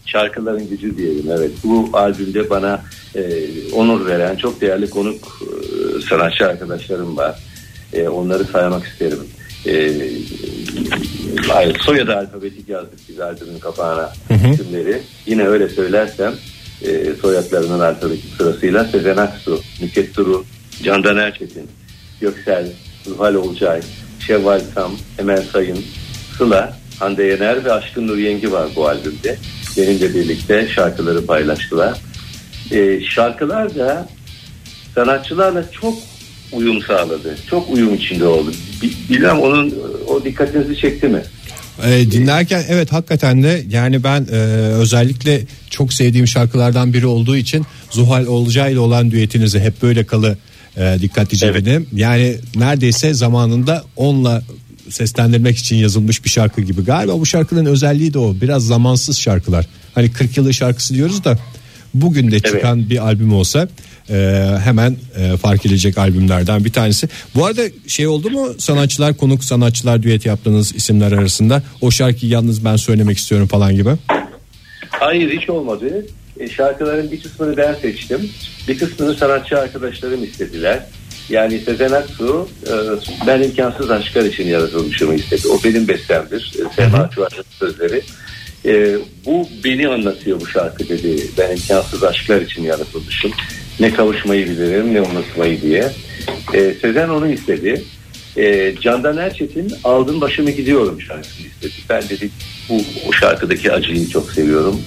şarkıların 0.05 0.69
gücü 0.69 0.97
diyelim 0.97 1.25
evet. 1.37 1.51
Bu 1.63 1.89
albümde 1.93 2.49
bana 2.49 2.81
e, 3.15 3.21
onur 3.73 4.05
veren 4.05 4.35
çok 4.35 4.61
değerli 4.61 4.89
konuk 4.89 5.41
e, 5.41 6.01
sanatçı 6.09 6.45
arkadaşlarım 6.47 7.17
var. 7.17 7.39
E, 7.93 8.07
onları 8.07 8.45
saymak 8.45 8.87
isterim. 8.87 9.19
E, 9.67 9.91
hayır, 11.47 11.79
soyadı 11.79 12.15
alfabetik 12.15 12.69
yazdık 12.69 12.99
biz 13.09 13.19
albümün 13.19 13.59
kapağına 13.59 14.13
isimleri. 14.53 15.01
Yine 15.25 15.47
öyle 15.47 15.69
söylersem 15.69 16.33
e, 16.81 17.13
soyadlarının 17.21 17.79
alfabetik 17.79 18.33
sırasıyla 18.37 18.85
Sezen 18.85 19.17
Aksu, 19.17 19.61
Nüket 19.81 20.17
Duru, 20.17 20.45
Candan 20.83 21.17
Erçetin, 21.17 21.67
Göksel, 22.21 22.67
Zuhal 23.05 23.35
Olcay, 23.35 23.81
Şevval 24.27 24.61
Sam, 24.75 24.91
Emel 25.19 25.43
Sayın, 25.53 25.79
Sıla, 26.37 26.77
Hande 26.99 27.23
Yener 27.23 27.65
ve 27.65 27.73
Aşkın 27.73 28.07
Nur 28.07 28.17
Yengi 28.17 28.51
var 28.51 28.67
bu 28.75 28.87
albümde. 28.87 29.37
Benimle 29.77 30.13
birlikte 30.13 30.67
şarkıları 30.75 31.25
paylaştılar. 31.25 31.97
Ee, 32.71 32.99
şarkılar 33.15 33.75
da 33.75 34.09
sanatçılarla 34.95 35.71
çok 35.71 35.97
uyum 36.51 36.81
sağladı. 36.81 37.35
Çok 37.49 37.69
uyum 37.69 37.93
içinde 37.95 38.25
oldu. 38.27 38.51
Bi- 38.81 39.13
Bilmem 39.13 39.39
onun 39.39 39.73
o 40.07 40.23
dikkatinizi 40.23 40.77
çekti 40.77 41.07
mi? 41.07 41.21
E, 41.85 42.11
dinlerken 42.11 42.63
evet 42.69 42.91
hakikaten 42.91 43.43
de 43.43 43.63
yani 43.69 44.03
ben 44.03 44.27
e, 44.31 44.35
özellikle 44.73 45.41
çok 45.69 45.93
sevdiğim 45.93 46.27
şarkılardan 46.27 46.93
biri 46.93 47.05
olduğu 47.05 47.37
için 47.37 47.65
Zuhal 47.91 48.25
Olcay 48.25 48.71
ile 48.71 48.79
olan 48.79 49.11
düetinizi 49.11 49.59
hep 49.59 49.81
böyle 49.81 50.03
kalı 50.05 50.37
e, 50.77 50.97
dikkatlice 51.01 51.47
Evet. 51.47 51.65
dinledim. 51.65 51.87
Yani 51.93 52.35
neredeyse 52.55 53.13
zamanında 53.13 53.83
onunla 53.95 54.43
seslendirmek 54.89 55.57
için 55.57 55.75
yazılmış 55.75 56.25
bir 56.25 56.29
şarkı 56.29 56.61
gibi. 56.61 56.83
Galiba 56.85 57.19
bu 57.19 57.25
şarkının 57.25 57.65
özelliği 57.65 58.13
de 58.13 58.19
o. 58.19 58.35
Biraz 58.41 58.65
zamansız 58.65 59.19
şarkılar. 59.19 59.65
Hani 59.95 60.11
40 60.11 60.37
yılı 60.37 60.53
şarkısı 60.53 60.93
diyoruz 60.93 61.23
da 61.23 61.37
bugün 61.93 62.31
de 62.31 62.39
çıkan 62.39 62.89
bir 62.89 63.05
albüm 63.05 63.33
olsa 63.33 63.67
e, 64.09 64.47
hemen 64.63 64.95
e, 65.17 65.37
fark 65.37 65.65
edilecek 65.65 65.97
albümlerden 65.97 66.65
bir 66.65 66.71
tanesi. 66.71 67.09
Bu 67.35 67.45
arada 67.45 67.61
şey 67.87 68.07
oldu 68.07 68.29
mu 68.29 68.49
sanatçılar 68.57 69.17
konuk 69.17 69.43
sanatçılar 69.43 70.03
düet 70.03 70.25
yaptığınız 70.25 70.75
isimler 70.75 71.11
arasında 71.11 71.63
o 71.81 71.91
şarkıyı 71.91 72.31
yalnız 72.31 72.65
ben 72.65 72.75
söylemek 72.75 73.17
istiyorum 73.17 73.47
falan 73.47 73.75
gibi. 73.75 73.89
Hayır 74.89 75.41
hiç 75.41 75.49
olmadı. 75.49 76.05
E, 76.39 76.49
şarkıların 76.49 77.11
bir 77.11 77.21
kısmını 77.21 77.57
ben 77.57 77.73
seçtim. 77.73 78.29
Bir 78.67 78.79
kısmını 78.79 79.13
sanatçı 79.15 79.59
arkadaşlarım 79.59 80.23
istediler. 80.23 80.79
Yani 81.29 81.59
Sezen 81.59 81.91
Aksu 81.91 82.49
e, 82.67 82.73
ben 83.27 83.41
imkansız 83.41 83.91
aşklar 83.91 84.25
için 84.25 84.47
yaratılmışımı 84.47 85.15
istedi. 85.15 85.47
O 85.47 85.63
benim 85.63 85.87
bestemdir. 85.87 86.53
E, 86.59 86.75
Sema 86.75 87.09
Çuvar'ın 87.09 87.43
sözleri. 87.59 88.01
E, 88.65 88.95
bu 89.25 89.47
beni 89.63 89.87
anlatıyor 89.87 90.41
bu 90.41 90.47
şarkı 90.47 90.89
dedi. 90.89 91.27
Ben 91.37 91.51
imkansız 91.51 92.03
aşklar 92.03 92.41
için 92.41 92.63
yaratılmışım. 92.63 93.31
Ne 93.79 93.93
kavuşmayı 93.93 94.49
bilirim 94.49 94.93
ne 94.93 95.01
unutmayı 95.01 95.61
diye. 95.61 95.91
E, 96.53 96.73
Sezen 96.81 97.09
onu 97.09 97.27
istedi. 97.27 97.83
E, 98.37 98.75
Candan 98.81 99.17
Erçetin 99.17 99.73
Aldım 99.83 100.21
Başımı 100.21 100.51
Gidiyorum 100.51 101.01
şarkısını 101.01 101.47
istedi. 101.47 101.73
Ben 101.89 102.03
dedik 102.09 102.31
bu 102.69 102.81
o 103.07 103.13
şarkıdaki 103.13 103.71
acıyı 103.71 104.09
çok 104.09 104.31
seviyorum. 104.31 104.81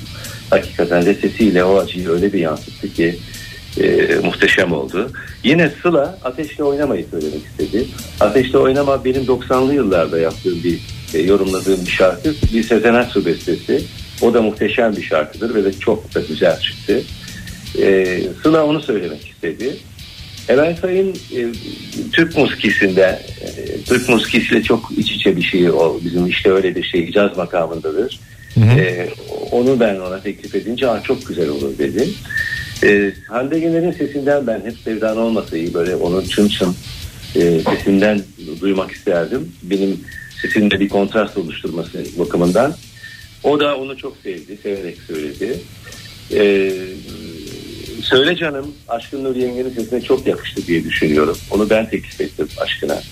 Hakikaten 0.51 1.07
de 1.07 1.15
sesiyle 1.15 1.65
o 1.65 1.79
acıyı 1.79 2.09
öyle 2.09 2.33
bir 2.33 2.39
yansıttı 2.39 2.93
ki 2.93 3.19
e, 3.81 4.15
muhteşem 4.25 4.73
oldu. 4.73 5.11
Yine 5.45 5.71
Sıla 5.83 6.19
Ateşle 6.25 6.65
Oynamayı 6.65 7.07
söylemek 7.11 7.43
istedi. 7.47 7.87
Ateşle 8.21 8.59
Oynama 8.59 9.05
benim 9.05 9.23
90'lı 9.23 9.75
yıllarda 9.75 10.19
yaptığım 10.19 10.65
bir 10.65 10.81
e, 11.15 11.19
yorumladığım 11.23 11.87
bir 11.87 11.91
şarkı. 11.91 12.35
Bir 12.53 12.63
Sezen 12.63 12.95
Aksu 12.95 13.27
bestesi. 13.27 13.83
O 14.23 14.35
da 14.35 14.43
muhteşem 14.43 14.97
bir 14.97 15.03
şarkıdır 15.03 15.55
ve 15.55 15.65
de 15.65 15.73
çok 15.73 16.15
da 16.15 16.21
güzel 16.21 16.61
çıktı. 16.61 17.03
E, 17.83 18.21
Sıla 18.43 18.67
onu 18.67 18.81
söylemek 18.81 19.29
istedi. 19.29 19.77
Emel 20.49 20.77
Sayın 20.77 21.11
e, 21.11 21.53
Türk 22.13 22.37
muskisinde 22.37 23.23
e, 23.41 23.83
Türk 23.83 24.09
muskisiyle 24.09 24.63
çok 24.63 24.91
iç 24.97 25.13
içe 25.13 25.37
bir 25.37 25.43
şey 25.43 25.71
o 25.71 26.01
bizim 26.05 26.27
işte 26.27 26.53
öyle 26.53 26.75
bir 26.75 26.83
şey 26.83 27.13
caz 27.13 27.37
makamındadır. 27.37 28.21
E, 28.57 29.09
onu 29.51 29.81
ben 29.81 29.95
ona 29.95 30.21
teklif 30.21 30.55
edince 30.55 30.89
Aa, 30.89 31.03
çok 31.03 31.27
güzel 31.27 31.49
olur 31.49 31.79
dedi. 31.79 32.09
E, 32.85 33.13
Hande 33.29 33.59
Yener'in 33.59 33.93
sesinden 33.93 34.47
ben 34.47 34.61
hep 34.65 34.75
sevdan 34.85 35.17
olmasa 35.17 35.57
iyi 35.57 35.75
böyle 35.75 35.97
onun 35.97 36.25
çın 36.25 36.49
çın 36.49 36.75
e, 37.37 37.61
sesinden 37.61 38.21
duymak 38.61 38.91
isterdim. 38.91 39.53
Benim 39.63 40.01
sesimde 40.43 40.81
bir 40.81 40.89
kontrast 40.89 41.39
oluşturması 41.39 42.05
bakımından. 42.19 42.75
O 43.43 43.61
da 43.61 43.77
onu 43.77 43.97
çok 43.97 44.17
sevdi, 44.23 44.59
severek 44.63 44.97
söyledi. 45.09 45.59
E, 46.33 46.73
Söyle 48.05 48.37
canım 48.37 48.75
Aşkın 48.89 49.25
Nur 49.25 49.37
Yengen'in 49.37 49.71
sesine 49.71 50.01
çok 50.01 50.27
yakıştı 50.27 50.67
diye 50.67 50.85
düşünüyorum. 50.85 51.39
Onu 51.51 51.71
ben 51.71 51.91
teklif 51.91 52.21
ettim 52.21 52.49
aşkına. 52.61 53.03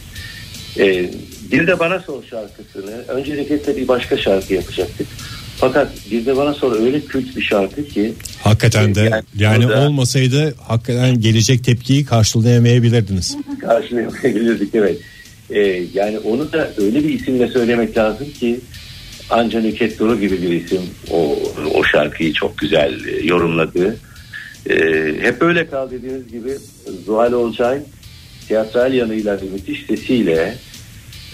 Ee, 0.79 1.11
bir 1.53 1.67
de 1.67 1.79
bana 1.79 2.01
sor 2.01 2.23
şarkısını 2.31 3.05
öncelikle 3.09 3.63
tabii 3.63 3.89
başka 3.89 4.17
şarkı 4.19 4.55
yapacaktık. 4.55 5.07
Fakat 5.57 5.89
bir 6.11 6.27
de 6.27 6.37
bana 6.37 6.55
sor 6.55 6.81
öyle 6.81 7.01
kült 7.01 7.37
bir 7.37 7.43
şarkı 7.43 7.89
ki 7.89 8.13
Hakikaten 8.43 8.95
de 8.95 9.01
Yani 9.01 9.23
yani 9.39 9.65
burada- 9.65 9.81
olmasaydı 9.81 10.55
hakikaten 10.59 11.21
gelecek 11.21 11.65
tepkiyi 11.65 12.05
karşılayamayabilirdiniz. 12.05 13.37
karşılayabilirdik 13.61 14.75
evet. 14.75 14.99
Ee, 15.51 15.61
yani 15.95 16.19
onu 16.19 16.53
da 16.53 16.71
öyle 16.79 17.05
bir 17.05 17.09
isimle 17.21 17.49
söylemek 17.49 17.97
lazım 17.99 18.31
ki 18.31 18.61
Anca 19.31 19.61
Nüket 19.61 19.99
Duru 19.99 20.21
gibi 20.21 20.43
bir 20.43 20.49
isim 20.65 20.81
o, 21.11 21.39
o 21.75 21.85
şarkıyı 21.85 22.33
çok 22.33 22.59
güzel 22.59 23.05
e, 23.07 23.27
yorumladı. 23.27 23.97
Ee, 24.71 24.75
hep 25.21 25.41
böyle 25.41 25.67
kal 25.67 25.91
dediğiniz 25.91 26.29
gibi 26.33 26.51
Zuhal 27.07 27.33
Olcay 27.33 27.79
tiyatral 28.49 28.93
yanıyla 28.95 29.37
ve 29.41 29.45
müthiş 29.53 29.87
sesiyle 29.87 30.55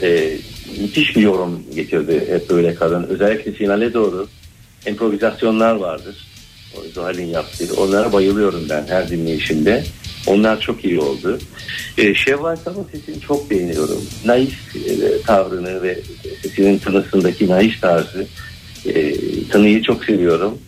e, 0.02 0.36
müthiş 0.80 1.16
bir 1.16 1.22
yorum 1.22 1.62
getirdi 1.74 2.24
hep 2.28 2.50
böyle 2.50 2.74
kalın. 2.74 3.02
Özellikle 3.02 3.52
finale 3.52 3.94
doğru 3.94 4.28
improvizasyonlar 4.86 5.74
vardır. 5.74 6.16
O 6.76 6.88
Zuhal'in 6.94 7.26
yaptığı. 7.26 7.74
Onlara 7.76 8.12
bayılıyorum 8.12 8.66
ben 8.70 8.86
her 8.88 9.10
dinleyişimde. 9.10 9.84
Onlar 10.26 10.60
çok 10.60 10.84
iyi 10.84 11.00
oldu. 11.00 11.38
E, 11.98 12.14
Şevval 12.14 12.56
Sam'ın 12.56 12.86
sesini 12.92 13.20
çok 13.20 13.50
beğeniyorum. 13.50 14.04
Naif 14.24 14.76
e, 14.76 15.22
tavrını 15.22 15.82
ve 15.82 15.98
sesinin 16.42 16.78
tınısındaki 16.78 17.48
naif 17.48 17.80
tarzı 17.80 18.26
e, 18.86 19.14
tınıyı 19.50 19.82
çok 19.82 20.04
seviyorum. 20.04 20.58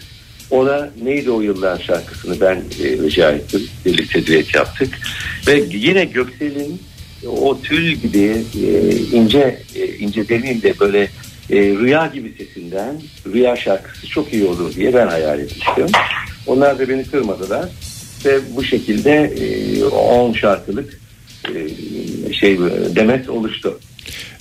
Ona 0.51 0.91
neydi 1.03 1.31
o 1.31 1.41
yıllar 1.41 1.83
şarkısını 1.87 2.41
ben 2.41 2.57
e, 2.57 2.85
rica 2.85 3.31
ettim. 3.31 3.69
Birlikte 3.87 4.27
düet 4.27 4.55
yaptık. 4.55 4.99
Ve 5.47 5.65
yine 5.71 6.05
Göksel'in 6.05 6.81
o 7.27 7.61
tül 7.61 7.93
gibi 7.93 8.45
e, 8.67 8.97
ince 9.17 9.63
e, 9.75 9.87
ince 9.87 10.29
demeyeyim 10.29 10.63
de 10.63 10.75
böyle 10.81 11.03
e, 11.51 11.57
rüya 11.57 12.07
gibi 12.07 12.35
sesinden 12.39 12.97
rüya 13.33 13.57
şarkısı 13.57 14.07
çok 14.07 14.33
iyi 14.33 14.45
olur 14.45 14.75
diye 14.75 14.95
ben 14.95 15.07
hayal 15.07 15.41
etmiştim. 15.41 15.87
Onlar 16.47 16.79
da 16.79 16.89
beni 16.89 17.05
kırmadılar 17.05 17.69
ve 18.25 18.57
bu 18.57 18.65
şekilde 18.65 19.13
e, 19.13 19.85
10 19.85 20.33
şarkılık 20.33 21.01
e, 21.55 22.33
şey 22.33 22.59
demet 22.97 23.29
oluştu. 23.29 23.81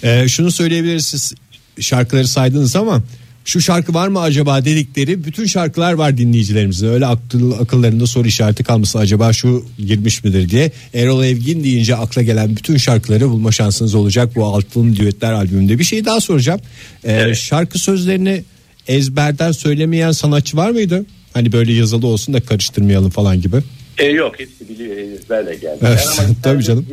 Ee, 0.04 0.28
şunu 0.28 0.52
söyleyebiliriz 0.52 1.34
şarkıları 1.80 2.28
saydınız 2.28 2.76
ama 2.76 3.02
şu 3.50 3.62
şarkı 3.62 3.94
var 3.94 4.08
mı 4.08 4.20
acaba 4.22 4.66
dedikleri 4.66 5.24
bütün 5.26 5.46
şarkılar 5.46 5.94
var 5.94 6.18
dinleyicilerimizin. 6.18 6.88
Öyle 6.88 7.06
akıl, 7.06 7.52
akıllarında 7.52 8.08
soru 8.08 8.28
işareti 8.28 8.64
kalması 8.64 9.00
acaba 9.00 9.34
şu 9.34 9.66
girmiş 9.78 10.24
midir 10.24 10.50
diye. 10.50 10.72
Erol 10.94 11.24
Evgin 11.24 11.64
deyince 11.64 11.96
akla 11.96 12.22
gelen 12.22 12.56
bütün 12.56 12.78
şarkıları 12.78 13.30
bulma 13.30 13.52
şansınız 13.52 13.96
olacak 13.96 14.36
bu 14.36 14.46
Altın 14.46 14.96
Düetler 14.96 15.32
albümünde. 15.34 15.80
Bir 15.80 15.84
şey 15.84 16.06
daha 16.06 16.20
soracağım. 16.22 16.60
Ee, 17.04 17.12
Evet. 17.12 17.36
Şarkı 17.38 17.80
sözlerini 17.80 18.44
ezberden 18.88 19.52
söylemeyen 19.52 20.12
sanatçı 20.12 20.58
var 20.58 20.70
mıydı? 20.70 21.06
Hani 21.34 21.52
böyle 21.52 21.74
yazılı 21.74 22.08
olsun 22.08 22.34
da 22.34 22.40
karıştırmayalım 22.42 23.10
falan 23.10 23.42
gibi. 23.42 23.58
E, 23.98 24.06
yok 24.06 24.40
hepsi 24.40 24.70
biliyor 24.70 24.98
ezberle 24.98 25.56
geldi. 25.56 25.78
Evet, 25.82 26.08
Ama 26.20 26.28
tabii 26.44 26.64
canım. 26.64 26.86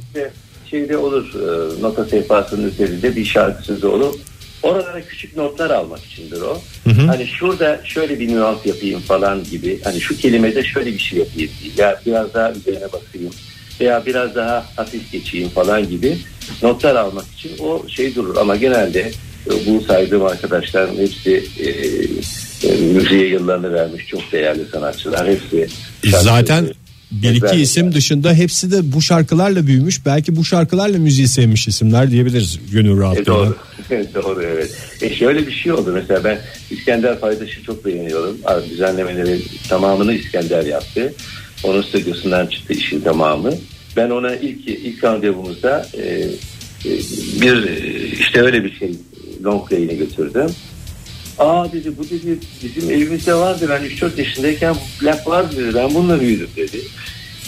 şeyde 0.70 0.96
olur 0.96 1.24
e, 1.34 1.82
nota 1.82 2.04
sehpasının 2.04 2.70
üzerinde 2.70 3.16
bir 3.16 3.24
şarkı 3.24 3.64
sözü 3.64 3.86
olur. 3.86 4.14
Oralara 4.62 5.00
küçük 5.00 5.36
notlar 5.36 5.70
almak 5.70 6.04
içindir 6.04 6.40
o. 6.40 6.60
Hani 7.06 7.26
şurada 7.26 7.80
şöyle 7.84 8.20
bir 8.20 8.28
nüans 8.28 8.66
yapayım 8.66 9.00
falan 9.00 9.44
gibi. 9.44 9.80
Hani 9.84 10.00
şu 10.00 10.16
kelimede 10.16 10.64
şöyle 10.64 10.92
bir 10.92 10.98
şey 10.98 11.18
yapayım. 11.18 11.50
Ya 11.76 12.00
biraz 12.06 12.34
daha 12.34 12.52
üzerine 12.52 12.92
basayım. 12.92 13.32
Veya 13.80 14.06
biraz 14.06 14.34
daha 14.34 14.66
hafif 14.76 15.12
geçeyim 15.12 15.48
falan 15.48 15.88
gibi 15.88 16.18
notlar 16.62 16.96
almak 16.96 17.24
için 17.38 17.50
o 17.58 17.88
şey 17.88 18.14
durur. 18.14 18.36
Ama 18.36 18.56
genelde 18.56 19.00
e, 19.46 19.66
bu 19.66 19.84
saydığım 19.84 20.24
arkadaşların 20.24 20.96
hepsi 20.96 21.44
e, 21.60 21.68
e, 22.68 22.76
müziğe 22.76 23.28
yıllarını 23.28 23.72
vermiş 23.72 24.06
çok 24.06 24.32
değerli 24.32 24.64
sanatçılar. 24.72 25.28
Hepsi 25.28 25.68
Zaten 26.04 26.68
bir 27.10 27.34
iki 27.34 27.56
isim 27.56 27.92
dışında 27.94 28.34
hepsi 28.34 28.70
de 28.70 28.92
bu 28.92 29.02
şarkılarla 29.02 29.66
büyümüş. 29.66 30.06
Belki 30.06 30.36
bu 30.36 30.44
şarkılarla 30.44 30.98
müziği 30.98 31.28
sevmiş 31.28 31.68
isimler 31.68 32.10
diyebiliriz 32.10 32.58
gönül 32.72 32.98
E, 32.98 33.00
rahatlığıyla. 33.00 33.34
doğru. 33.34 33.56
doğru 34.14 34.42
evet. 34.42 34.70
E 35.02 35.14
şöyle 35.14 35.46
bir 35.46 35.52
şey 35.52 35.72
oldu 35.72 35.90
mesela 35.94 36.24
ben 36.24 36.38
İskender 36.70 37.20
Paydaş'ı 37.20 37.62
çok 37.62 37.84
beğeniyorum. 37.86 38.36
Abi, 38.44 38.70
Düzenlemeleri 38.70 39.40
tamamını 39.68 40.14
İskender 40.14 40.64
yaptı. 40.66 41.14
Onun 41.64 41.82
stüdyosundan 41.82 42.46
çıktı 42.46 42.72
işin 42.72 43.00
tamamı. 43.00 43.52
Ben 43.96 44.10
ona 44.10 44.36
ilk 44.36 44.68
ilk 44.68 45.04
randevumuzda 45.04 45.88
e, 45.94 46.02
e, 46.02 46.90
bir 47.40 47.66
e, 47.66 48.06
işte 48.20 48.40
öyle 48.42 48.64
bir 48.64 48.78
şey 48.78 48.90
long 49.44 49.68
play'ini 49.68 49.96
götürdüm. 49.98 50.46
Aa 51.38 51.72
dedi 51.72 51.92
bu 51.98 52.04
dedi 52.04 52.38
bizim 52.62 52.90
evimizde 52.90 53.34
vardı 53.34 53.66
ben 53.70 53.82
3-4 53.82 54.18
yaşındayken 54.18 54.74
bu 54.74 55.00
plak 55.00 55.26
vardı 55.26 55.56
dedi 55.56 55.74
ben 55.74 55.94
bununla 55.94 56.20
büyüdüm 56.20 56.48
dedi. 56.56 56.80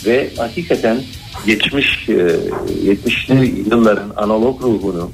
Ve 0.07 0.30
hakikaten 0.36 1.03
geçmiş 1.47 2.09
e, 2.09 2.12
70'li 2.12 3.70
yılların 3.70 4.12
analog 4.16 4.62
ruhunu 4.62 5.11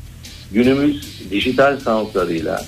günümüz 0.53 1.21
dijital 1.31 1.81
soundlarıyla 1.81 2.65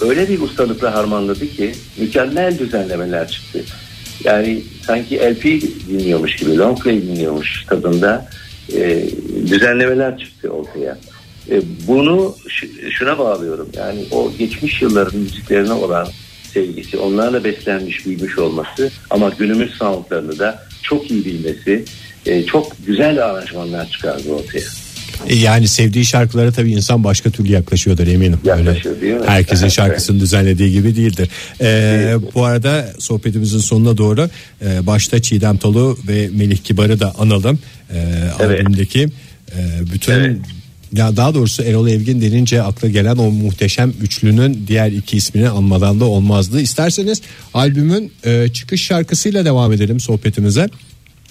öyle 0.00 0.28
bir 0.28 0.40
ustalıkla 0.40 0.94
harmanladı 0.94 1.48
ki 1.48 1.72
mükemmel 1.98 2.58
düzenlemeler 2.58 3.28
çıktı. 3.28 3.64
Yani 4.24 4.62
sanki 4.86 5.18
LP 5.18 5.44
dinliyormuş 5.88 6.36
gibi, 6.36 6.56
long 6.56 6.82
play 6.82 7.02
dinliyormuş 7.02 7.64
tadında 7.64 8.28
e, 8.72 9.04
düzenlemeler 9.46 10.18
çıktı 10.18 10.48
ortaya. 10.48 10.98
E, 11.50 11.60
bunu 11.86 12.36
şuna 12.98 13.18
bağlıyorum. 13.18 13.68
Yani 13.76 14.04
o 14.10 14.32
geçmiş 14.38 14.82
yılların 14.82 15.20
müziklerine 15.20 15.72
olan 15.72 16.08
sevgisi, 16.54 16.98
onlarla 16.98 17.44
beslenmiş, 17.44 18.06
büyümüş 18.06 18.38
olması 18.38 18.90
ama 19.10 19.28
günümüz 19.38 19.70
soundlarını 19.74 20.38
da 20.38 20.62
çok 20.82 21.10
iyi 21.10 21.24
bilmesi, 21.24 21.84
e, 22.26 22.42
çok 22.44 22.72
güzel 22.86 23.24
aranjmanlar 23.26 23.88
çıkardı 23.90 24.28
ortaya. 24.32 24.64
E, 25.28 25.36
Yani 25.36 25.68
sevdiği 25.68 26.04
şarkılara 26.04 26.52
tabii 26.52 26.72
insan 26.72 27.04
başka 27.04 27.30
türlü 27.30 27.52
yaklaşıyordur 27.52 28.06
eminim. 28.06 28.40
Yaklaşıyor, 28.44 29.00
değil 29.00 29.14
mi? 29.14 29.20
Herkesin 29.26 29.62
Evet. 29.62 29.72
şarkısını 29.72 30.20
düzenlediği 30.20 30.72
gibi 30.72 30.96
değildir. 30.96 31.28
Ee, 31.60 32.14
bu 32.34 32.44
arada 32.44 32.88
sohbetimizin 32.98 33.58
sonuna 33.58 33.96
doğru 33.98 34.28
e, 34.62 34.86
başta 34.86 35.22
Çiğdem 35.22 35.56
Tolu 35.56 35.98
ve 36.08 36.28
Melih 36.32 36.58
Kibar'ı 36.58 37.00
da 37.00 37.14
analım. 37.18 37.58
E, 37.90 37.96
Evet. 38.40 38.60
Albümdeki 38.60 39.08
e, 39.56 39.58
bütün 39.94 40.12
Evet. 40.12 40.36
Ya 40.92 41.16
daha 41.16 41.34
doğrusu 41.34 41.62
Erol 41.62 41.88
Evgin 41.88 42.20
denince 42.20 42.62
akla 42.62 42.88
gelen 42.88 43.16
o 43.16 43.30
muhteşem 43.30 43.92
üçlünün 44.02 44.64
diğer 44.68 44.92
iki 44.92 45.16
ismini 45.16 45.48
anmadan 45.48 46.00
da 46.00 46.04
olmazdı. 46.04 46.60
İsterseniz 46.60 47.22
albümün 47.54 48.12
e, 48.24 48.48
çıkış 48.48 48.82
şarkısıyla 48.82 49.44
devam 49.44 49.72
edelim 49.72 50.00
sohbetimize. 50.00 50.68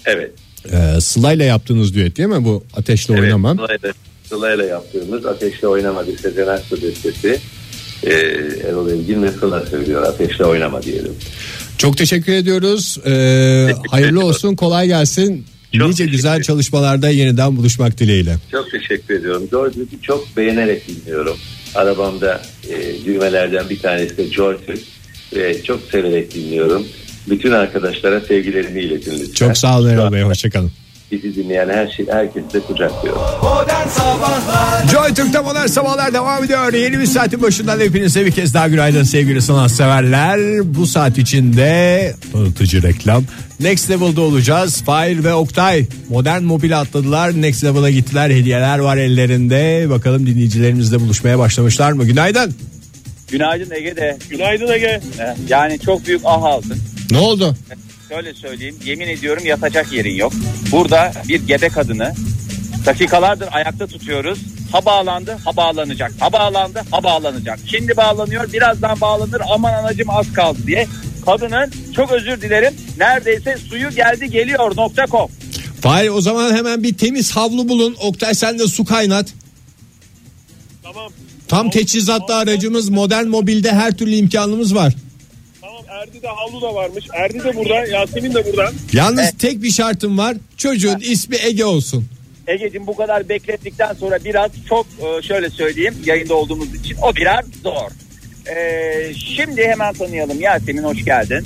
Evet. 0.06 0.30
E, 0.72 1.00
Sıla'yla 1.00 1.44
yaptığınız 1.44 1.94
düet 1.94 2.16
değil 2.16 2.28
mi 2.28 2.44
bu 2.44 2.64
Ateşle 2.76 3.14
Evet, 3.14 3.22
Oynamam? 3.22 3.56
Sıla'yla, 3.56 3.92
Sıla'yla 4.28 4.64
yaptığımız 4.64 5.26
Ateşle 5.26 5.68
Oynama 5.68 6.06
bir 6.06 6.18
Sezen 6.18 6.46
Aksu 6.46 6.82
bestesi. 6.82 7.40
Ee, 8.02 8.10
Erol 8.68 8.90
Evgin 8.90 9.22
ve 9.22 9.32
Sıla 9.32 9.66
söylüyor 9.66 10.02
Ateşle 10.02 10.44
Oynama 10.44 10.82
diyelim. 10.82 11.12
Çok 11.78 11.96
teşekkür 11.96 12.32
ediyoruz. 12.32 12.98
Ee, 13.06 13.74
hayırlı 13.90 14.24
olsun, 14.24 14.56
kolay 14.56 14.86
gelsin. 14.86 15.46
Çok 15.72 15.88
nice 15.88 16.06
güzel 16.06 16.42
çalışmalarda 16.42 17.08
yeniden 17.08 17.56
buluşmak 17.56 17.98
dileğiyle. 17.98 18.36
Çok 18.52 18.70
teşekkür 18.70 19.14
ediyorum. 19.14 19.48
George 19.50 19.80
Duke'u 19.80 20.02
çok 20.02 20.36
beğenerek 20.36 20.88
dinliyorum. 20.88 21.36
Arabamda 21.74 22.42
e, 22.70 23.04
düğmelerden 23.04 23.70
bir 23.70 23.78
tanesi 23.78 24.16
de 24.16 24.24
George. 24.24 24.74
Ve 25.36 25.62
çok 25.62 25.80
severek 25.92 26.34
dinliyorum. 26.34 26.86
Bütün 27.30 27.52
arkadaşlara 27.52 28.20
sevgilerimi 28.20 28.80
iletin 28.80 29.12
lütfen. 29.12 29.32
Çok 29.32 29.58
sağ 29.58 29.78
olun 29.78 29.88
Erol 29.88 30.12
Bey 30.12 30.22
hoşçakalın. 30.22 30.72
Bizi 31.12 31.34
dinleyen 31.36 31.68
her 31.68 31.88
şey, 31.88 32.06
herkesi 32.10 32.52
de 32.52 32.60
kucaklıyorum. 32.60 33.22
Joy 34.92 35.14
Türk'te 35.14 35.40
modern 35.40 35.66
sabahlar 35.66 36.12
devam 36.14 36.44
ediyor. 36.44 36.72
Yeni 36.72 37.00
bir 37.00 37.06
saatin 37.06 37.42
başından 37.42 37.80
hepinize 37.80 38.26
bir 38.26 38.30
kez 38.30 38.54
daha 38.54 38.68
günaydın 38.68 39.02
sevgili 39.02 39.42
sanatseverler. 39.42 40.40
Bu 40.74 40.86
saat 40.86 41.18
içinde 41.18 42.14
tanıtıcı 42.32 42.82
reklam. 42.82 43.24
Next 43.60 43.90
Level'da 43.90 44.20
olacağız. 44.20 44.82
Fahir 44.82 45.24
ve 45.24 45.34
Oktay 45.34 45.84
modern 46.08 46.42
mobil 46.42 46.80
atladılar. 46.80 47.42
Next 47.42 47.64
Level'a 47.64 47.90
gittiler. 47.90 48.30
Hediyeler 48.30 48.78
var 48.78 48.96
ellerinde. 48.96 49.86
Bakalım 49.90 50.26
dinleyicilerimizle 50.26 51.00
buluşmaya 51.00 51.38
başlamışlar 51.38 51.92
mı? 51.92 52.04
Günaydın. 52.04 52.54
Günaydın 53.30 53.70
Ege'de. 53.74 54.18
Günaydın 54.30 54.72
Ege. 54.72 55.00
Eh, 55.20 55.24
Yani 55.48 55.78
çok 55.78 56.06
büyük 56.06 56.20
ah 56.24 56.42
aldın. 56.42 56.78
Ne 57.10 57.18
oldu? 57.18 57.56
Şöyle 58.08 58.34
söyleyeyim 58.34 58.74
yemin 58.84 59.08
ediyorum 59.08 59.46
yatacak 59.46 59.92
yerin 59.92 60.14
yok. 60.14 60.32
Burada 60.72 61.12
bir 61.28 61.46
gebe 61.46 61.68
kadını 61.68 62.14
dakikalardır 62.86 63.48
ayakta 63.52 63.86
tutuyoruz. 63.86 64.38
Ha 64.72 64.84
bağlandı 64.84 65.38
ha 65.44 65.56
bağlanacak. 65.56 66.12
Ha 66.20 66.32
bağlandı 66.32 66.82
ha 66.90 67.02
bağlanacak. 67.02 67.58
Şimdi 67.66 67.96
bağlanıyor 67.96 68.52
birazdan 68.52 69.00
bağlanır 69.00 69.42
aman 69.54 69.72
anacım 69.72 70.10
az 70.10 70.32
kaldı 70.32 70.58
diye. 70.66 70.86
Kadının 71.24 71.72
çok 71.96 72.12
özür 72.12 72.40
dilerim 72.40 72.74
neredeyse 72.98 73.56
suyu 73.56 73.90
geldi 73.90 74.30
geliyor 74.30 74.76
nokta 74.76 75.06
com. 75.06 75.30
Fahir 75.80 76.08
o 76.08 76.20
zaman 76.20 76.56
hemen 76.56 76.82
bir 76.82 76.94
temiz 76.94 77.36
havlu 77.36 77.68
bulun. 77.68 77.96
Oktay 78.00 78.34
sen 78.34 78.58
de 78.58 78.66
su 78.66 78.84
kaynat. 78.84 79.26
Tamam. 80.82 81.12
Tam 81.48 81.70
teçhizatlı 81.70 82.34
aracımız 82.36 82.88
modern 82.88 83.26
mobilde 83.26 83.72
her 83.72 83.96
türlü 83.96 84.14
imkanımız 84.14 84.74
var. 84.74 84.94
Tamam 85.98 86.08
Erdi 86.08 86.22
de 86.22 86.28
havlu 86.28 86.60
da 86.62 86.74
varmış. 86.74 87.04
Erdi 87.14 87.44
de 87.44 87.56
burada. 87.56 87.74
Yasemin 87.74 88.34
de 88.34 88.46
burada. 88.46 88.72
Yalnız 88.92 89.30
tek 89.38 89.62
bir 89.62 89.70
şartım 89.70 90.18
var. 90.18 90.36
Çocuğun 90.56 90.98
ismi 91.00 91.36
Ege 91.36 91.64
olsun. 91.64 92.06
Ege'cim 92.46 92.86
bu 92.86 92.96
kadar 92.96 93.28
beklettikten 93.28 93.94
sonra 93.94 94.24
biraz 94.24 94.50
çok 94.68 94.86
e, 94.86 95.22
şöyle 95.22 95.50
söyleyeyim 95.50 95.94
yayında 96.04 96.34
olduğumuz 96.34 96.74
için 96.74 96.96
o 97.02 97.16
biraz 97.16 97.44
zor. 97.62 97.90
Ee, 98.56 99.12
şimdi 99.36 99.66
hemen 99.66 99.94
tanıyalım 99.94 100.40
Yasemin 100.40 100.82
hoş 100.82 101.04
geldin. 101.04 101.44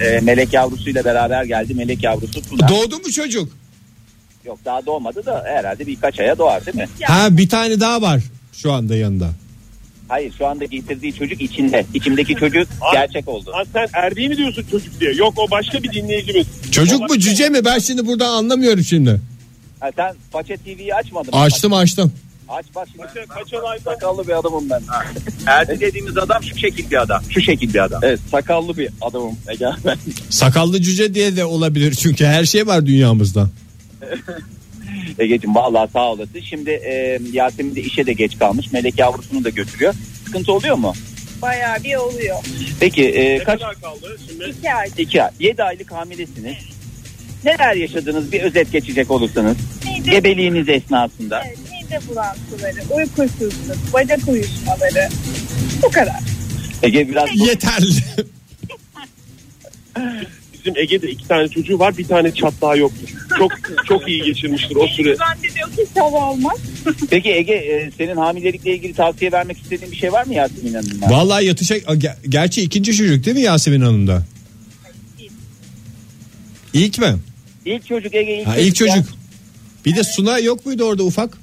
Ee, 0.00 0.20
melek 0.22 0.52
yavrusuyla 0.52 1.04
beraber 1.04 1.44
geldi. 1.44 1.74
Melek 1.74 2.04
yavrusu 2.04 2.42
Tuna. 2.42 2.68
Doğdu 2.68 2.96
mu 2.96 3.12
çocuk? 3.12 3.52
Yok 4.44 4.58
daha 4.64 4.86
doğmadı 4.86 5.26
da 5.26 5.44
herhalde 5.46 5.86
birkaç 5.86 6.20
aya 6.20 6.38
doğar 6.38 6.66
değil 6.66 6.76
mi? 6.76 6.88
Ha 7.02 7.28
bir 7.30 7.48
tane 7.48 7.80
daha 7.80 8.02
var 8.02 8.20
şu 8.52 8.72
anda 8.72 8.96
yanında. 8.96 9.30
Hayır 10.08 10.32
şu 10.38 10.46
anda 10.46 10.64
getirdiği 10.64 11.14
çocuk 11.14 11.40
içinde. 11.42 11.86
İçimdeki 11.94 12.34
çocuk 12.34 12.68
gerçek 12.92 13.28
oldu. 13.28 13.50
Ha, 13.54 13.62
sen 13.72 13.88
Erdi'yi 13.92 14.28
mi 14.28 14.36
diyorsun 14.36 14.64
çocuk 14.70 15.00
diye? 15.00 15.12
Yok 15.12 15.34
o 15.36 15.50
başka 15.50 15.82
bir 15.82 15.92
dinleyicimiz. 15.92 16.46
Çocuk 16.72 17.10
mu 17.10 17.18
cüce 17.18 17.48
mi? 17.48 17.64
Ben 17.64 17.78
şimdi 17.78 18.06
buradan 18.06 18.32
anlamıyorum 18.32 18.84
şimdi. 18.84 19.20
Ha, 19.80 19.90
sen 19.96 20.14
Paçe 20.32 20.56
TV'yi 20.56 20.94
açmadın 20.94 21.34
mı? 21.34 21.40
Açtım 21.40 21.72
açtım. 21.72 22.12
Aç 22.48 22.66
bak 22.74 22.88
şimdi. 22.92 23.06
Kaç, 23.06 23.28
kaç 23.28 23.52
ayda? 23.64 23.82
Sakallı 23.84 24.28
bir 24.28 24.38
adamım 24.38 24.70
ben. 24.70 24.82
Erdi 25.46 25.80
dediğimiz 25.80 26.18
adam 26.18 26.42
şu 26.42 26.58
şekil 26.58 26.90
bir 26.90 27.02
adam. 27.02 27.22
Şu 27.30 27.40
şekil 27.40 27.74
bir 27.74 27.84
adam. 27.84 28.00
Evet 28.04 28.20
sakallı 28.30 28.76
bir 28.76 28.88
adamım 29.00 29.36
Ege 29.48 29.66
ben. 29.84 29.98
Sakallı 30.30 30.82
cüce 30.82 31.14
diye 31.14 31.36
de 31.36 31.44
olabilir 31.44 31.94
çünkü 31.94 32.24
her 32.24 32.44
şey 32.44 32.66
var 32.66 32.86
dünyamızda. 32.86 33.50
Ege'cim 35.18 35.54
vallahi 35.54 35.90
sağ 35.92 36.12
olasın. 36.12 36.40
Şimdi 36.50 36.70
e, 36.70 37.18
Yasemin 37.32 37.74
de 37.76 37.80
işe 37.80 38.06
de 38.06 38.12
geç 38.12 38.38
kalmış. 38.38 38.72
Melek 38.72 38.98
yavrusunu 38.98 39.44
da 39.44 39.50
götürüyor. 39.50 39.94
Sıkıntı 40.24 40.52
oluyor 40.52 40.76
mu? 40.76 40.92
Bayağı 41.42 41.84
bir 41.84 41.94
oluyor. 41.96 42.36
Peki 42.80 43.08
e, 43.08 43.38
Ne 43.38 43.44
kaç? 43.44 43.60
kadar 43.60 43.80
kaldı 43.80 44.16
şimdi? 44.30 44.44
İki 44.44 44.72
ay. 44.72 44.88
İki 44.98 45.22
ay. 45.22 45.30
Yedi 45.40 45.62
aylık 45.62 45.92
hamilesiniz. 45.92 46.56
Neler 47.44 47.74
yaşadınız 47.76 48.32
bir 48.32 48.40
özet 48.42 48.72
geçecek 48.72 49.10
olursanız. 49.10 49.56
Mide, 49.84 50.10
Gebeliğiniz 50.10 50.68
esnasında. 50.68 51.42
evet, 51.46 51.58
mide 51.58 52.00
bulantıları, 52.08 52.94
uykusuzluk, 52.96 53.92
bacak 53.92 54.20
uyuşmaları. 54.28 55.08
Bu 55.82 55.90
kadar. 55.90 56.20
Ege 56.82 57.08
biraz 57.08 57.28
Yeterli. 57.34 57.86
Bizim 60.66 60.82
Ege'de 60.82 61.10
iki 61.10 61.28
tane 61.28 61.48
çocuğu 61.48 61.78
var. 61.78 61.98
Bir 61.98 62.08
tane 62.08 62.34
çatlağı 62.34 62.78
yoktur. 62.78 63.08
Çok 63.38 63.52
çok 63.88 64.08
iyi 64.08 64.22
geçirmiştir 64.22 64.76
o 64.76 64.86
süre. 64.86 65.16
Zannediyor 65.16 65.68
ki 65.70 65.86
hava 66.00 66.30
olmaz. 66.30 66.58
Peki 67.10 67.30
Ege 67.30 67.52
e, 67.52 67.90
senin 67.98 68.16
hamilelikle 68.16 68.74
ilgili 68.74 68.94
tavsiye 68.94 69.32
vermek 69.32 69.58
istediğin 69.58 69.92
bir 69.92 69.96
şey 69.96 70.12
var 70.12 70.26
mı 70.26 70.34
Yasemin 70.34 70.74
Hanım'a? 70.74 71.10
Vallahi 71.10 71.44
yatacak. 71.44 71.82
Ger- 71.82 72.16
Gerçi 72.28 72.62
ikinci 72.62 72.94
çocuk 72.96 73.24
değil 73.24 73.36
mi 73.36 73.42
Yasemin 73.42 73.80
Hanım'da? 73.80 74.22
İlk 76.74 76.98
mi? 76.98 77.16
İlk 77.64 77.86
çocuk 77.86 78.14
Ege 78.14 78.38
ilk 78.40 78.46
Ha, 78.46 78.56
ilk 78.56 78.80
ya. 78.80 78.86
çocuk. 78.88 79.08
Bir 79.86 79.96
de 79.96 80.04
Suna 80.04 80.38
yok 80.38 80.66
muydu 80.66 80.84
orada 80.84 81.02
ufak? 81.02 81.38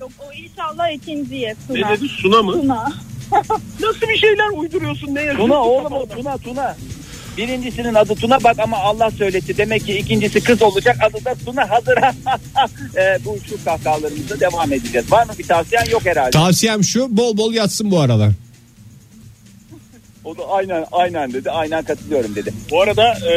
Yok 0.00 0.10
o 0.18 0.32
inşallah 0.32 0.90
ikinciye 0.94 1.54
Ne 1.70 1.74
Tuna. 1.80 1.90
dedi? 1.90 2.08
Suna 2.08 2.42
mı? 2.42 2.52
Tuna. 2.52 2.92
Nasıl 3.80 4.00
bir 4.08 4.18
şeyler 4.18 4.48
uyduruyorsun? 4.58 5.14
Ne 5.14 5.20
yazıyorsun? 5.20 5.44
Tuna 5.46 5.62
oğlum 5.62 5.92
o 5.92 6.08
Tuna 6.08 6.38
Tuna. 6.38 6.76
Birincisinin 7.38 7.94
adı 7.94 8.14
Tuna 8.14 8.44
bak 8.44 8.58
ama 8.58 8.76
Allah 8.76 9.10
söyletti. 9.10 9.58
Demek 9.58 9.86
ki 9.86 9.98
ikincisi 9.98 10.40
kız 10.40 10.62
olacak 10.62 10.96
adı 11.02 11.24
da 11.24 11.34
Tuna 11.44 11.70
hazır. 11.70 11.98
e, 12.96 13.18
bu 13.24 13.38
şu 13.48 13.64
kahkahalarımızda 13.64 14.40
devam 14.40 14.72
edeceğiz. 14.72 15.12
Var 15.12 15.26
mı 15.26 15.32
bir 15.38 15.46
tavsiyen 15.46 15.84
yok 15.84 16.06
herhalde. 16.06 16.30
Tavsiyem 16.30 16.84
şu 16.84 17.16
bol 17.16 17.36
bol 17.36 17.52
yatsın 17.52 17.90
bu 17.90 18.00
aralar. 18.00 18.32
o 20.24 20.36
da 20.36 20.48
aynen 20.48 20.84
aynen 20.92 21.32
dedi. 21.32 21.50
Aynen 21.50 21.84
katılıyorum 21.84 22.34
dedi. 22.34 22.52
Bu 22.70 22.82
arada 22.82 23.12
e, 23.12 23.34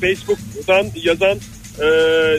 Facebook'tan 0.00 0.86
yazan 1.02 1.38
e, 1.78 1.86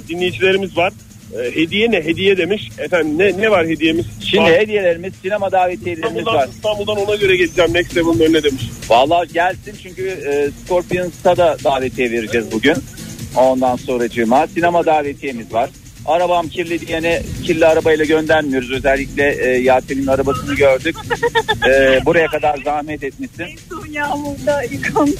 dinleyicilerimiz 0.07 0.77
var. 0.77 0.93
E, 1.33 1.55
hediye 1.55 1.91
ne? 1.91 1.97
Hediye 2.05 2.37
demiş. 2.37 2.69
Efendim 2.77 3.17
ne 3.17 3.41
ne 3.41 3.51
var 3.51 3.67
hediyemiz? 3.67 4.05
Şimdi 4.31 4.43
Var. 4.43 4.59
hediyelerimiz, 4.59 5.13
sinema 5.21 5.51
davetiyelerimiz 5.51 6.09
İstanbul'dan, 6.09 6.35
var. 6.35 6.47
İstanbul'dan 6.47 6.97
ona 6.97 7.15
göre 7.15 7.35
geleceğim 7.35 7.73
Next 7.73 7.97
Level'ın 7.97 8.19
önüne 8.19 8.43
demiş. 8.43 8.63
Vallahi 8.89 9.33
gelsin 9.33 9.75
çünkü 9.83 10.07
e, 10.07 10.49
Scorpions'a 10.65 11.37
da 11.37 11.57
davetiye 11.63 12.11
vereceğiz 12.11 12.51
bugün. 12.51 12.75
Ondan 13.35 13.75
sonracığıma 13.75 14.47
sinema 14.47 14.85
davetiyemiz 14.85 15.53
var. 15.53 15.69
Arabam 16.05 16.47
kirli 16.47 16.87
diyene 16.87 17.21
kirli 17.43 17.65
arabayla 17.65 18.05
göndermiyoruz. 18.05 18.71
Özellikle 18.71 19.35
e, 19.45 19.57
Yasemin'in 19.61 20.07
arabasını 20.07 20.55
gördük. 20.55 20.95
E, 21.69 22.05
buraya 22.05 22.27
kadar 22.27 22.57
zahmet 22.65 23.03
etmişsin. 23.03 23.43
En 23.43 23.57
son 23.69 23.87
yağmurda 23.87 24.63
yıkanmış. 24.63 25.15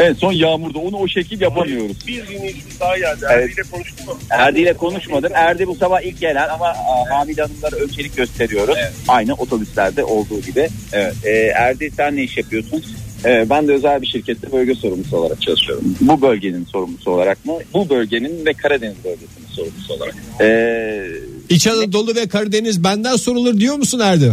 En 0.00 0.12
son 0.14 0.32
yağmurda 0.32 0.78
onu 0.78 0.96
o 0.96 1.08
şekil 1.08 1.40
yapamıyoruz. 1.40 2.06
Bir 2.06 2.28
dinleyicimiz 2.28 2.80
daha 2.80 2.98
geldi. 2.98 3.26
Evet. 3.32 3.50
Erdi 3.50 3.52
ile 3.52 3.62
konuştun 3.70 4.06
mu? 4.06 4.18
Erdi 4.30 4.60
ile 4.60 4.72
konuşmadım. 4.72 5.32
Erdi 5.34 5.66
bu 5.66 5.74
sabah 5.74 6.00
ilk 6.00 6.20
gelen 6.20 6.48
ama 6.48 6.66
a, 6.66 7.10
Hamile 7.10 7.42
Hanımlara 7.42 7.76
öncelik 7.76 8.16
gösteriyoruz. 8.16 8.76
Aynı 9.08 9.34
otobüslerde 9.34 10.04
olduğu 10.04 10.40
gibi. 10.40 10.68
Evet. 10.92 11.14
E, 11.24 11.30
Erdi 11.30 11.90
sen 11.96 12.16
ne 12.16 12.22
iş 12.22 12.36
yapıyorsun? 12.36 12.84
Ee, 13.24 13.46
ben 13.50 13.68
de 13.68 13.72
özel 13.72 14.02
bir 14.02 14.06
şirkette 14.06 14.52
bölge 14.52 14.74
sorumlusu 14.74 15.16
olarak 15.16 15.42
çalışıyorum. 15.42 15.96
Bu 16.00 16.22
bölgenin 16.22 16.64
sorumlusu 16.64 17.10
olarak 17.10 17.46
mı? 17.46 17.54
Bu 17.74 17.88
bölgenin 17.88 18.46
ve 18.46 18.52
Karadeniz 18.52 18.96
bölgesinin 19.04 19.46
sorumlusu 19.50 19.94
olarak. 19.94 20.14
Ee, 20.40 21.06
İç 21.48 21.66
Anadolu 21.66 22.14
ve 22.16 22.28
Karadeniz 22.28 22.84
benden 22.84 23.16
sorulur 23.16 23.60
diyor 23.60 23.76
musun 23.76 24.00
Erdi? 24.00 24.32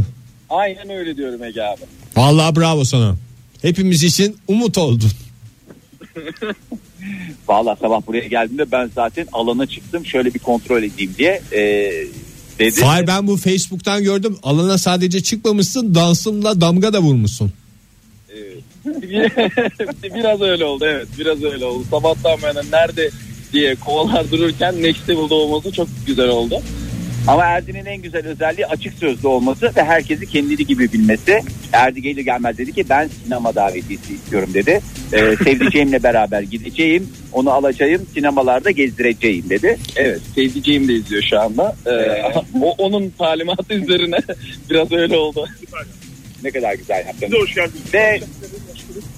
Aynen 0.49 0.89
öyle 0.89 1.17
diyorum 1.17 1.43
Ege 1.43 1.61
abi. 1.61 1.81
Vallahi 2.15 2.55
bravo 2.55 2.83
sana. 2.83 3.15
Hepimiz 3.61 4.03
için 4.03 4.37
umut 4.47 4.77
oldun. 4.77 5.11
Valla 7.47 7.75
sabah 7.75 8.07
buraya 8.07 8.27
geldiğimde 8.27 8.71
ben 8.71 8.91
zaten 8.95 9.27
alana 9.33 9.65
çıktım 9.65 10.05
şöyle 10.05 10.33
bir 10.33 10.39
kontrol 10.39 10.83
edeyim 10.83 11.13
diye. 11.17 11.41
Ee, 11.51 11.91
dedi. 12.59 12.71
Fahir 12.71 13.07
ben 13.07 13.27
bu 13.27 13.37
Facebook'tan 13.37 14.03
gördüm. 14.03 14.37
Alana 14.43 14.77
sadece 14.77 15.23
çıkmamışsın 15.23 15.95
dansınla 15.95 16.61
damga 16.61 16.93
da 16.93 17.01
vurmuşsun. 17.01 17.51
biraz 20.15 20.41
öyle 20.41 20.65
oldu 20.65 20.85
evet 20.87 21.07
biraz 21.19 21.43
öyle 21.43 21.65
oldu. 21.65 21.85
Sabahtan 21.91 22.41
beri 22.41 22.71
nerede 22.71 23.09
diye 23.53 23.75
kovalar 23.75 24.31
dururken 24.31 24.83
Next 24.83 25.09
Level'da 25.09 25.35
olması 25.35 25.71
çok 25.71 25.87
güzel 26.07 26.29
oldu. 26.29 26.61
Ama 27.29 27.45
Erdi'nin 27.45 27.85
en 27.85 28.01
güzel 28.01 28.27
özelliği 28.27 28.67
açık 28.67 28.93
sözlü 28.93 29.27
olması 29.27 29.71
ve 29.75 29.83
herkesi 29.83 30.29
kendini 30.29 30.65
gibi 30.65 30.93
bilmesi. 30.93 31.41
Erdi 31.73 32.01
gelir 32.01 32.21
gelmez 32.21 32.57
dedi 32.57 32.73
ki 32.73 32.85
ben 32.89 33.09
sinema 33.23 33.55
davetiyesi 33.55 34.13
istiyorum 34.13 34.49
dedi. 34.53 34.81
Ee, 35.13 35.35
sevdiceğimle 35.43 36.03
beraber 36.03 36.41
gideceğim, 36.41 37.09
onu 37.33 37.51
alacağım, 37.51 38.01
sinemalarda 38.13 38.71
gezdireceğim 38.71 39.49
dedi. 39.49 39.77
Evet 39.95 40.21
sevdiceğim 40.35 40.87
de 40.87 40.93
izliyor 40.93 41.23
şu 41.29 41.39
anda. 41.39 41.75
Ee, 41.85 42.23
o, 42.61 42.71
onun 42.77 43.09
talimatı 43.09 43.73
üzerine 43.73 44.17
biraz 44.69 44.91
öyle 44.91 45.17
oldu. 45.17 45.45
Ne 46.43 46.51
kadar 46.51 46.73
güzel 46.73 47.05
yaptın. 47.07 47.31
hoş 47.41 47.55
geldiniz. 47.55 47.93
Ve 47.93 48.19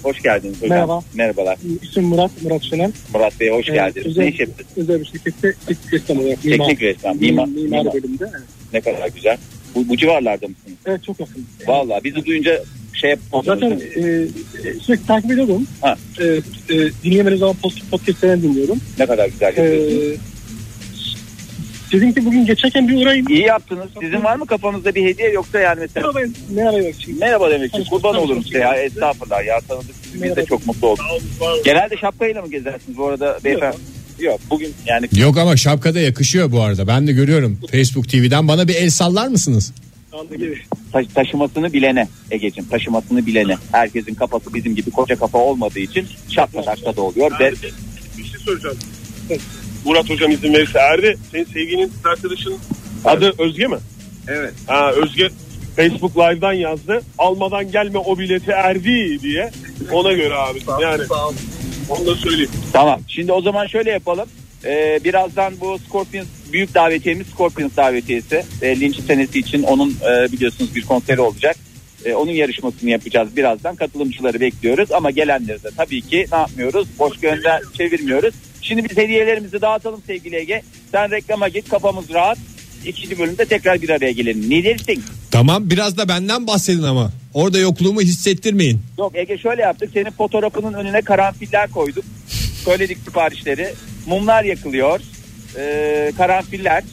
hoş 0.02 0.22
geldiniz 0.22 0.56
hocam. 0.56 0.70
Merhaba. 0.70 1.02
Merhabalar. 1.14 1.58
İsim 1.82 2.04
Murat, 2.04 2.30
Murat 2.42 2.62
Şener. 2.62 2.90
Murat 3.14 3.40
Bey 3.40 3.50
hoş 3.50 3.68
Evet, 3.68 3.78
geldiniz. 3.78 4.06
özel- 4.06 4.22
Ne 4.22 4.28
iş 4.28 4.40
yapıyorsunuz? 4.40 4.78
Özel 4.78 5.00
bir 5.00 5.04
şirkette 5.04 5.54
teknik 5.66 5.92
ressam 5.92 6.18
olarak. 6.18 6.44
Mimar, 6.44 6.66
Teknik 6.68 6.82
ressam, 6.82 7.16
mimar, 7.18 7.46
mimar, 7.46 7.78
mimar. 7.78 7.94
bölümünde. 7.94 8.24
Evet. 8.30 8.42
Ne 8.72 8.80
kadar 8.80 9.08
güzel. 9.14 9.36
Bu, 9.74 9.88
bu 9.88 9.96
civarlarda 9.96 10.46
mısınız? 10.48 10.76
evet 10.86 11.04
çok 11.04 11.20
yakın. 11.20 11.46
Vallahi 11.66 12.04
bizi 12.04 12.26
duyunca 12.26 12.62
şey 12.94 13.14
Zaten 13.44 13.70
e, 13.70 14.26
sürekli 14.80 15.06
takip 15.06 15.30
ediyordum. 15.30 15.66
Ha. 15.80 15.96
E, 16.20 16.24
e, 16.24 16.40
dinleyemediğim 17.04 17.38
zaman 17.38 17.56
podcastlerden 17.90 18.42
dinliyorum. 18.42 18.78
ne 18.98 19.06
kadar 19.06 19.28
güzel 19.28 19.46
E, 19.56 19.60
yapıyorsunuz. 19.60 20.00
dedim 20.02 20.20
ki 22.00 22.24
bugün 22.26 22.46
geçerken 22.46 22.88
bir 22.88 23.02
uğrayayım. 23.02 23.28
İyi 23.28 23.42
yaptınız. 23.42 23.86
Sizin 24.00 24.24
var 24.24 24.36
mı 24.36 24.46
kafanızda 24.46 24.94
bir 24.94 25.04
hediye 25.04 25.30
yoksa 25.30 25.60
yani 25.60 25.80
mesela 25.80 26.12
Merhaba, 26.12 26.32
merhaba 26.50 26.78
yok 26.78 26.94
şimdi. 26.98 27.18
merhaba 27.18 27.50
demek 27.50 27.74
için 27.74 27.84
kurban 27.84 28.16
olurum 28.16 28.42
size 28.44 28.58
ya 28.58 28.74
estağfurullah 28.74 29.44
ya 29.46 29.60
tanıdık 29.60 29.94
sizi 30.02 30.22
biz 30.22 30.36
de 30.36 30.44
çok 30.44 30.66
mutlu 30.66 30.88
olduk. 30.88 31.04
Genelde 31.64 31.96
şapkayla 31.96 32.42
mı 32.42 32.50
gezersiniz 32.50 32.98
bu 32.98 33.06
arada 33.06 33.38
beyefendi? 33.44 33.76
Yok 34.20 34.40
bugün 34.50 34.74
yani 34.86 35.06
Yok 35.16 35.38
ama 35.38 35.56
şapkada 35.56 36.00
yakışıyor 36.00 36.52
bu 36.52 36.62
arada. 36.62 36.86
Ben 36.86 37.06
de 37.06 37.12
görüyorum 37.12 37.58
Facebook 37.72 38.08
TV'den. 38.08 38.48
Bana 38.48 38.68
bir 38.68 38.74
el 38.74 38.90
sallar 38.90 39.28
mısınız? 39.28 39.72
Ta- 40.92 41.04
taşımasını 41.14 41.72
bilene 41.72 42.08
Ege'cim 42.30 42.64
taşımasını 42.64 43.26
bilene. 43.26 43.56
Herkesin 43.72 44.14
kafası 44.14 44.54
bizim 44.54 44.74
gibi 44.76 44.90
koca 44.90 45.16
kafa 45.16 45.38
olmadığı 45.38 45.78
için 45.78 46.06
şapka 46.28 46.62
taşta 46.62 46.96
da 46.96 47.02
oluyor 47.02 47.30
ve 47.40 47.52
Bir 48.18 48.24
şey 48.24 48.40
soracağım. 48.44 48.76
Murat 49.84 50.10
hocam 50.10 50.30
izin 50.30 50.54
verirse 50.54 50.78
Erdi 50.78 51.16
senin 51.32 51.44
sevginin 51.44 51.88
kız 51.88 52.06
arkadaşın 52.06 52.54
adı 53.04 53.34
Özge 53.38 53.66
mi? 53.66 53.76
Evet. 54.28 54.54
Ha, 54.66 54.92
Özge 54.92 55.28
Facebook 55.76 56.16
Live'dan 56.16 56.52
yazdı. 56.52 57.02
Almadan 57.18 57.70
gelme 57.72 57.98
o 57.98 58.18
bileti 58.18 58.50
Erdi 58.50 59.22
diye. 59.22 59.50
Ona 59.92 60.12
göre 60.12 60.34
abi. 60.34 60.58
Yani 60.82 61.02
onu 61.88 62.06
da 62.06 62.14
söyleyeyim. 62.14 62.50
Tamam. 62.72 63.00
Şimdi 63.08 63.32
o 63.32 63.40
zaman 63.42 63.66
şöyle 63.66 63.90
yapalım. 63.90 64.28
Ee, 64.64 65.00
birazdan 65.04 65.54
bu 65.60 65.78
Scorpions 65.78 66.26
büyük 66.52 66.74
davetiyemiz 66.74 67.26
Scorpions 67.26 67.76
davetiyesi. 67.76 68.44
50. 68.62 68.94
senesi 68.94 69.38
için 69.38 69.62
onun 69.62 69.90
e, 69.90 70.32
biliyorsunuz 70.32 70.74
bir 70.74 70.82
konseri 70.82 71.20
olacak. 71.20 71.56
E, 72.04 72.14
onun 72.14 72.32
yarışmasını 72.32 72.90
yapacağız 72.90 73.36
birazdan. 73.36 73.76
Katılımcıları 73.76 74.40
bekliyoruz 74.40 74.92
ama 74.92 75.10
gelenleri 75.10 75.62
de 75.62 75.68
tabii 75.76 76.00
ki 76.00 76.26
ne 76.32 76.38
yapmıyoruz? 76.38 76.88
Boş 76.98 77.20
gönder 77.20 77.62
çevirmiyoruz. 77.78 78.34
Şimdi 78.62 78.90
biz 78.90 78.96
hediyelerimizi 78.96 79.60
dağıtalım 79.60 80.02
sevgili 80.06 80.36
Ege. 80.36 80.62
Sen 80.92 81.10
reklama 81.10 81.48
git 81.48 81.68
kafamız 81.68 82.10
rahat. 82.10 82.38
İkinci 82.86 83.18
bölümde 83.18 83.44
tekrar 83.44 83.82
bir 83.82 83.88
araya 83.88 84.12
gelelim. 84.12 84.50
Ne 84.50 84.64
dersin? 84.64 85.02
Tamam 85.30 85.70
biraz 85.70 85.96
da 85.96 86.08
benden 86.08 86.46
bahsedin 86.46 86.82
ama. 86.82 87.10
Orada 87.34 87.58
yokluğumu 87.58 88.00
hissettirmeyin. 88.00 88.80
Yok 88.98 89.12
Ege 89.16 89.38
şöyle 89.38 89.62
yaptık. 89.62 89.90
Senin 89.94 90.10
fotoğrafının 90.10 90.72
önüne 90.72 91.02
karanfiller 91.02 91.70
koyduk. 91.70 92.04
Söyledik 92.64 92.98
siparişleri. 93.04 93.74
Mumlar 94.06 94.44
yakılıyor. 94.44 95.00
Ee, 95.58 96.12
karanfiller. 96.16 96.84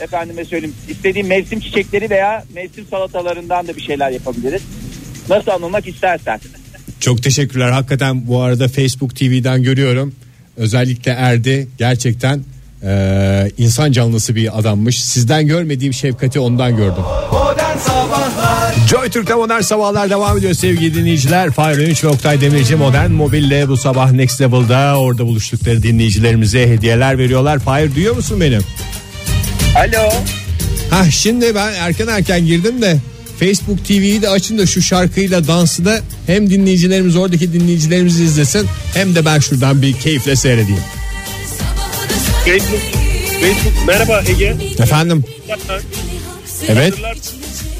Efendime 0.00 0.44
söyleyeyim. 0.44 0.74
istediğin 0.88 1.26
mevsim 1.26 1.60
çiçekleri 1.60 2.10
veya 2.10 2.44
mevsim 2.54 2.86
salatalarından 2.90 3.66
da 3.68 3.76
bir 3.76 3.82
şeyler 3.82 4.10
yapabiliriz. 4.10 4.62
Nasıl 5.28 5.50
anılmak 5.50 5.88
istersen. 5.88 6.40
Çok 7.00 7.22
teşekkürler. 7.22 7.70
Hakikaten 7.70 8.26
bu 8.26 8.40
arada 8.40 8.68
Facebook 8.68 9.16
TV'den 9.16 9.62
görüyorum. 9.62 10.14
Özellikle 10.56 11.10
Erdi 11.12 11.68
gerçekten 11.78 12.40
eee, 12.82 13.50
insan 13.58 13.92
canlısı 13.92 14.34
bir 14.34 14.58
adammış. 14.58 15.02
Sizden 15.04 15.46
görmediğim 15.46 15.94
şefkati 15.94 16.40
ondan 16.40 16.76
gördüm. 16.76 17.02
Joy 18.90 19.08
Türk'te 19.10 19.34
modern 19.34 19.60
sabahlar 19.60 20.10
devam 20.10 20.38
ediyor 20.38 20.54
sevgili 20.54 20.94
dinleyiciler. 20.94 21.50
Fahir 21.50 21.78
Önç 21.78 22.04
ve 22.04 22.08
Oktay 22.08 22.40
Demirci 22.40 22.76
modern 22.76 23.10
mobille 23.10 23.68
bu 23.68 23.76
sabah 23.76 24.12
Next 24.12 24.40
Level'da 24.40 24.98
orada 25.00 25.26
buluştukları 25.26 25.82
dinleyicilerimize 25.82 26.68
hediyeler 26.70 27.18
veriyorlar. 27.18 27.58
Fahir 27.58 27.94
duyuyor 27.94 28.16
musun 28.16 28.40
beni? 28.40 28.58
Alo. 29.76 30.10
Ha 30.90 31.10
şimdi 31.10 31.54
ben 31.54 31.72
erken 31.72 32.06
erken 32.06 32.46
girdim 32.46 32.82
de 32.82 32.96
Facebook 33.40 33.84
TV'yi 33.84 34.22
de 34.22 34.28
açın 34.28 34.58
da 34.58 34.66
şu 34.66 34.82
şarkıyla 34.82 35.46
dansı 35.48 35.84
da 35.84 36.00
hem 36.26 36.50
dinleyicilerimiz 36.50 37.16
oradaki 37.16 37.52
dinleyicilerimiz 37.52 38.20
izlesin 38.20 38.66
hem 38.94 39.14
de 39.14 39.24
ben 39.24 39.38
şuradan 39.38 39.82
bir 39.82 39.92
keyifle 39.92 40.36
seyredeyim. 40.36 40.80
Facebook, 42.44 42.80
Facebook 43.40 43.86
merhaba 43.86 44.22
Ege. 44.28 44.56
Efendim 44.78 45.24
evet 46.68 46.94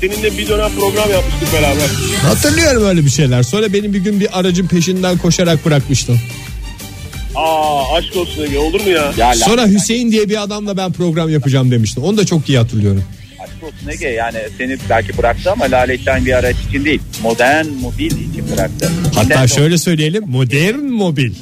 Seninle 0.00 0.38
bir 0.38 0.48
dönem 0.48 0.70
program 0.80 1.10
yapmıştık 1.10 1.52
beraber. 1.52 1.88
hatırlıyorum 2.22 2.84
öyle 2.86 3.04
bir 3.04 3.10
şeyler. 3.10 3.42
Sonra 3.42 3.72
benim 3.72 3.94
bir 3.94 3.98
gün 3.98 4.20
bir 4.20 4.38
aracın 4.38 4.66
peşinden 4.66 5.18
koşarak 5.18 5.66
bırakmıştım. 5.66 6.20
Aa 7.34 7.94
aşk 7.96 8.16
olsun 8.16 8.42
Ege 8.42 8.58
olur 8.58 8.80
mu 8.80 8.88
ya? 8.88 9.34
Sonra 9.34 9.66
Hüseyin 9.66 10.12
diye 10.12 10.28
bir 10.28 10.42
adamla 10.42 10.76
ben 10.76 10.92
program 10.92 11.28
yapacağım 11.30 11.70
demiştim. 11.70 12.02
Onu 12.02 12.16
da 12.16 12.26
çok 12.26 12.48
iyi 12.48 12.58
hatırlıyorum. 12.58 13.04
Olsun 13.66 13.88
Ege 13.92 14.08
yani 14.08 14.38
seni 14.58 14.76
belki 14.90 15.18
bıraktı 15.18 15.52
ama 15.52 15.64
Lale'den 15.64 16.26
bir 16.26 16.32
araç 16.32 16.56
için 16.68 16.84
değil. 16.84 17.00
Modern 17.22 17.66
mobil 17.66 18.06
için 18.30 18.44
bıraktı. 18.56 18.90
Hatta 19.14 19.34
Sen- 19.34 19.46
şöyle 19.46 19.78
söyleyelim 19.78 20.24
modern 20.26 20.78
mobil. 20.78 21.34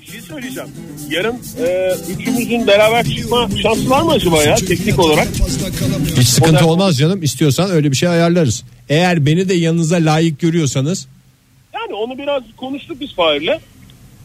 Bir 0.00 0.06
şey 0.06 0.20
söyleyeceğim. 0.20 0.68
Yarın 1.10 1.36
e, 1.66 1.94
üçümüzün 2.18 2.66
beraber 2.66 3.04
çıkma 3.04 3.48
şansı 3.62 3.90
var 3.90 4.02
mı 4.02 4.10
acaba 4.10 4.42
ya 4.44 4.54
teknik 4.54 4.98
olarak? 4.98 5.28
Hiç 6.16 6.28
sıkıntı 6.28 6.52
Modern- 6.54 6.64
olmaz 6.64 6.98
canım. 6.98 7.22
İstiyorsan 7.22 7.70
öyle 7.70 7.90
bir 7.90 7.96
şey 7.96 8.08
ayarlarız. 8.08 8.64
Eğer 8.88 9.26
beni 9.26 9.48
de 9.48 9.54
yanınıza 9.54 9.96
layık 9.96 10.40
görüyorsanız 10.40 11.06
Yani 11.74 11.94
onu 11.94 12.18
biraz 12.18 12.42
konuştuk 12.56 13.00
biz 13.00 13.14
Fahir'le. 13.14 13.58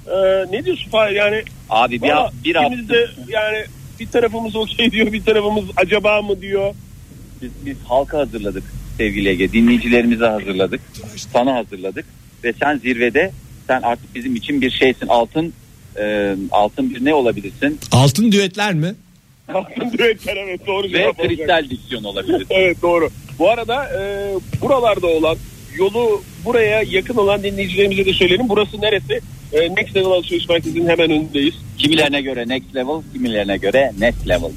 E, 0.07 0.15
ne 0.51 0.65
diyorsun 0.65 0.89
Fahir 0.91 1.15
yani? 1.15 1.43
Abi 1.69 2.01
bir, 2.01 2.09
Valla 2.09 2.31
bir 2.45 2.55
hafta 2.55 2.77
de 2.93 3.07
yani 3.27 3.57
bir 3.99 4.07
tarafımız 4.07 4.55
okey 4.55 4.91
diyor 4.91 5.13
bir 5.13 5.23
tarafımız 5.25 5.63
acaba 5.75 6.21
mı 6.21 6.41
diyor. 6.41 6.75
Biz, 7.41 7.51
biz 7.65 7.77
halka 7.87 8.17
hazırladık 8.17 8.63
sevgili 8.97 9.29
Ege. 9.29 9.51
Dinleyicilerimize 9.51 10.25
hazırladık. 10.25 10.81
Sana 11.33 11.55
hazırladık. 11.55 12.05
Ve 12.43 12.53
sen 12.63 12.77
zirvede 12.77 13.31
sen 13.67 13.81
artık 13.81 14.15
bizim 14.15 14.35
için 14.35 14.61
bir 14.61 14.71
şeysin. 14.71 15.07
Altın 15.07 15.53
e, 15.99 16.35
altın 16.51 16.95
bir 16.95 17.05
ne 17.05 17.13
olabilirsin? 17.13 17.79
altın 17.91 18.31
düetler 18.31 18.73
mi? 18.73 18.95
Altın 19.53 19.91
düetler 19.97 20.37
evet 20.37 20.67
doğru 20.67 20.87
Ve 20.87 20.89
cevap 20.91 21.19
olacak. 21.19 21.37
kristal 21.37 21.69
diksiyon 21.69 22.03
olabilirsin. 22.03 22.47
Evet 22.55 22.81
doğru. 22.81 23.09
Bu 23.39 23.49
arada 23.49 23.85
e, 23.99 24.33
buralarda 24.61 25.07
olan 25.07 25.37
yolu 25.77 26.23
buraya 26.45 26.81
yakın 26.81 27.15
olan 27.15 27.43
dinleyicilerimize 27.43 28.05
de 28.05 28.13
söyleyelim. 28.13 28.49
Burası 28.49 28.81
neresi? 28.81 29.21
E, 29.53 29.75
Next 29.75 29.95
Level 29.95 30.05
Alışveriş 30.11 30.49
Merkezi'nin 30.49 30.87
hemen 30.89 31.11
önündeyiz 31.11 31.53
kimilerine 31.77 32.21
göre 32.21 32.47
next 32.47 32.75
level, 32.75 33.01
kimilerine 33.13 33.57
göre 33.57 33.91
next 33.99 34.27
level. 34.27 34.51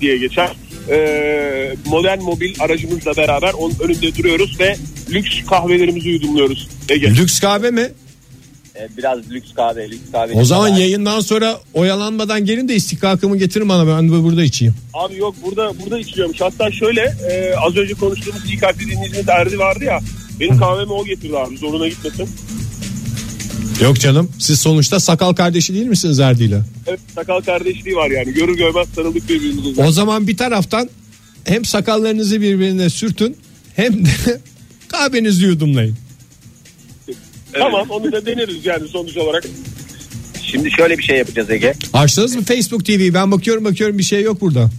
diye 0.00 0.16
geçer. 0.18 0.48
E, 0.90 1.76
modern 1.86 2.20
mobil 2.22 2.54
aracımızla 2.60 3.16
beraber 3.16 3.52
onun 3.52 3.74
önünde 3.80 4.16
duruyoruz 4.16 4.60
ve 4.60 4.76
lüks 5.10 5.44
kahvelerimizi 5.50 6.08
yudumluyoruz. 6.08 6.68
Ege. 6.88 7.10
Lüks 7.10 7.40
kahve 7.40 7.70
mi? 7.70 7.88
E, 8.76 8.88
biraz 8.96 9.30
lüks 9.30 9.54
kahve, 9.54 9.90
lüks 9.90 10.12
kahve. 10.12 10.32
O 10.32 10.44
zaman 10.44 10.68
yayından 10.68 11.20
sonra 11.20 11.60
oyalanmadan 11.74 12.44
gelin 12.44 12.68
de 12.68 12.74
istikakımı 12.74 13.36
getirin 13.36 13.68
bana 13.68 13.86
ben 13.86 14.08
de 14.08 14.22
burada 14.24 14.42
içeyim. 14.44 14.74
Abi 14.94 15.16
yok 15.16 15.34
burada 15.42 15.72
burada 15.80 15.98
içiliyormuş. 15.98 16.40
Hatta 16.40 16.72
şöyle 16.72 17.00
e, 17.30 17.54
az 17.56 17.76
önce 17.76 17.94
konuştuğumuz 17.94 18.44
iyi 18.50 18.58
kalpli 18.58 18.90
dinleyicimiz 18.90 19.28
Erdi 19.28 19.58
vardı 19.58 19.84
ya. 19.84 20.00
Benim 20.40 20.58
kahvemi 20.58 20.92
o 20.92 21.04
getirdi 21.04 21.38
abi 21.38 21.56
zoruna 21.56 21.88
gitmesin. 21.88 22.28
Yok 23.80 24.00
canım 24.00 24.30
siz 24.38 24.60
sonuçta 24.60 25.00
sakal 25.00 25.32
kardeşi 25.32 25.74
değil 25.74 25.86
misiniz 25.86 26.20
Erdi'yle? 26.20 26.60
Evet 26.86 27.00
sakal 27.14 27.40
kardeşliği 27.40 27.96
var 27.96 28.10
yani. 28.10 28.34
Görür 28.34 28.56
görmez 28.56 28.88
sarıldık 28.94 29.28
birbirimize. 29.28 29.82
O 29.82 29.92
zaman 29.92 30.26
bir 30.26 30.36
taraftan 30.36 30.88
hem 31.44 31.64
sakallarınızı 31.64 32.40
birbirine 32.40 32.90
sürtün 32.90 33.36
hem 33.76 34.04
de 34.06 34.10
kahvenizi 34.88 35.44
yudumlayın. 35.44 35.96
Tamam 37.52 37.90
onu 37.90 38.12
da 38.12 38.26
deneriz 38.26 38.66
yani 38.66 38.88
sonuç 38.88 39.16
olarak. 39.16 39.44
Şimdi 40.42 40.70
şöyle 40.70 40.98
bir 40.98 41.02
şey 41.02 41.18
yapacağız 41.18 41.50
Ege. 41.50 41.74
Açtınız 41.92 42.36
mı 42.36 42.42
Facebook 42.42 42.86
TV? 42.86 43.14
Ben 43.14 43.30
bakıyorum 43.30 43.64
bakıyorum 43.64 43.98
bir 43.98 44.02
şey 44.02 44.22
yok 44.22 44.40
burada. 44.40 44.70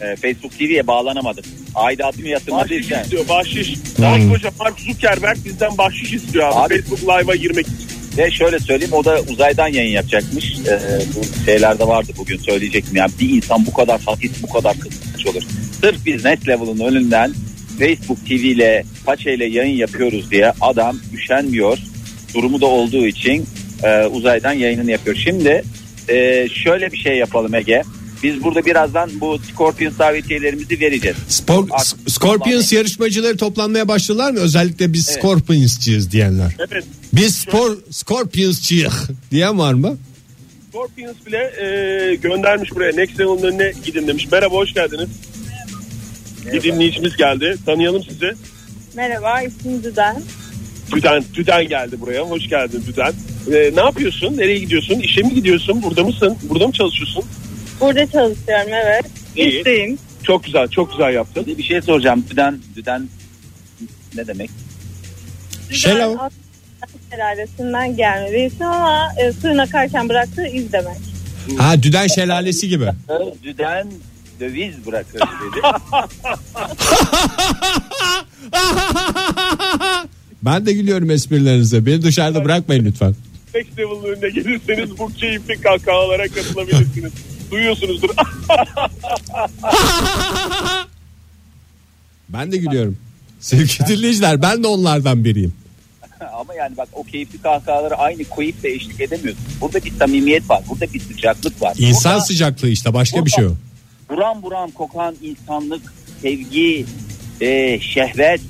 E, 0.00 0.16
Facebook 0.16 0.58
TV'ye 0.58 0.86
bağlanamadık. 0.86 1.44
Aidatımı 1.74 2.28
yatırmadığı 2.28 2.68
Bahşiş 2.70 2.90
istiyor 3.02 3.28
bahşiş. 3.28 3.74
Daha 4.00 4.28
koca 4.28 4.50
Mark 4.58 4.80
Zuckerberg 4.80 5.38
bizden 5.44 5.78
bahşiş 5.78 6.12
istiyor 6.12 6.48
abi. 6.52 6.56
Abi- 6.74 6.82
Facebook 6.82 7.02
Live'a 7.02 7.36
girmek 7.36 7.66
için. 7.66 7.91
Ve 8.18 8.30
şöyle 8.30 8.58
söyleyeyim 8.58 8.92
o 8.92 9.04
da 9.04 9.20
uzaydan 9.28 9.68
yayın 9.68 9.92
yapacakmış. 9.92 10.52
E, 10.68 10.80
bu 11.16 11.44
şeylerde 11.44 11.86
vardı 11.86 12.12
bugün 12.18 12.38
söyleyecektim. 12.38 12.96
Yani 12.96 13.10
bir 13.20 13.30
insan 13.30 13.66
bu 13.66 13.72
kadar 13.72 14.00
hafif 14.00 14.42
bu 14.42 14.48
kadar 14.52 14.78
kıskanç 14.78 15.26
olur. 15.26 15.42
Sırf 15.80 16.06
biz 16.06 16.24
Next 16.24 16.48
Level'ın 16.48 16.80
önünden 16.80 17.34
Facebook 17.78 18.26
TV 18.26 18.32
ile 18.32 18.84
Paçe 19.06 19.34
ile 19.34 19.44
yayın 19.44 19.76
yapıyoruz 19.76 20.30
diye 20.30 20.52
adam 20.60 20.98
üşenmiyor. 21.14 21.78
Durumu 22.34 22.60
da 22.60 22.66
olduğu 22.66 23.06
için 23.06 23.46
e, 23.82 24.04
uzaydan 24.06 24.52
yayınını 24.52 24.90
yapıyor. 24.90 25.16
Şimdi 25.16 25.62
e, 26.08 26.48
şöyle 26.64 26.92
bir 26.92 26.98
şey 26.98 27.16
yapalım 27.16 27.54
Ege. 27.54 27.82
Biz 28.22 28.42
burada 28.42 28.66
birazdan 28.66 29.10
bu 29.20 29.38
Scorpions 29.38 29.98
davetiyelerimizi 29.98 30.80
vereceğiz. 30.80 31.16
Spor, 31.28 31.66
Artık- 31.70 32.10
Scorpions 32.10 32.72
yarışmacıları 32.72 33.36
toplanmaya 33.36 33.88
başladılar 33.88 34.30
mı? 34.30 34.38
Özellikle 34.38 34.92
biz 34.92 35.08
Evet. 35.08 35.18
Scorpions'çıyız 35.18 36.10
diyenler. 36.10 36.56
Evet. 36.58 36.84
Biz 37.12 37.36
spor 37.36 37.78
Scorpions'çıyız 37.90 39.10
diyen 39.30 39.58
var 39.58 39.74
mı? 39.74 39.96
Scorpions 40.68 41.16
bile 41.26 41.52
e, 41.60 42.14
göndermiş 42.14 42.74
buraya. 42.74 42.92
Next 42.92 43.20
Level'ın 43.20 43.42
önüne 43.42 43.72
gidin 43.84 44.06
demiş. 44.06 44.28
Merhaba 44.32 44.54
hoş 44.54 44.74
geldiniz. 44.74 45.08
Bir 46.52 46.62
dinleyicimiz 46.62 47.16
geldi. 47.16 47.56
Tanıyalım 47.66 48.02
sizi. 48.02 48.32
Merhaba 48.94 49.42
ismim 49.42 49.84
Düden. 49.84 50.22
Düden, 50.94 51.24
Düden 51.34 51.68
geldi 51.68 52.00
buraya. 52.00 52.22
Hoş 52.22 52.48
geldin 52.48 52.84
Düden. 52.86 53.12
Ee, 53.52 53.70
ne 53.76 53.80
yapıyorsun? 53.80 54.36
Nereye 54.36 54.58
gidiyorsun? 54.58 55.00
İşe 55.00 55.22
mi 55.22 55.34
gidiyorsun? 55.34 55.82
Burada 55.82 56.04
mısın? 56.04 56.38
Burada 56.42 56.66
mı 56.66 56.72
çalışıyorsun? 56.72 57.24
Burada 57.80 58.06
çalışıyorum 58.06 58.72
evet. 58.72 59.04
İyi. 59.36 59.58
İşteyim. 59.58 59.98
Çok 60.22 60.44
güzel, 60.44 60.68
çok 60.68 60.90
güzel 60.92 61.14
yaptın. 61.14 61.46
Bir 61.46 61.62
şey 61.62 61.82
soracağım. 61.82 62.24
Düden, 62.30 62.58
düden 62.76 63.08
ne 64.16 64.26
demek? 64.26 64.50
Şelav. 65.70 66.12
Düzen 66.12 66.30
Şelalesinden 67.10 67.96
gelme 67.96 68.32
bir 68.32 68.44
isim 68.44 68.66
ama 68.66 69.08
e, 69.18 69.32
suyun 69.32 69.58
akarken 69.58 70.08
bıraktığı 70.08 70.46
iz 70.46 70.72
demek. 70.72 70.96
Ha 71.58 71.82
Düden 71.82 72.06
Şelalesi 72.06 72.68
gibi. 72.68 72.86
Düden 73.42 73.86
döviz 74.40 74.86
bırakır 74.86 75.20
dedi. 75.20 75.60
Ben 80.42 80.66
de 80.66 80.72
gülüyorum 80.72 81.10
esprilerinize. 81.10 81.86
Beni 81.86 82.02
dışarıda 82.02 82.44
bırakmayın 82.44 82.84
lütfen. 82.84 83.14
Next 83.54 83.78
Level'ın 83.78 84.04
önüne 84.04 84.30
gelirseniz 84.30 84.98
bu 84.98 85.12
keyifli 85.12 85.60
kahkahalara 85.60 86.28
katılabilirsiniz. 86.28 87.12
Duyuyorsunuzdur. 87.50 88.08
Ben 92.28 92.52
de 92.52 92.56
gülüyorum. 92.56 92.96
Sevgili 93.40 93.86
dinleyiciler 93.88 94.42
ben 94.42 94.62
de 94.62 94.66
onlardan 94.66 95.24
biriyim. 95.24 95.52
Ama 96.26 96.54
yani 96.54 96.76
bak 96.76 96.88
o 96.92 97.04
keyifli 97.04 97.42
kahkahaları 97.42 97.94
aynı 97.94 98.24
koyup 98.24 98.62
da 98.62 98.68
eşlik 98.68 99.00
edemiyorsun. 99.00 99.44
Burada 99.60 99.84
bir 99.84 99.90
samimiyet 99.90 100.50
var. 100.50 100.62
Burada 100.68 100.92
bir 100.92 101.00
sıcaklık 101.00 101.62
var. 101.62 101.74
İnsan 101.78 102.12
Burada 102.12 102.24
sıcaklığı 102.24 102.68
işte 102.68 102.94
başka 102.94 103.24
bir 103.26 103.30
şey 103.30 103.44
o. 103.46 103.54
buram 104.10 104.42
buram 104.42 104.70
kokan 104.70 105.16
insanlık, 105.22 105.82
sevgi, 106.22 106.86
e, 107.40 107.80
şehvet. 107.80 108.40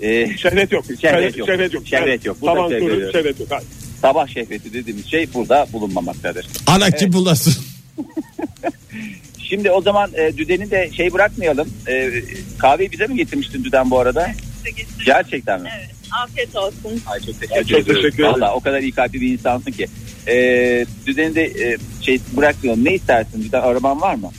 E, 0.00 0.36
şehvet 0.36 0.72
yok. 0.72 0.84
Şehvet 1.00 1.36
yok. 1.36 1.48
Şehvet 1.48 1.74
yok. 1.74 1.86
Şehvet 1.86 2.24
yok. 2.26 2.36
Burada 2.40 2.54
Taban 2.54 2.68
şehvet 2.70 3.00
yok. 3.02 3.12
şehvet 3.12 3.40
yok. 3.40 3.48
Hayır. 3.50 3.66
Sabah 4.00 4.28
şehveti 4.28 4.72
dediğimiz 4.72 5.06
şey 5.06 5.34
burada 5.34 5.66
bulunmamaktadır. 5.72 6.46
Ana 6.66 6.90
kim 6.90 7.12
bulasın? 7.12 7.54
Şimdi 9.38 9.70
o 9.70 9.82
zaman 9.82 10.10
e, 10.14 10.36
Düden'i 10.36 10.70
de 10.70 10.90
şey 10.96 11.12
bırakmayalım. 11.12 11.68
E, 11.88 12.10
kahveyi 12.58 12.92
bize 12.92 13.06
mi 13.06 13.16
getirmiştin 13.16 13.64
Düden 13.64 13.90
bu 13.90 13.98
arada? 13.98 14.30
Gerçekten 15.06 15.60
mi? 15.62 15.70
Evet. 15.78 15.90
Afiyet 16.24 16.56
olsun. 16.56 17.02
Ay 17.06 17.18
çok 17.20 17.40
teşekkür 17.40 17.48
çok 17.54 17.64
ediyorum. 17.64 17.86
teşekkür 17.86 18.24
ederim. 18.24 18.32
Valla 18.40 18.54
o 18.54 18.60
kadar 18.60 18.80
iyi 18.80 18.92
kalpli 18.92 19.20
bir 19.20 19.32
insansın 19.32 19.70
ki. 19.72 19.86
E, 20.26 20.34
Düden'i 21.06 21.34
de 21.34 21.44
e, 21.44 21.76
şey 22.02 22.18
bırakmayalım. 22.36 22.84
Ne 22.84 22.94
istersin? 22.94 23.42
Düden 23.42 23.60
araban 23.60 24.00
var 24.00 24.14
mı? 24.14 24.30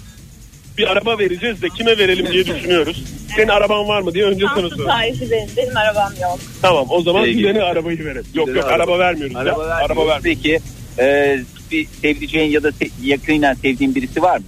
Bir 0.77 0.87
araba 0.91 1.19
vereceğiz 1.19 1.61
de 1.61 1.69
kime 1.69 1.97
verelim 1.97 2.31
diye 2.31 2.45
düşünüyoruz. 2.45 3.03
Senin 3.35 3.47
araban 3.47 3.87
var 3.87 4.01
mı 4.01 4.13
diye 4.13 4.25
önce 4.25 4.45
sana 4.55 4.69
Şanslı 4.69 4.85
sahibi 4.85 5.31
benim. 5.31 5.49
Benim 5.57 5.77
arabam 5.77 6.13
yok. 6.21 6.39
Tamam 6.61 6.85
o 6.89 7.01
zaman 7.01 7.23
Sevgili- 7.23 7.39
Düden'e 7.43 7.61
arabayı 7.63 8.05
verelim. 8.05 8.25
Yok 8.33 8.47
yok 8.47 8.57
araba- 8.65 8.71
araba 8.75 8.99
vermiyoruz. 8.99 9.33
ya. 9.33 9.39
Araba, 9.39 9.63
Araba 9.63 9.79
vermiyoruz. 10.07 10.09
ver. 10.09 10.21
Peki 10.23 10.59
e, 10.99 11.39
bir 11.71 11.87
sevdiceğin 12.01 12.51
ya 12.51 12.63
da 12.63 12.69
se- 12.69 12.89
yakinen 13.03 13.53
sevdiğin 13.53 13.95
birisi 13.95 14.21
var 14.21 14.37
mı? 14.37 14.45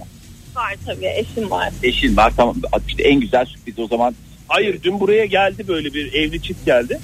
Var 0.54 0.74
tabii 0.86 1.06
eşim 1.06 1.50
var. 1.50 1.70
Eşin 1.82 2.16
var 2.16 2.32
tamam. 2.36 2.56
İşte 2.88 3.02
en 3.02 3.20
güzel 3.20 3.44
sürpriz 3.46 3.78
o 3.78 3.86
zaman. 3.86 4.14
Hayır 4.48 4.82
dün 4.82 5.00
buraya 5.00 5.24
geldi 5.24 5.68
böyle 5.68 5.94
bir 5.94 6.12
evli 6.12 6.42
çift 6.42 6.66
geldi. 6.66 7.00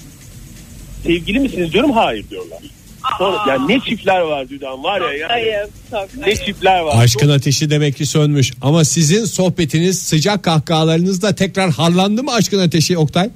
Sevgili 1.02 1.38
misiniz 1.38 1.72
diyorum 1.72 1.92
hayır 1.92 2.30
diyorlar. 2.30 2.58
Sonra, 3.18 3.36
yani 3.48 3.68
ne 3.68 3.80
çiftler 3.80 4.20
var 4.20 4.48
Düden 4.48 4.84
var 4.84 5.00
ya. 5.00 5.12
Yani, 5.12 5.32
Ayıp 5.32 5.70
çok 5.90 6.14
ne 6.16 6.24
ayıp. 6.24 6.44
çiftler 6.44 6.80
var. 6.80 7.02
Aşkın 7.02 7.28
ateşi 7.28 7.70
demek 7.70 7.96
ki 7.96 8.06
sönmüş. 8.06 8.52
Ama 8.62 8.84
sizin 8.84 9.24
sohbetiniz 9.24 10.02
sıcak 10.02 10.42
kahkahalarınızla 10.42 11.34
tekrar 11.34 11.70
harlandı 11.70 12.22
mı 12.22 12.32
aşkın 12.32 12.58
ateşi 12.58 12.98
Oktay? 12.98 13.30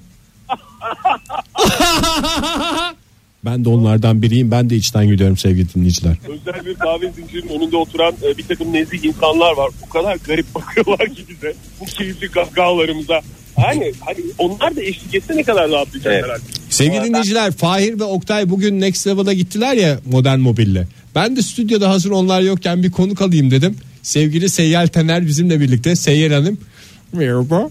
ben 3.44 3.64
de 3.64 3.68
onlardan 3.68 4.22
biriyim. 4.22 4.50
Ben 4.50 4.70
de 4.70 4.76
içten 4.76 5.08
gülüyorum 5.08 5.36
sevgili 5.36 5.74
dinleyiciler. 5.74 6.16
Özel 6.28 6.66
bir 6.66 6.74
kahve 6.74 7.12
zincirinin 7.12 7.48
önünde 7.48 7.76
oturan 7.76 8.14
e, 8.22 8.38
bir 8.38 8.42
takım 8.42 8.72
nezih 8.72 9.04
insanlar 9.04 9.56
var. 9.56 9.70
O 9.86 9.88
kadar 9.88 10.16
garip 10.26 10.46
bakıyorlar 10.54 11.14
ki 11.14 11.24
bize. 11.28 11.54
Bu 11.80 11.84
keyifli 11.84 12.30
kahkahalarımıza. 12.30 13.20
Yani 13.58 13.92
hani 14.00 14.18
onlar 14.38 14.76
da 14.76 14.82
eşlik 14.82 15.14
etse 15.14 15.36
ne 15.36 15.42
kadar 15.42 15.70
rahatlayacaklar 15.70 16.12
Evet. 16.18 16.30
artık. 16.30 16.72
Sevgili 16.72 17.04
dinleyiciler 17.04 17.52
Fahir 17.52 17.98
ve 18.00 18.04
Oktay 18.04 18.50
bugün 18.50 18.80
Next 18.80 19.06
Level'a 19.06 19.32
gittiler 19.32 19.74
ya 19.74 19.98
modern 20.12 20.38
mobille. 20.38 20.86
Ben 21.14 21.36
de 21.36 21.42
stüdyoda 21.42 21.90
hazır 21.90 22.10
onlar 22.10 22.40
yokken 22.40 22.82
bir 22.82 22.90
konuk 22.90 23.22
alayım 23.22 23.50
dedim. 23.50 23.76
Sevgili 24.02 24.48
Seyyal 24.48 24.86
Tener 24.86 25.26
bizimle 25.26 25.60
birlikte. 25.60 25.96
Seyyal 25.96 26.32
Hanım. 26.32 26.58
Merhaba. 27.12 27.70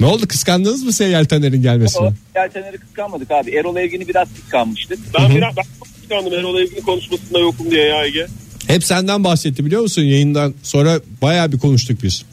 Ne 0.00 0.06
oldu 0.06 0.28
kıskandınız 0.28 0.82
mı 0.82 0.92
Seyyal 0.92 1.24
Tener'in 1.24 1.62
gelmesini? 1.62 2.06
O 2.06 2.12
Yeltenleri 2.36 2.78
kıskanmadık 2.78 3.30
abi. 3.30 3.50
Erol 3.50 3.76
Evgin'i 3.76 4.08
biraz 4.08 4.28
kıskanmıştık. 4.34 4.98
Ben 5.18 5.36
biraz 5.36 5.56
ben 5.56 5.62
çok 5.78 5.94
kıskandım 6.00 6.32
Erol 6.32 6.58
Evgin 6.58 6.80
konuşmasında 6.80 7.38
yokum 7.38 7.70
diye 7.70 7.84
ya 7.84 8.04
Ege. 8.06 8.26
Hep 8.66 8.84
senden 8.84 9.24
bahsetti 9.24 9.66
biliyor 9.66 9.82
musun 9.82 10.02
yayından 10.02 10.54
sonra 10.62 11.00
bayağı 11.22 11.52
bir 11.52 11.58
konuştuk 11.58 12.02
biz. 12.02 12.24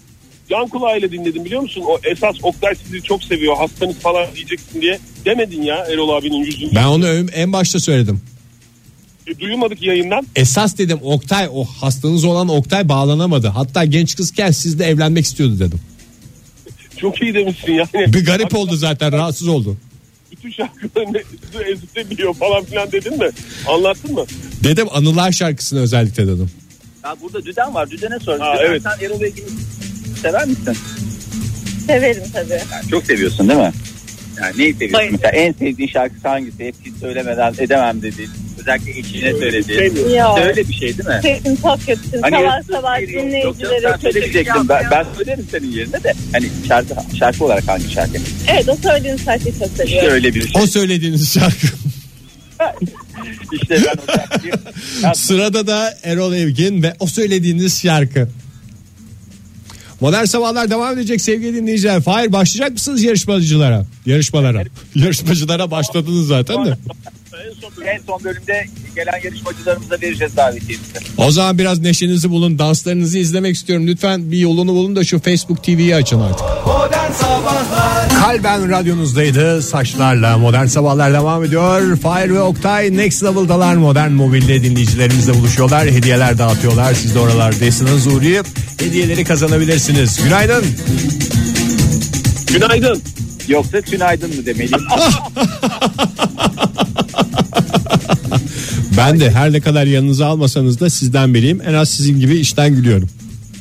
Can 0.50 0.68
kulağıyla 0.68 1.12
dinledim 1.12 1.46
biliyor 1.46 1.62
musun? 1.62 1.84
O 1.88 2.00
esas 2.04 2.36
Oktay 2.44 2.76
sizi 2.76 3.02
çok 3.04 3.24
seviyor 3.24 3.58
hastanız 3.58 3.96
falan 3.96 4.26
diyeceksin 4.36 4.82
diye 4.82 5.00
demedin 5.26 5.62
ya 5.62 5.76
Erol 5.76 6.10
abinin 6.10 6.44
yüzünde. 6.46 6.76
Ben 6.76 6.86
onu 6.86 7.08
en 7.34 7.54
başta 7.54 7.80
söyledim. 7.80 8.22
E, 9.28 9.40
duymadık 9.40 9.82
yayından. 9.82 10.28
Esas 10.36 10.78
dedim 10.78 11.00
Oktay 11.04 11.50
o 11.54 11.66
hastanız 11.66 12.26
olan 12.26 12.50
Oktay 12.50 12.90
bağlanamadı. 12.90 13.48
Hatta 13.48 13.86
genç 13.86 14.16
kızken 14.16 14.52
sizle 14.52 14.86
evlenmek 14.86 15.26
istiyordu 15.26 15.60
dedim. 15.60 15.80
Çok 16.98 17.22
iyi 17.22 17.34
demişsin 17.34 17.74
yani. 17.74 18.14
Bir 18.14 18.26
garip 18.26 18.56
oldu 18.56 18.76
zaten 18.76 19.12
rahatsız 19.12 19.48
oldu. 19.48 19.78
Bütün 20.32 20.52
şarkılarını 20.52 21.22
ezikle 21.72 22.10
biliyor 22.10 22.34
falan 22.34 22.64
filan 22.64 22.92
dedin 22.92 23.18
mi? 23.18 23.30
Anlattın 23.68 24.14
mı? 24.14 24.26
Dedim 24.64 24.88
Anılar 24.92 25.32
şarkısını 25.32 25.80
özellikle 25.80 26.28
dedim. 26.28 26.50
Ya 27.04 27.16
burada 27.22 27.46
Düden 27.46 27.74
var. 27.74 27.90
Düden'e 27.90 28.20
sor. 28.20 28.40
Ha, 28.40 28.56
evet. 28.60 28.82
sen 28.84 29.06
Erol 29.06 29.22
Evgin'i 29.22 29.48
sever 30.22 30.48
misin? 30.48 30.78
Severim 31.88 32.24
tabii. 32.34 32.62
Yani 32.72 32.90
çok 32.92 33.06
seviyorsun 33.06 33.50
değil 33.50 33.60
mi? 33.60 33.72
Yani 34.42 34.58
neyi 34.58 34.74
seviyorsun? 34.74 34.94
Bayılıyorum. 34.94 35.20
Mesela 35.24 35.44
en 35.44 35.54
sevdiğin 35.54 35.90
şarkısı 35.90 36.28
hangisi? 36.28 36.66
Hep 36.66 36.76
hiç 36.86 36.98
söylemeden 36.98 37.54
edemem 37.58 38.02
dediğin. 38.02 38.30
Özellikle 38.68 39.00
eşine 39.00 39.32
söylediğin. 39.32 39.80
Sevmiyorum. 39.80 40.16
Yok. 40.16 40.40
Öyle 40.48 40.68
bir 40.70 40.74
şey 40.74 40.98
değil 40.98 41.10
mi? 41.10 41.20
Sesim 41.22 41.56
çok 41.56 41.80
kötü. 41.86 42.22
Hani 42.22 42.36
sabah 42.36 42.64
sabah 42.64 43.00
dinleyicilere 43.02 43.92
kötü. 43.92 44.02
söylemeyecektin. 44.02 44.70
Ben, 44.70 44.84
ben 44.92 45.06
söylerim 45.18 45.48
senin 45.52 45.72
yerine 45.72 46.04
de. 46.04 46.14
Hani 46.32 46.46
şarkı, 46.68 46.94
şarkı 47.20 47.46
olarak 47.46 47.68
hangi 47.68 47.92
şarkı? 47.92 48.18
Evet 48.48 48.70
o 48.70 48.76
söylediğin 48.76 49.18
şarkıyı 49.18 49.54
çok 49.60 49.68
İşte 49.68 49.84
seviyorum. 49.86 50.12
öyle 50.14 50.36
bir 50.36 50.48
şey. 50.48 50.62
O 50.62 50.68
söylediğiniz 50.68 51.34
şarkı. 51.34 51.68
İşte 53.54 53.78
ben 53.86 54.14
o 54.14 54.16
şarkıyı... 54.18 54.54
Sırada 55.16 55.68
da 55.68 55.98
Erol 56.04 56.34
Evgin 56.34 56.84
ve 56.84 56.94
o 57.00 57.08
söylediğiniz 57.08 57.82
şarkı. 57.82 58.30
Modern 60.02 60.26
sabahlar 60.26 60.70
devam 60.70 60.94
edecek 60.94 61.22
sevgili 61.22 61.56
dinleyiciler. 61.56 62.02
Fahir 62.02 62.32
başlayacak 62.32 62.72
mısınız 62.72 63.04
yarışmacılara? 63.04 63.86
Yarışmalara. 64.06 64.64
Yarışmacılara 64.96 65.72
başladınız 65.72 66.28
zaten 66.28 66.66
de. 66.66 66.78
en 67.86 68.00
son 68.08 68.24
bölümde 68.24 68.66
gelen 68.96 69.20
yarışmacılarımıza 69.24 69.96
vereceğiz 70.02 70.38
davetiyemizi. 70.38 70.92
O 71.18 71.32
zaman 71.32 71.58
biraz 71.58 71.80
neşenizi 71.80 72.30
bulun, 72.30 72.60
danslarınızı 72.60 73.18
izlemek 73.20 73.56
istiyorum. 73.56 73.88
Lütfen 73.88 74.32
bir 74.32 74.38
yolunu 74.38 74.72
bulun 74.72 74.96
da 74.96 75.04
şu 75.04 75.20
Facebook 75.20 75.64
TV'yi 75.64 75.96
açın 75.96 76.20
artık. 76.20 76.46
Modern 76.66 77.12
Sabahlar 77.12 77.87
Kalben 78.20 78.70
radyonuzdaydı. 78.70 79.62
Saçlarla 79.62 80.38
Modern 80.38 80.66
Sabahlar 80.66 81.14
devam 81.14 81.44
ediyor. 81.44 81.98
Fahir 81.98 82.30
ve 82.30 82.42
Oktay 82.42 82.98
Next 82.98 83.24
Level'dalar. 83.24 83.76
Modern 83.76 84.12
Mobil'de 84.12 84.64
dinleyicilerimizle 84.64 85.34
buluşuyorlar. 85.34 85.88
Hediyeler 85.88 86.38
dağıtıyorlar. 86.38 86.94
Siz 86.94 87.16
de 87.16 87.20
oralardaysanız 87.20 88.08
uğrayıp 88.08 88.46
hediyeleri 88.80 89.24
kazanabilirsiniz. 89.24 90.24
Günaydın. 90.24 90.66
Günaydın. 92.48 93.02
Yoksa 93.48 93.82
tünaydın 93.82 94.36
mı 94.36 94.46
demeliyim? 94.46 94.82
Ben 98.98 99.20
de 99.20 99.32
her 99.32 99.54
ne 99.54 99.60
kadar 99.60 99.86
yanınıza 99.86 100.26
almasanız 100.26 100.80
da 100.80 100.90
sizden 100.90 101.34
biriyim. 101.34 101.62
En 101.68 101.74
az 101.74 101.90
sizin 101.90 102.20
gibi 102.20 102.38
işten 102.38 102.76
gülüyorum. 102.76 103.10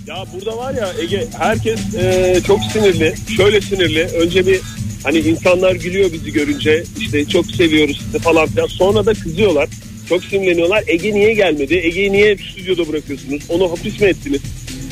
Ya 0.07 0.25
burada 0.35 0.57
var 0.57 0.75
ya 0.75 0.93
Ege 1.03 1.27
herkes 1.39 1.95
e, 1.95 2.37
çok 2.47 2.61
sinirli. 2.73 3.15
Şöyle 3.37 3.61
sinirli. 3.61 4.03
Önce 4.05 4.47
bir 4.47 4.61
hani 5.03 5.19
insanlar 5.19 5.75
gülüyor 5.75 6.13
bizi 6.13 6.33
görünce. 6.33 6.85
işte 7.01 7.25
çok 7.25 7.47
seviyoruz 7.47 8.01
sizi 8.07 8.19
falan 8.19 8.47
filan. 8.47 8.67
Sonra 8.67 9.07
da 9.07 9.15
kızıyorlar. 9.15 9.69
Çok 10.09 10.25
sinirleniyorlar. 10.25 10.85
Ege 10.87 11.15
niye 11.15 11.35
gelmedi? 11.35 11.75
Ege'yi 11.75 12.13
niye 12.13 12.37
stüdyoda 12.37 12.89
bırakıyorsunuz? 12.89 13.43
Onu 13.49 13.71
hapis 13.71 14.01
mi 14.01 14.07
ettiniz? 14.07 14.41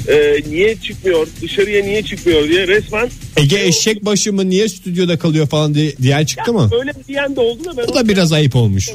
E, 0.09 0.43
niye 0.51 0.77
çıkmıyor? 0.77 1.29
Dışarıya 1.43 1.85
niye 1.85 2.03
çıkmıyor 2.03 2.49
diye 2.49 2.67
resmen 2.67 3.09
Ege 3.37 3.61
eşek 3.65 4.05
başı 4.05 4.33
mı 4.33 4.51
niye 4.51 4.69
stüdyoda 4.69 5.19
kalıyor 5.19 5.47
falan 5.47 5.75
diye, 5.75 5.97
diyen 5.97 6.25
çıktı 6.25 6.53
mı? 6.53 6.71
öyle 6.81 6.93
diyen 7.09 7.37
de 7.37 7.41
oldu 7.41 7.65
da 7.65 7.77
ben 7.77 7.83
O 7.83 7.95
da 7.95 8.09
biraz 8.09 8.33
ayıp 8.33 8.57
olmuş. 8.57 8.91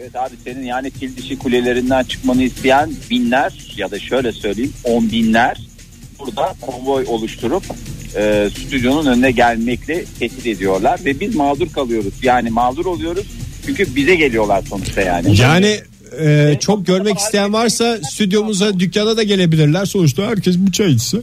Evet 0.00 0.16
abi 0.16 0.34
senin 0.44 0.64
yani 0.64 0.90
fil 0.90 1.16
dişi 1.16 1.38
kulelerinden 1.38 2.04
çıkmanı 2.04 2.42
isteyen 2.42 2.90
binler 3.10 3.52
ya 3.76 3.90
da 3.90 3.98
şöyle 3.98 4.32
söyleyeyim 4.32 4.72
on 4.84 5.10
binler 5.12 5.60
burada 6.18 6.54
konvoy 6.60 7.04
oluşturup 7.08 7.64
e, 8.16 8.48
stüdyonun 8.50 9.06
önüne 9.06 9.30
gelmekle 9.30 10.04
tehdit 10.18 10.46
ediyorlar 10.46 11.00
ve 11.04 11.20
biz 11.20 11.34
mağdur 11.34 11.72
kalıyoruz. 11.72 12.14
Yani 12.22 12.50
mağdur 12.50 12.86
oluyoruz 12.86 13.26
çünkü 13.66 13.96
bize 13.96 14.14
geliyorlar 14.14 14.62
sonuçta 14.68 15.00
yani. 15.00 15.40
Yani 15.40 15.80
e, 16.20 16.56
çok 16.60 16.86
görmek 16.86 17.18
isteyen 17.18 17.52
varsa 17.52 17.98
stüdyomuza 18.10 18.80
dükkana 18.80 19.16
da 19.16 19.22
gelebilirler. 19.22 19.84
Sonuçta 19.84 20.26
herkes 20.26 20.58
bir 20.58 20.72
çay 20.72 20.92
içse. 20.92 21.18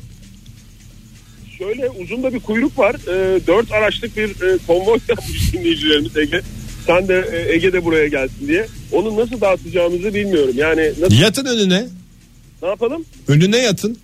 Şöyle 1.57 1.89
uzun 1.89 2.23
da 2.23 2.33
bir 2.33 2.39
kuyruk 2.39 2.79
var. 2.79 2.95
E, 2.95 3.47
dört 3.47 3.71
araçlık 3.71 4.17
bir 4.17 4.29
e, 4.29 4.57
konvoy 4.67 4.99
yapmış 5.09 5.53
dinleyicilerimiz 5.53 6.17
Ege. 6.17 6.41
Sen 6.87 7.07
de 7.07 7.29
e, 7.33 7.53
Ege 7.55 7.73
de 7.73 7.85
buraya 7.85 8.07
gelsin 8.07 8.47
diye. 8.47 8.67
Onu 8.91 9.17
nasıl 9.17 9.41
dağıtacağımızı 9.41 10.13
bilmiyorum. 10.13 10.53
Yani 10.55 10.91
nasıl, 11.01 11.15
Yatın 11.15 11.45
önüne. 11.45 11.85
ne 12.61 12.67
yapalım? 12.67 13.05
Önüne 13.27 13.57
yatın. 13.57 13.97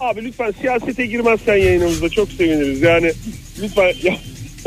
Abi 0.00 0.24
lütfen 0.24 0.54
siyasete 0.60 1.06
girmezsen 1.06 1.56
yayınımızda 1.56 2.08
çok 2.08 2.28
seviniriz. 2.32 2.82
Yani 2.82 3.12
lütfen 3.62 3.92
ya, 4.02 4.16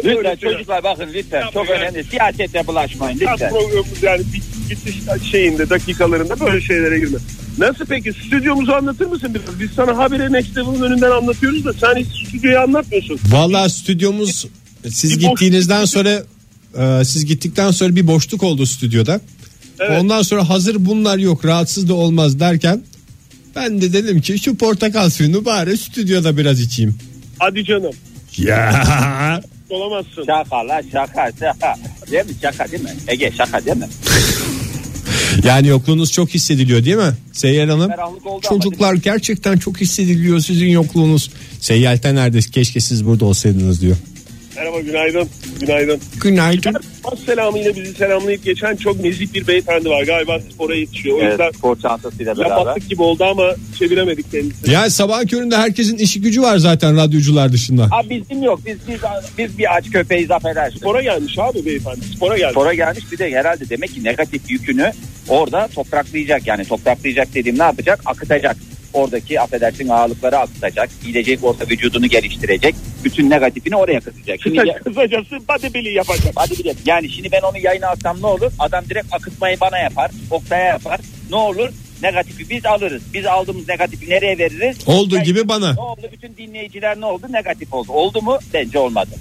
Lütfen 0.03 0.35
çocuklar 0.35 0.83
bakın 0.83 1.09
lütfen 1.13 1.41
Yapma 1.41 1.61
çok 1.61 1.69
yani. 1.69 1.79
önemli. 1.81 2.03
Siyasete 2.03 2.67
bulaşmayın 2.67 3.19
Ya 3.19 3.31
lütfen. 3.31 3.49
programımız 3.49 4.03
yani 4.03 4.21
bit- 4.33 4.69
bitiş 4.69 5.31
şeyinde 5.31 5.69
dakikalarında 5.69 6.39
böyle 6.39 6.61
şeylere 6.61 6.99
girme. 6.99 7.17
Nasıl 7.57 7.85
peki 7.85 8.13
stüdyomuzu 8.13 8.71
anlatır 8.71 9.05
mısın 9.05 9.33
biraz? 9.33 9.59
Biz 9.59 9.71
sana 9.75 9.97
haberi 9.97 10.21
Level'ın 10.23 10.81
önünden 10.81 11.11
anlatıyoruz 11.11 11.65
da 11.65 11.73
sen 11.73 11.95
hiç 11.95 12.27
stüdyoyu 12.27 12.59
anlatmıyorsun. 12.59 13.19
Vallahi 13.31 13.69
stüdyomuz 13.71 14.45
siz 14.89 15.19
Bir 15.19 15.23
boş- 15.25 15.29
gittiğinizden 15.31 15.85
sonra 15.85 16.23
e, 16.79 17.05
siz 17.05 17.25
gittikten 17.25 17.71
sonra 17.71 17.95
bir 17.95 18.07
boşluk 18.07 18.43
oldu 18.43 18.65
stüdyoda. 18.65 19.21
Evet. 19.79 20.01
Ondan 20.01 20.21
sonra 20.21 20.49
hazır 20.49 20.85
bunlar 20.85 21.17
yok 21.17 21.45
rahatsız 21.45 21.89
da 21.89 21.93
olmaz 21.93 22.39
derken 22.39 22.83
ben 23.55 23.81
de 23.81 23.93
dedim 23.93 24.21
ki 24.21 24.39
şu 24.39 24.55
portakal 24.55 25.09
suyunu 25.09 25.45
bari 25.45 25.77
stüdyoda 25.77 26.37
biraz 26.37 26.59
içeyim. 26.59 26.95
Hadi 27.39 27.65
canım. 27.65 27.93
Ya 28.37 29.41
Olamazsın. 29.69 30.25
Şaka 30.25 30.67
la 30.67 30.81
şaka 30.91 31.31
şaka. 31.39 31.75
Değil 32.11 32.25
mi 32.25 32.31
şaka 32.41 32.71
değil 32.71 32.83
mi? 32.83 32.89
Ege 33.07 33.31
şaka 33.37 33.65
değil 33.65 33.77
mi? 33.77 33.87
yani 35.43 35.67
yokluğunuz 35.67 36.11
çok 36.11 36.29
hissediliyor 36.29 36.85
değil 36.85 36.97
mi 36.97 37.13
Seyyar 37.33 37.69
Hanım? 37.69 37.91
Ama 37.91 38.41
Çocuklar 38.41 38.93
gerçekten 38.93 39.57
çok 39.57 39.81
hissediliyor 39.81 40.39
sizin 40.39 40.69
yokluğunuz. 40.69 41.31
Seyyal'ten 41.59 42.15
nerede 42.15 42.39
keşke 42.39 42.79
siz 42.79 43.05
burada 43.05 43.25
olsaydınız 43.25 43.81
diyor. 43.81 43.97
Merhaba 44.55 44.79
günaydın. 44.79 45.29
Günaydın. 45.59 45.99
Günaydın. 46.21 46.75
Pas 47.03 47.19
selamıyla 47.25 47.75
bizi 47.75 47.93
selamlayıp 47.93 48.43
geçen 48.43 48.75
çok 48.75 48.99
nezik 48.99 49.33
bir 49.33 49.47
beyefendi 49.47 49.89
var. 49.89 50.03
Galiba 50.03 50.39
spora 50.53 50.75
yetişiyor. 50.75 51.17
O 51.17 51.21
yüzden 51.29 51.43
Evet, 51.43 51.55
spor 51.55 51.79
çantasıyla 51.79 52.37
beraber. 52.37 52.49
yapattık 52.57 52.89
gibi 52.89 53.01
oldu 53.01 53.23
ama 53.23 53.51
çeviremedik 53.79 54.31
kendisini. 54.31 54.73
Yani 54.73 54.91
sabah 54.91 55.27
köründe 55.27 55.57
herkesin 55.57 55.97
işi 55.97 56.21
gücü 56.21 56.41
var 56.41 56.57
zaten 56.57 56.97
radyocular 56.97 57.51
dışında. 57.53 57.87
Abi 57.91 58.21
bizim 58.21 58.43
yok. 58.43 58.59
Biz 58.65 58.77
biz 58.87 58.99
biz 59.37 59.57
bir 59.57 59.75
aç 59.77 59.91
köpeğiz 59.91 60.31
affedersin. 60.31 60.77
Spora 60.77 61.01
gelmiş 61.01 61.39
abi 61.39 61.65
beyefendi. 61.65 62.05
Spora 62.15 62.37
gelmiş. 62.37 62.51
Spora 62.53 62.73
gelmiş 62.73 63.03
bir 63.11 63.17
de 63.17 63.31
herhalde 63.31 63.69
demek 63.69 63.93
ki 63.93 64.03
negatif 64.03 64.51
yükünü 64.51 64.91
orada 65.29 65.67
topraklayacak. 65.75 66.47
Yani 66.47 66.65
topraklayacak 66.65 67.27
dediğim 67.33 67.59
ne 67.59 67.63
yapacak? 67.63 67.99
Akıtacak. 68.05 68.57
Oradaki 68.93 69.41
affedersin 69.41 69.87
ağırlıkları 69.89 70.37
akıtacak. 70.37 70.89
Gidecek 71.05 71.39
orada 71.43 71.63
vücudunu 71.69 72.07
geliştirecek. 72.07 72.75
Bütün 73.05 73.29
negatifini 73.29 73.75
oraya 73.75 73.99
kısacak. 73.99 74.39
Şimdi 74.43 74.57
Kısa, 74.57 74.79
kısacası 74.79 75.47
bodybuilding 75.47 75.95
yapacak. 75.95 76.33
Hadi 76.35 76.59
bilelim. 76.59 76.77
Yani 76.85 77.09
şimdi 77.09 77.31
ben 77.31 77.41
onu 77.41 77.57
yayına 77.57 77.87
alsam 77.89 78.21
ne 78.21 78.27
olur? 78.27 78.51
Adam 78.59 78.85
direkt 78.89 79.13
akıtmayı 79.13 79.59
bana 79.61 79.77
yapar. 79.77 80.11
Oktay'a 80.31 80.65
yapar. 80.65 80.99
Ne 81.29 81.35
olur? 81.35 81.69
Negatifi 82.03 82.49
biz 82.49 82.65
alırız. 82.65 83.03
Biz 83.13 83.25
aldığımız 83.25 83.67
negatifi 83.67 84.09
nereye 84.09 84.37
veririz? 84.37 84.77
Olduğu 84.87 85.15
Yani 85.15 85.25
gibi 85.25 85.47
bana. 85.47 85.73
Ne 85.73 85.79
oldu? 85.81 86.01
Bütün 86.13 86.37
dinleyiciler 86.37 86.99
ne 87.01 87.05
oldu? 87.05 87.25
Negatif 87.29 87.73
oldu. 87.73 87.91
Oldu 87.91 88.21
mu? 88.21 88.39
Bence 88.53 88.79
olmadı. 88.79 89.11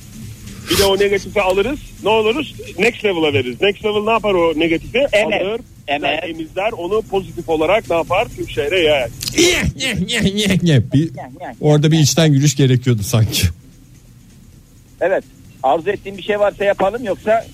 Bir 0.71 0.79
de 0.79 0.85
o 0.85 0.99
negatifi 0.99 1.41
alırız. 1.41 1.79
Ne 2.03 2.09
oluruz? 2.09 2.55
Next 2.79 3.05
level'a 3.05 3.33
veririz. 3.33 3.61
Next 3.61 3.85
level 3.85 4.05
ne 4.05 4.11
yapar 4.11 4.35
o 4.35 4.53
negatifi? 4.57 5.07
Emer. 5.13 5.41
Alır. 5.41 5.61
Emer. 5.89 6.21
Temizler. 6.21 6.73
Onu 6.73 7.03
pozitif 7.03 7.49
olarak 7.49 7.91
ne 7.91 7.97
yapar? 7.97 8.27
Tüm 8.37 8.49
şehre 8.49 8.81
yayar. 8.81 9.11
Bir, 10.95 11.11
orada 11.61 11.91
bir 11.93 11.99
içten 11.99 12.33
gülüş 12.33 12.57
gerekiyordu 12.57 13.03
sanki. 13.03 13.43
Evet. 15.01 15.25
Arzu 15.63 15.91
ettiğin 15.91 16.19
bir 16.19 16.23
şey 16.23 16.41
varsa 16.41 16.65
yapalım 16.65 17.05
yoksa 17.05 17.45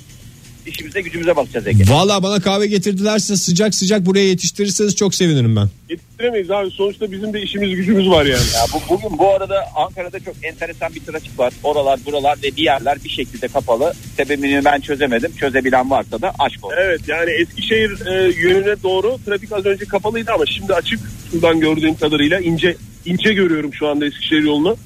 işimize 0.67 1.01
gücümüze 1.01 1.37
bakacağız 1.37 1.67
Ege. 1.67 1.85
Valla 1.89 2.23
bana 2.23 2.41
kahve 2.41 2.67
getirdilerse 2.67 3.37
sıcak 3.37 3.75
sıcak 3.75 4.07
buraya 4.07 4.29
yetiştirirseniz 4.29 4.97
çok 4.97 5.15
sevinirim 5.15 5.57
ben. 5.57 5.69
Yetiştiremeyiz 5.89 6.51
abi. 6.51 6.71
Sonuçta 6.71 7.13
bizim 7.13 7.33
de 7.33 7.43
işimiz 7.43 7.77
gücümüz 7.77 8.09
var 8.09 8.25
yani. 8.25 8.43
Ya 8.55 8.65
bu, 8.75 8.95
bugün 8.95 9.19
bu 9.19 9.29
arada 9.29 9.65
Ankara'da 9.77 10.21
çok 10.21 10.35
enteresan 10.43 10.95
bir 10.95 11.01
trafik 11.01 11.39
var. 11.39 11.53
Oralar 11.63 12.01
buralar 12.07 12.39
ve 12.43 12.57
diğerler 12.57 12.99
bir 13.05 13.09
şekilde 13.09 13.49
kapalı. 13.49 13.93
Sebebini 14.17 14.65
ben 14.65 14.81
çözemedim. 14.81 15.33
Çözebilen 15.37 15.91
varsa 15.91 16.23
da 16.23 16.33
aşk 16.39 16.65
olsun. 16.65 16.77
Evet 16.81 17.01
yani 17.09 17.31
Eskişehir 17.31 18.07
e, 18.07 18.33
yönüne 18.33 18.83
doğru 18.83 19.19
trafik 19.27 19.53
az 19.53 19.67
önce 19.67 19.85
kapalıydı 19.85 20.33
ama 20.33 20.47
şimdi 20.47 20.75
açık. 20.75 21.01
Şuradan 21.31 21.61
gördüğüm 21.61 21.95
kadarıyla 21.95 22.41
ince 22.41 22.77
ince 23.07 23.33
görüyorum 23.33 23.75
şu 23.75 23.89
anda 23.89 24.07
Eskişehir 24.07 24.43
yolunu. 24.43 24.77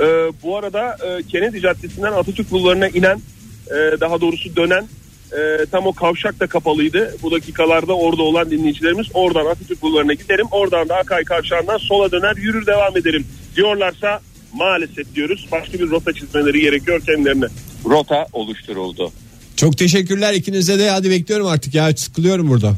E, 0.00 0.04
bu 0.42 0.56
arada 0.56 0.96
e, 1.06 1.22
Kennedy 1.22 1.60
Caddesi'nden 1.60 2.12
Atatürk 2.12 2.50
Bulvarı'na 2.50 2.88
inen 2.88 3.20
e, 3.66 4.00
daha 4.00 4.20
doğrusu 4.20 4.56
dönen 4.56 4.88
e, 5.32 5.66
tam 5.70 5.86
o 5.86 5.92
kavşak 5.92 6.40
da 6.40 6.46
kapalıydı. 6.46 7.16
Bu 7.22 7.30
dakikalarda 7.30 7.96
orada 7.96 8.22
olan 8.22 8.50
dinleyicilerimiz 8.50 9.06
oradan 9.14 9.46
Atatürk 9.46 9.82
Bulvarı'na 9.82 10.14
giderim. 10.14 10.46
Oradan 10.50 10.88
da 10.88 10.96
Akay 10.96 11.24
Kavşağı'ndan 11.24 11.78
sola 11.78 12.12
döner 12.12 12.36
yürür 12.36 12.66
devam 12.66 12.96
ederim 12.96 13.26
diyorlarsa 13.56 14.20
maalesef 14.54 15.14
diyoruz. 15.14 15.46
Başka 15.52 15.72
bir 15.72 15.90
rota 15.90 16.12
çizmeleri 16.12 16.60
gerekiyor 16.60 17.02
kendilerine. 17.06 17.46
Rota 17.84 18.26
oluşturuldu. 18.32 19.12
Çok 19.56 19.78
teşekkürler 19.78 20.34
ikinize 20.34 20.78
de 20.78 20.90
hadi 20.90 21.10
bekliyorum 21.10 21.46
artık 21.46 21.74
ya 21.74 21.96
sıkılıyorum 21.96 22.48
burada. 22.48 22.74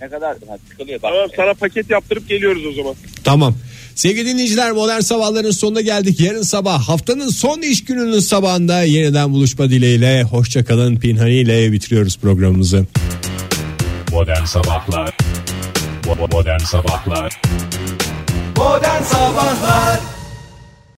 Ne 0.00 0.08
kadar 0.08 0.36
ha, 0.48 0.58
sıkılıyor 0.70 1.02
bak. 1.02 1.10
Tamam 1.12 1.30
sana 1.36 1.54
paket 1.54 1.90
yaptırıp 1.90 2.28
geliyoruz 2.28 2.66
o 2.66 2.72
zaman. 2.72 2.94
Tamam. 3.24 3.54
Sevgili 3.96 4.26
dinleyiciler 4.26 4.72
modern 4.72 5.00
sabahların 5.00 5.50
sonuna 5.50 5.80
geldik. 5.80 6.20
Yarın 6.20 6.42
sabah 6.42 6.88
haftanın 6.88 7.28
son 7.28 7.62
iş 7.62 7.84
gününün 7.84 8.20
sabahında 8.20 8.82
yeniden 8.82 9.32
buluşma 9.32 9.70
dileğiyle 9.70 10.22
hoşçakalın 10.22 10.96
Pinhani 10.96 11.34
ile 11.34 11.72
bitiriyoruz 11.72 12.18
programımızı. 12.18 12.86
Modern 14.12 14.44
Sabahlar 14.44 15.16
Modern 16.32 16.58
Sabahlar 16.58 17.40
Modern 18.56 19.02
Sabahlar 19.02 20.00